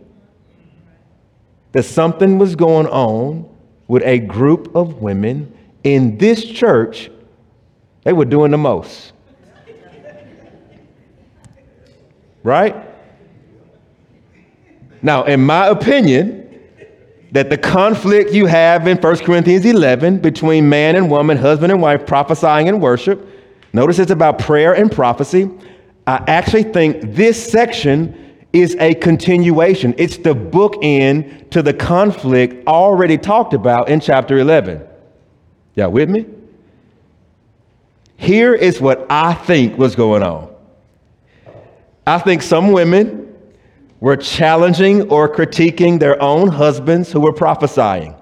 That 1.72 1.84
something 1.84 2.38
was 2.38 2.56
going 2.56 2.86
on 2.86 3.48
with 3.88 4.02
a 4.02 4.18
group 4.18 4.74
of 4.74 5.02
women 5.02 5.54
in 5.84 6.18
this 6.18 6.44
church, 6.44 7.10
they 8.04 8.12
were 8.12 8.24
doing 8.24 8.50
the 8.50 8.58
most. 8.58 9.12
Right? 12.48 12.74
Now, 15.02 15.24
in 15.24 15.44
my 15.44 15.66
opinion, 15.66 16.46
that 17.32 17.50
the 17.50 17.58
conflict 17.58 18.32
you 18.32 18.46
have 18.46 18.86
in 18.86 18.96
1 18.96 19.16
Corinthians 19.18 19.66
11 19.66 20.20
between 20.20 20.66
man 20.66 20.96
and 20.96 21.10
woman, 21.10 21.36
husband 21.36 21.72
and 21.72 21.82
wife, 21.82 22.06
prophesying 22.06 22.66
and 22.66 22.80
worship, 22.80 23.28
notice 23.74 23.98
it's 23.98 24.10
about 24.10 24.38
prayer 24.38 24.74
and 24.74 24.90
prophecy. 24.90 25.50
I 26.06 26.24
actually 26.26 26.62
think 26.62 27.14
this 27.14 27.52
section 27.52 28.34
is 28.54 28.74
a 28.80 28.94
continuation. 28.94 29.94
It's 29.98 30.16
the 30.16 30.32
bookend 30.34 31.50
to 31.50 31.62
the 31.62 31.74
conflict 31.74 32.66
already 32.66 33.18
talked 33.18 33.52
about 33.52 33.90
in 33.90 34.00
chapter 34.00 34.38
11. 34.38 34.86
Y'all 35.74 35.90
with 35.90 36.08
me? 36.08 36.24
Here 38.16 38.54
is 38.54 38.80
what 38.80 39.04
I 39.10 39.34
think 39.34 39.76
was 39.76 39.94
going 39.94 40.22
on. 40.22 40.57
I 42.08 42.18
think 42.18 42.40
some 42.40 42.72
women 42.72 43.34
were 44.00 44.16
challenging 44.16 45.10
or 45.10 45.28
critiquing 45.28 46.00
their 46.00 46.20
own 46.22 46.48
husbands 46.48 47.12
who 47.12 47.20
were 47.20 47.34
prophesying. 47.34 48.14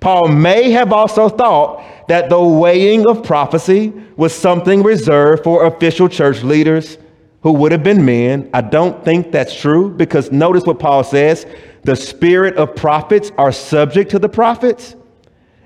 Paul 0.00 0.28
may 0.28 0.70
have 0.72 0.92
also 0.92 1.28
thought 1.28 2.08
that 2.08 2.28
the 2.28 2.40
weighing 2.40 3.06
of 3.06 3.22
prophecy 3.22 3.92
was 4.16 4.34
something 4.34 4.82
reserved 4.82 5.44
for 5.44 5.66
official 5.66 6.08
church 6.08 6.42
leaders 6.42 6.98
who 7.42 7.52
would 7.52 7.70
have 7.70 7.84
been 7.84 8.04
men. 8.04 8.50
I 8.52 8.62
don't 8.62 9.04
think 9.04 9.30
that's 9.30 9.54
true 9.54 9.90
because 9.90 10.32
notice 10.32 10.64
what 10.64 10.78
Paul 10.80 11.04
says 11.04 11.46
the 11.84 11.94
spirit 11.94 12.56
of 12.56 12.74
prophets 12.74 13.30
are 13.38 13.52
subject 13.52 14.10
to 14.10 14.18
the 14.18 14.28
prophets. 14.28 14.96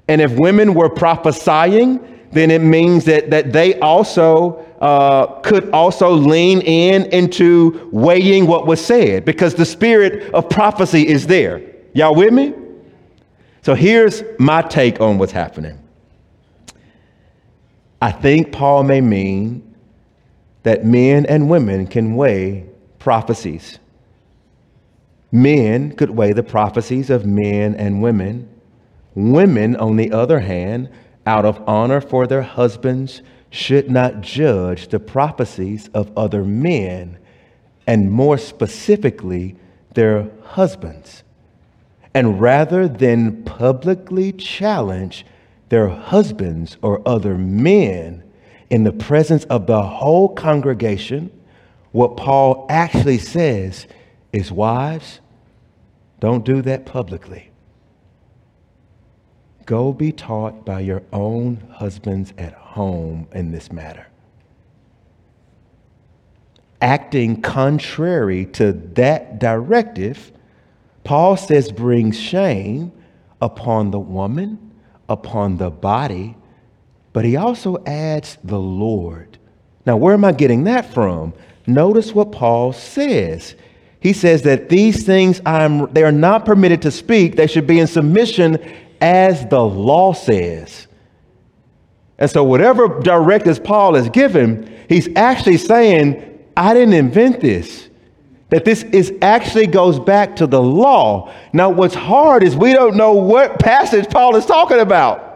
And 0.08 0.20
if 0.20 0.32
women 0.32 0.74
were 0.74 0.90
prophesying, 0.90 2.17
then 2.32 2.50
it 2.50 2.60
means 2.60 3.04
that, 3.06 3.30
that 3.30 3.52
they 3.52 3.78
also 3.80 4.64
uh, 4.80 5.40
could 5.40 5.70
also 5.70 6.10
lean 6.10 6.60
in 6.60 7.04
into 7.06 7.88
weighing 7.92 8.46
what 8.46 8.66
was 8.66 8.84
said 8.84 9.24
because 9.24 9.54
the 9.54 9.64
spirit 9.64 10.32
of 10.34 10.48
prophecy 10.48 11.06
is 11.06 11.26
there. 11.26 11.62
Y'all 11.94 12.14
with 12.14 12.32
me? 12.32 12.54
So 13.62 13.74
here's 13.74 14.22
my 14.38 14.62
take 14.62 15.00
on 15.00 15.18
what's 15.18 15.32
happening. 15.32 15.78
I 18.00 18.12
think 18.12 18.52
Paul 18.52 18.84
may 18.84 19.00
mean 19.00 19.74
that 20.62 20.84
men 20.84 21.26
and 21.26 21.50
women 21.50 21.86
can 21.86 22.14
weigh 22.14 22.66
prophecies. 22.98 23.78
Men 25.32 25.92
could 25.96 26.10
weigh 26.10 26.32
the 26.32 26.42
prophecies 26.42 27.10
of 27.10 27.26
men 27.26 27.74
and 27.74 28.00
women. 28.00 28.48
Women, 29.14 29.76
on 29.76 29.96
the 29.96 30.12
other 30.12 30.38
hand, 30.38 30.88
out 31.28 31.44
of 31.44 31.62
honor 31.68 32.00
for 32.00 32.26
their 32.26 32.40
husbands, 32.40 33.20
should 33.50 33.90
not 33.90 34.22
judge 34.22 34.88
the 34.88 34.98
prophecies 34.98 35.90
of 35.92 36.10
other 36.16 36.42
men, 36.42 37.18
and 37.86 38.10
more 38.10 38.38
specifically, 38.38 39.54
their 39.92 40.30
husbands. 40.42 41.22
And 42.14 42.40
rather 42.40 42.88
than 42.88 43.44
publicly 43.44 44.32
challenge 44.32 45.26
their 45.68 45.88
husbands 45.88 46.78
or 46.80 47.06
other 47.06 47.36
men 47.36 48.22
in 48.70 48.84
the 48.84 48.92
presence 48.92 49.44
of 49.44 49.66
the 49.66 49.82
whole 49.82 50.30
congregation, 50.30 51.30
what 51.92 52.16
Paul 52.16 52.66
actually 52.70 53.18
says 53.18 53.86
is, 54.32 54.50
Wives, 54.50 55.20
don't 56.20 56.44
do 56.44 56.62
that 56.62 56.86
publicly. 56.86 57.47
Go 59.68 59.92
be 59.92 60.12
taught 60.12 60.64
by 60.64 60.80
your 60.80 61.02
own 61.12 61.58
husbands 61.70 62.32
at 62.38 62.54
home 62.54 63.28
in 63.34 63.50
this 63.50 63.70
matter. 63.70 64.06
Acting 66.80 67.42
contrary 67.42 68.46
to 68.46 68.72
that 68.72 69.38
directive, 69.38 70.32
Paul 71.04 71.36
says 71.36 71.70
brings 71.70 72.18
shame 72.18 72.92
upon 73.42 73.90
the 73.90 73.98
woman, 73.98 74.72
upon 75.06 75.58
the 75.58 75.68
body, 75.68 76.34
but 77.12 77.26
he 77.26 77.36
also 77.36 77.84
adds 77.84 78.38
the 78.42 78.58
Lord. 78.58 79.36
Now, 79.84 79.98
where 79.98 80.14
am 80.14 80.24
I 80.24 80.32
getting 80.32 80.64
that 80.64 80.94
from? 80.94 81.34
Notice 81.66 82.14
what 82.14 82.32
Paul 82.32 82.72
says. 82.72 83.54
He 84.00 84.14
says 84.14 84.40
that 84.44 84.70
these 84.70 85.04
things 85.04 85.42
I'm, 85.44 85.92
they 85.92 86.04
are 86.04 86.10
not 86.10 86.46
permitted 86.46 86.80
to 86.82 86.90
speak, 86.90 87.36
they 87.36 87.46
should 87.46 87.66
be 87.66 87.80
in 87.80 87.86
submission 87.86 88.58
as 89.00 89.46
the 89.46 89.62
law 89.62 90.12
says. 90.12 90.86
And 92.18 92.30
so, 92.30 92.42
whatever 92.42 93.00
directives 93.00 93.58
Paul 93.58 93.94
is 93.94 94.08
given, 94.08 94.84
he's 94.88 95.08
actually 95.14 95.58
saying, 95.58 96.40
I 96.56 96.74
didn't 96.74 96.94
invent 96.94 97.40
this. 97.40 97.88
That 98.50 98.64
this 98.64 98.82
is 98.82 99.12
actually 99.20 99.66
goes 99.66 100.00
back 100.00 100.36
to 100.36 100.46
the 100.46 100.60
law. 100.60 101.32
Now, 101.52 101.68
what's 101.68 101.94
hard 101.94 102.42
is 102.42 102.56
we 102.56 102.72
don't 102.72 102.96
know 102.96 103.12
what 103.12 103.58
passage 103.58 104.08
Paul 104.08 104.36
is 104.36 104.46
talking 104.46 104.80
about. 104.80 105.28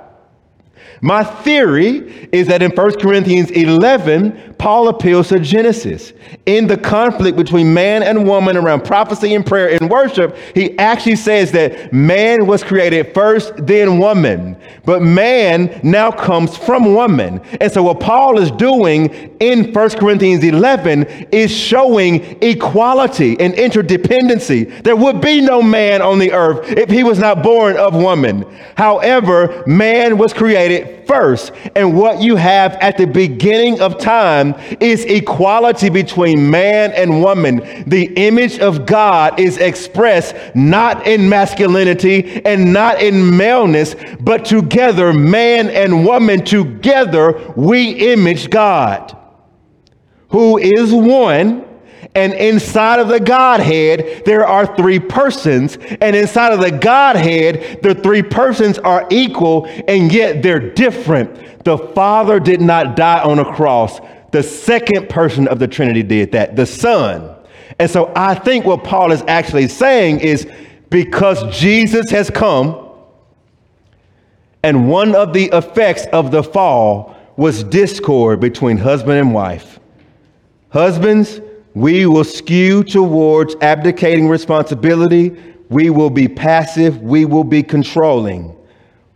My 1.03 1.23
theory 1.25 2.29
is 2.33 2.47
that 2.47 2.63
in 2.63 2.71
1 2.71 3.01
Corinthians 3.01 3.51
11, 3.51 4.52
Paul 4.63 4.87
appeals 4.87 5.31
to 5.31 5.41
Genesis. 5.41 6.13
In 6.47 6.69
the 6.69 6.77
conflict 6.77 7.37
between 7.37 7.75
man 7.75 8.05
and 8.05 8.29
woman 8.29 8.57
around 8.57 8.85
prophecy 8.85 9.35
and 9.35 9.45
prayer 9.45 9.71
and 9.71 9.91
worship, 9.91 10.37
he 10.55 10.79
actually 10.79 11.17
says 11.17 11.51
that 11.51 11.93
man 11.93 12.47
was 12.47 12.63
created 12.63 13.13
first, 13.13 13.55
then 13.57 13.99
woman. 13.99 14.57
But 14.85 15.03
man 15.03 15.81
now 15.83 16.13
comes 16.13 16.57
from 16.57 16.95
woman. 16.95 17.41
And 17.61 17.73
so 17.73 17.83
what 17.83 17.99
Paul 17.99 18.39
is 18.39 18.53
doing 18.53 19.37
in 19.41 19.73
1 19.73 19.91
Corinthians 19.99 20.45
11 20.45 21.07
is 21.33 21.51
showing 21.51 22.23
equality 22.41 23.41
and 23.41 23.55
interdependency. 23.55 24.81
There 24.85 24.95
would 24.95 25.21
be 25.21 25.41
no 25.41 25.61
man 25.61 26.03
on 26.03 26.21
the 26.21 26.31
earth 26.31 26.71
if 26.71 26.89
he 26.89 27.03
was 27.03 27.19
not 27.19 27.43
born 27.43 27.77
of 27.77 27.97
woman. 27.97 28.47
However, 28.77 29.65
man 29.67 30.19
was 30.19 30.33
created 30.33 31.02
first. 31.13 31.53
And 31.77 31.95
what 31.95 32.23
you 32.23 32.37
have 32.37 32.73
at 32.77 32.97
the 32.97 33.07
beginning 33.07 33.81
of 33.83 33.99
time 33.99 34.55
is 34.81 35.05
equality 35.05 35.91
between 35.91 36.51
man 36.51 36.93
and 36.93 37.23
woman. 37.23 37.85
The 37.87 38.05
image 38.17 38.59
of 38.59 38.87
God 38.87 39.39
is 39.39 39.59
expressed 39.59 40.35
not 40.55 41.07
in 41.07 41.29
masculinity 41.29 42.43
and 42.47 42.73
not 42.73 43.03
in 43.03 43.37
maleness, 43.37 43.95
but 44.21 44.47
together, 44.47 45.13
man 45.13 45.69
and 45.69 46.07
woman 46.07 46.45
together, 46.45 47.53
we 47.57 48.13
image 48.13 48.49
God, 48.49 49.17
who 50.29 50.57
is 50.57 50.93
one 50.93 51.72
and 52.15 52.35
inside 52.35 53.01
of 53.01 53.09
the 53.09 53.21
Godhead, 53.21 54.25
there 54.27 54.47
are 54.47 54.77
three 54.77 54.99
persons. 54.99 55.79
And 56.01 56.15
inside 56.15 56.53
of 56.53 56.61
the 56.61 56.71
Godhead, 56.71 57.81
the 57.83 57.95
three 57.95 58.23
persons 58.23 58.79
are 58.79 59.07
equal, 59.11 59.65
and 59.89 60.13
yet 60.13 60.43
they're 60.43 60.73
different. 60.75 61.65
The 61.65 61.79
Father 61.79 62.39
did 62.39 62.61
not 62.61 62.97
die 62.97 63.23
on 63.23 63.39
a 63.39 63.55
cross. 63.55 63.99
The 64.31 64.43
second 64.43 65.09
person 65.09 65.49
of 65.49 65.59
the 65.59 65.69
Trinity 65.69 66.03
did 66.03 66.33
that, 66.33 66.55
the 66.55 66.67
Son. 66.67 67.35
And 67.79 67.91
so 67.91 68.13
I 68.15 68.35
think 68.35 68.67
what 68.67 68.85
Paul 68.85 69.13
is 69.13 69.23
actually 69.27 69.69
saying 69.69 70.21
is 70.21 70.47
because 70.91 71.59
Jesus 71.59 72.11
has 72.11 72.29
come, 72.29 72.91
and 74.63 74.89
one 74.89 75.15
of 75.15 75.33
the 75.33 75.47
effects 75.47 76.07
of 76.13 76.31
the 76.31 76.43
fall 76.43 77.17
was 77.37 77.65
discord 77.65 78.39
between 78.41 78.77
husband 78.77 79.19
and 79.19 79.33
wife. 79.33 79.81
Husbands, 80.69 81.41
we 81.75 82.07
will 82.07 82.25
skew 82.25 82.85
towards 82.85 83.55
abdicating 83.61 84.29
responsibility. 84.29 85.31
We 85.71 85.89
will 85.91 86.11
be 86.11 86.29
passive. 86.29 87.01
We 87.01 87.25
will 87.25 87.45
be 87.45 87.63
controlling. 87.63 88.57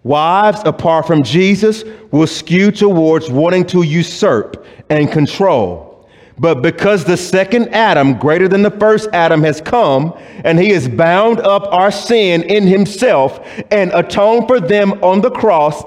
Wives, 0.03 0.63
apart 0.65 1.07
from 1.07 1.23
Jesus, 1.23 1.85
will 2.13 2.27
skew 2.27 2.71
towards 2.71 3.29
wanting 3.29 3.67
to 3.67 3.83
usurp 3.83 4.65
and 4.89 5.11
control. 5.11 6.09
But 6.39 6.63
because 6.63 7.05
the 7.05 7.17
second 7.17 7.71
Adam, 7.75 8.19
greater 8.19 8.47
than 8.47 8.63
the 8.63 8.71
first 8.71 9.09
Adam, 9.13 9.43
has 9.43 9.61
come, 9.61 10.17
and 10.45 10.59
he 10.59 10.71
has 10.71 10.89
bound 10.89 11.41
up 11.41 11.65
our 11.73 11.91
sin 11.91 12.43
in 12.43 12.67
himself 12.67 13.41
and 13.71 13.91
atoned 13.93 14.47
for 14.47 14.61
them 14.61 14.93
on 15.03 15.23
the 15.23 15.31
cross, 15.31 15.83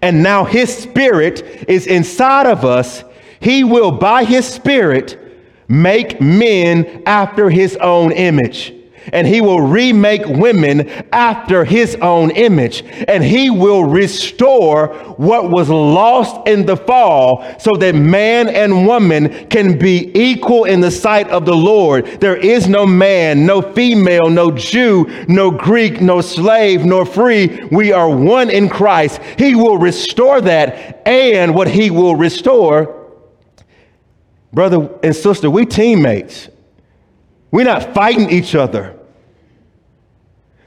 and 0.00 0.22
now 0.22 0.44
his 0.44 0.76
spirit 0.76 1.66
is 1.68 1.86
inside 1.86 2.46
of 2.46 2.64
us, 2.64 3.04
he 3.40 3.62
will, 3.62 3.92
by 3.92 4.24
his 4.24 4.46
spirit, 4.46 5.27
make 5.68 6.20
men 6.20 7.02
after 7.06 7.50
his 7.50 7.76
own 7.76 8.12
image 8.12 8.72
and 9.12 9.26
he 9.26 9.40
will 9.40 9.60
remake 9.60 10.26
women 10.26 10.88
after 11.12 11.64
his 11.64 11.96
own 11.96 12.30
image, 12.30 12.84
and 13.06 13.22
he 13.22 13.50
will 13.50 13.84
restore 13.84 14.88
what 15.16 15.50
was 15.50 15.68
lost 15.68 16.46
in 16.46 16.66
the 16.66 16.76
fall 16.76 17.44
so 17.58 17.74
that 17.76 17.94
man 17.94 18.48
and 18.48 18.86
woman 18.86 19.46
can 19.48 19.78
be 19.78 20.10
equal 20.14 20.64
in 20.64 20.80
the 20.80 20.90
sight 20.90 21.28
of 21.28 21.44
the 21.44 21.54
Lord. 21.54 22.06
There 22.20 22.36
is 22.36 22.68
no 22.68 22.86
man, 22.86 23.46
no 23.46 23.62
female, 23.62 24.28
no 24.28 24.50
Jew, 24.50 25.06
no 25.28 25.50
Greek, 25.50 26.00
no 26.00 26.20
slave, 26.20 26.84
nor 26.84 27.06
free. 27.06 27.66
We 27.70 27.92
are 27.92 28.10
one 28.10 28.50
in 28.50 28.68
Christ. 28.68 29.20
He 29.38 29.54
will 29.54 29.78
restore 29.78 30.40
that, 30.42 31.02
and 31.06 31.54
what 31.54 31.68
he 31.68 31.90
will 31.90 32.16
restore, 32.16 32.97
brother 34.52 34.88
and 35.02 35.14
sister, 35.14 35.50
we 35.50 35.66
teammates. 35.66 36.48
We're 37.50 37.64
not 37.64 37.94
fighting 37.94 38.30
each 38.30 38.54
other. 38.54 38.98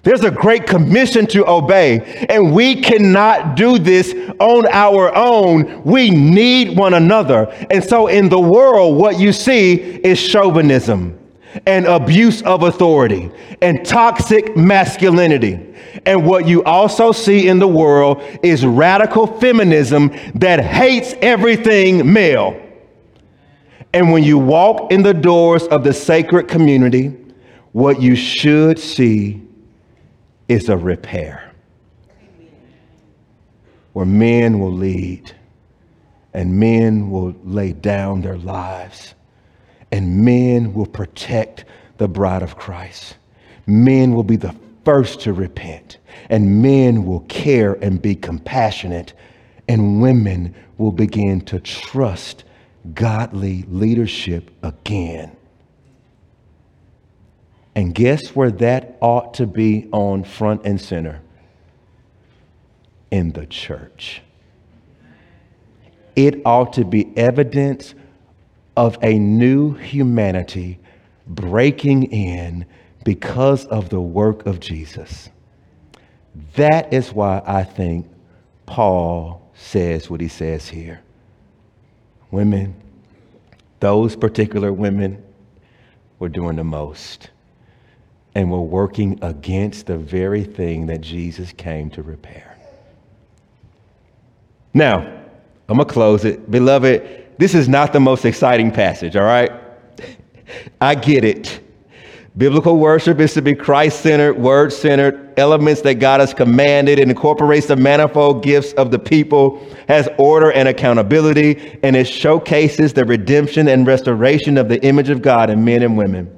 There's 0.04 0.24
a 0.24 0.32
great 0.32 0.66
commission 0.66 1.28
to 1.28 1.48
obey, 1.48 2.26
and 2.28 2.56
we 2.56 2.82
cannot 2.82 3.56
do 3.56 3.78
this 3.78 4.16
on 4.40 4.66
our 4.68 5.16
own. 5.16 5.84
We 5.84 6.10
need 6.10 6.76
one 6.76 6.96
another. 6.96 7.46
And 7.70 7.84
so, 7.84 8.08
in 8.08 8.28
the 8.28 8.40
world, 8.40 8.98
what 8.98 9.20
you 9.20 9.32
see 9.32 9.76
is 9.76 10.20
chauvinism 10.20 11.20
and 11.68 11.86
abuse 11.86 12.42
of 12.44 12.64
authority 12.64 13.30
and 13.62 13.86
toxic 13.86 14.58
masculinity. 14.58 15.76
And 16.08 16.26
what 16.26 16.48
you 16.48 16.64
also 16.64 17.12
see 17.12 17.48
in 17.48 17.60
the 17.60 17.68
world 17.68 18.24
is 18.42 18.66
radical 18.66 19.28
feminism 19.28 20.16
that 20.34 20.62
hates 20.62 21.14
everything 21.22 22.12
male. 22.12 22.60
And 23.94 24.12
when 24.12 24.24
you 24.24 24.38
walk 24.38 24.92
in 24.92 25.04
the 25.04 25.14
doors 25.14 25.68
of 25.68 25.84
the 25.84 25.94
sacred 25.94 26.48
community, 26.48 27.16
what 27.74 28.02
you 28.02 28.16
should 28.16 28.80
see 28.80 29.42
is 30.48 30.70
a 30.70 30.78
repair 30.78 31.52
where 33.94 34.06
men 34.06 34.60
will 34.60 34.72
lead 34.72 35.34
and 36.34 36.58
men 36.58 37.10
will 37.10 37.36
lay 37.44 37.74
down 37.74 38.22
their 38.22 38.38
lives 38.38 39.16
and 39.92 40.24
men 40.24 40.74
will 40.74 40.86
protect 40.86 41.66
the 41.98 42.08
bride 42.08 42.42
of 42.42 42.56
Christ. 42.56 43.18
Men 43.68 44.14
will 44.14 44.24
be 44.24 44.38
the 44.38 44.56
first 44.86 45.20
to 45.22 45.34
repent 45.34 45.98
and 46.30 46.62
men 46.62 47.06
will 47.06 47.20
care 47.22 47.74
and 47.84 48.02
be 48.02 48.16
compassionate 48.16 49.14
and 49.68 50.02
women 50.02 50.56
will 50.78 50.92
begin 50.92 51.42
to 51.42 51.60
trust 51.60 52.46
godly 52.94 53.64
leadership 53.68 54.52
again. 54.64 55.36
And 57.76 57.96
guess 57.96 58.36
where 58.36 58.52
that 58.52 58.98
ought 59.02 59.36
to 59.36 59.48
be 59.48 59.88
on 59.92 60.24
front 60.24 60.66
and 60.66 60.80
center? 60.80 61.22
In 63.12 63.32
the 63.32 63.46
church. 63.46 64.22
It 66.16 66.42
ought 66.46 66.74
to 66.74 66.86
be 66.86 67.16
evidence 67.18 67.94
of 68.76 68.98
a 69.02 69.18
new 69.18 69.74
humanity 69.74 70.80
breaking 71.28 72.04
in 72.12 72.66
because 73.04 73.66
of 73.66 73.90
the 73.90 74.02
work 74.02 74.46
of 74.46 74.60
Jesus. 74.60 75.30
That 76.56 76.94
is 76.94 77.12
why 77.12 77.42
I 77.46 77.64
think 77.64 78.10
Paul 78.66 79.52
says 79.54 80.10
what 80.10 80.22
he 80.22 80.28
says 80.28 80.68
here. 80.68 81.02
Women, 82.32 82.74
those 83.80 84.16
particular 84.16 84.72
women 84.74 85.24
were 86.20 86.30
doing 86.30 86.56
the 86.56 86.64
most 86.64 87.30
and 88.36 88.52
we're 88.52 88.60
working 88.60 89.20
against 89.22 89.88
the 89.88 89.98
very 89.98 90.44
thing 90.44 90.86
that 90.88 91.02
Jesus 91.02 91.52
came 91.52 91.90
to 91.92 92.02
repair. 92.02 92.58
Now, 94.74 95.00
I'm 95.68 95.78
going 95.78 95.88
to 95.88 95.94
close 95.94 96.24
it. 96.24 96.50
Beloved, 96.50 97.38
this 97.38 97.54
is 97.54 97.68
not 97.68 97.92
the 97.92 98.00
most 98.00 98.24
exciting 98.24 98.72
passage, 98.72 99.16
all 99.16 99.24
right? 99.24 99.52
I 100.82 100.96
get 100.96 101.26
it. 101.26 101.62
Biblical 102.38 102.78
worship 102.78 103.20
is 103.20 103.34
to 103.34 103.42
be 103.42 103.54
Christ 103.54 104.00
centered, 104.00 104.38
word 104.38 104.72
centered, 104.72 105.34
elements 105.38 105.82
that 105.82 105.96
God 105.96 106.22
has 106.22 106.34
commanded, 106.34 106.98
and 106.98 107.12
incorporates 107.12 107.68
the 107.68 107.76
manifold 107.76 108.42
gifts 108.42 108.72
of 108.74 108.90
the 108.90 109.00
people, 109.00 109.62
has 109.90 110.08
order 110.18 110.50
and 110.50 110.70
accountability, 110.70 111.80
and 111.84 111.94
it 111.94 112.06
showcases 112.06 112.94
the 112.94 113.04
redemption 113.04 113.68
and 113.68 113.86
restoration 113.86 114.58
of 114.58 114.70
the 114.70 114.82
image 114.82 115.10
of 115.10 115.22
God 115.22 115.50
in 115.50 115.66
men 115.66 115.84
and 115.84 115.98
women. 115.98 116.38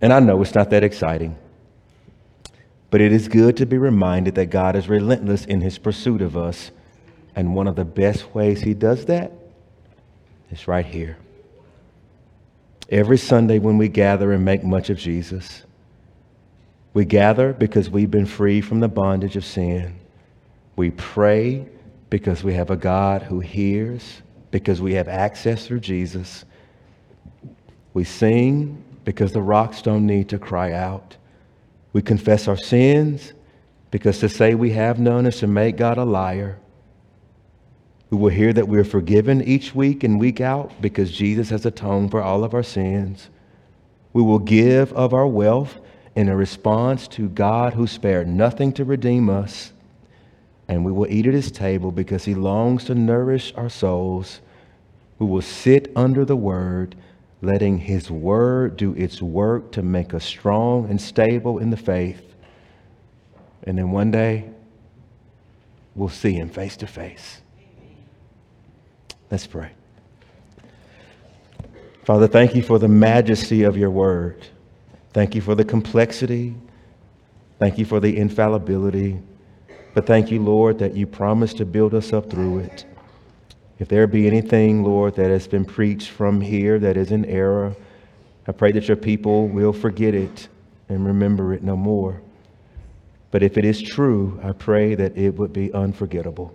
And 0.00 0.14
I 0.14 0.20
know 0.20 0.40
it's 0.40 0.54
not 0.54 0.70
that 0.70 0.82
exciting, 0.82 1.36
but 2.90 3.02
it 3.02 3.12
is 3.12 3.28
good 3.28 3.58
to 3.58 3.66
be 3.66 3.76
reminded 3.76 4.34
that 4.36 4.46
God 4.46 4.76
is 4.76 4.88
relentless 4.88 5.44
in 5.44 5.60
his 5.60 5.76
pursuit 5.76 6.22
of 6.22 6.38
us. 6.38 6.70
And 7.36 7.54
one 7.54 7.66
of 7.66 7.76
the 7.76 7.84
best 7.84 8.34
ways 8.34 8.62
he 8.62 8.72
does 8.72 9.04
that 9.06 9.30
is 10.50 10.66
right 10.66 10.84
here. 10.84 11.18
Every 12.88 13.18
Sunday 13.18 13.58
when 13.58 13.78
we 13.78 13.88
gather 13.88 14.32
and 14.32 14.44
make 14.44 14.64
much 14.64 14.90
of 14.90 14.98
Jesus, 14.98 15.62
we 16.94 17.04
gather 17.04 17.52
because 17.52 17.88
we've 17.88 18.10
been 18.10 18.26
free 18.26 18.60
from 18.60 18.80
the 18.80 18.88
bondage 18.88 19.36
of 19.36 19.44
sin. 19.44 19.98
We 20.76 20.90
pray 20.90 21.66
because 22.10 22.44
we 22.44 22.54
have 22.54 22.70
a 22.70 22.76
God 22.76 23.22
who 23.22 23.40
hears, 23.40 24.20
because 24.50 24.82
we 24.82 24.94
have 24.94 25.08
access 25.08 25.66
through 25.66 25.80
Jesus. 25.80 26.44
We 27.94 28.04
sing 28.04 28.84
because 29.04 29.32
the 29.32 29.42
rocks 29.42 29.82
don't 29.82 30.06
need 30.06 30.28
to 30.28 30.38
cry 30.38 30.72
out. 30.72 31.16
We 31.92 32.02
confess 32.02 32.48
our 32.48 32.56
sins 32.56 33.32
because 33.90 34.18
to 34.20 34.28
say 34.28 34.54
we 34.54 34.70
have 34.70 34.98
none 34.98 35.26
is 35.26 35.38
to 35.38 35.46
make 35.46 35.76
God 35.76 35.98
a 35.98 36.04
liar. 36.04 36.58
We 38.12 38.18
will 38.18 38.30
hear 38.30 38.52
that 38.52 38.68
we 38.68 38.78
are 38.78 38.84
forgiven 38.84 39.42
each 39.42 39.74
week 39.74 40.04
and 40.04 40.20
week 40.20 40.40
out 40.40 40.80
because 40.80 41.10
Jesus 41.10 41.50
has 41.50 41.66
atoned 41.66 42.12
for 42.12 42.22
all 42.22 42.44
of 42.44 42.54
our 42.54 42.62
sins. 42.62 43.28
We 44.12 44.22
will 44.22 44.38
give 44.38 44.92
of 44.92 45.12
our 45.12 45.26
wealth 45.26 45.80
in 46.14 46.28
a 46.28 46.36
response 46.36 47.08
to 47.08 47.28
God 47.28 47.74
who 47.74 47.88
spared 47.88 48.28
nothing 48.28 48.72
to 48.74 48.84
redeem 48.84 49.28
us. 49.28 49.72
And 50.68 50.84
we 50.84 50.92
will 50.92 51.10
eat 51.10 51.26
at 51.26 51.34
his 51.34 51.50
table 51.50 51.90
because 51.90 52.24
he 52.24 52.36
longs 52.36 52.84
to 52.84 52.94
nourish 52.94 53.52
our 53.56 53.68
souls. 53.68 54.40
We 55.18 55.26
will 55.26 55.42
sit 55.42 55.90
under 55.96 56.24
the 56.24 56.36
word 56.36 56.94
letting 57.42 57.76
His 57.76 58.10
Word 58.10 58.76
do 58.76 58.94
its 58.94 59.20
work 59.20 59.72
to 59.72 59.82
make 59.82 60.14
us 60.14 60.24
strong 60.24 60.88
and 60.88 61.00
stable 61.00 61.58
in 61.58 61.70
the 61.70 61.76
faith. 61.76 62.22
And 63.64 63.76
then 63.76 63.90
one 63.90 64.12
day, 64.12 64.48
we'll 65.94 66.08
see 66.08 66.32
Him 66.32 66.48
face 66.48 66.76
to 66.78 66.86
face. 66.86 67.41
Let's 69.32 69.46
pray. 69.46 69.70
Father, 72.04 72.28
thank 72.28 72.54
you 72.54 72.62
for 72.62 72.78
the 72.78 72.86
majesty 72.86 73.62
of 73.62 73.78
your 73.78 73.88
Word. 73.88 74.46
Thank 75.14 75.34
you 75.34 75.40
for 75.40 75.54
the 75.54 75.64
complexity. 75.64 76.54
Thank 77.58 77.78
you 77.78 77.86
for 77.86 77.98
the 77.98 78.14
infallibility. 78.14 79.22
But 79.94 80.06
thank 80.06 80.30
you, 80.30 80.42
Lord, 80.42 80.78
that 80.80 80.94
you 80.94 81.06
promised 81.06 81.56
to 81.56 81.64
build 81.64 81.94
us 81.94 82.12
up 82.12 82.28
through 82.28 82.58
it. 82.58 82.84
If 83.78 83.88
there 83.88 84.06
be 84.06 84.26
anything, 84.26 84.84
Lord, 84.84 85.14
that 85.14 85.30
has 85.30 85.48
been 85.48 85.64
preached 85.64 86.10
from 86.10 86.42
here 86.42 86.78
that 86.80 86.98
is 86.98 87.10
in 87.10 87.24
error, 87.24 87.74
I 88.46 88.52
pray 88.52 88.72
that 88.72 88.86
your 88.86 88.98
people 88.98 89.48
will 89.48 89.72
forget 89.72 90.14
it 90.14 90.48
and 90.90 91.06
remember 91.06 91.54
it 91.54 91.62
no 91.62 91.74
more. 91.74 92.20
But 93.30 93.42
if 93.42 93.56
it 93.56 93.64
is 93.64 93.80
true, 93.80 94.38
I 94.44 94.52
pray 94.52 94.94
that 94.94 95.16
it 95.16 95.30
would 95.30 95.54
be 95.54 95.72
unforgettable. 95.72 96.54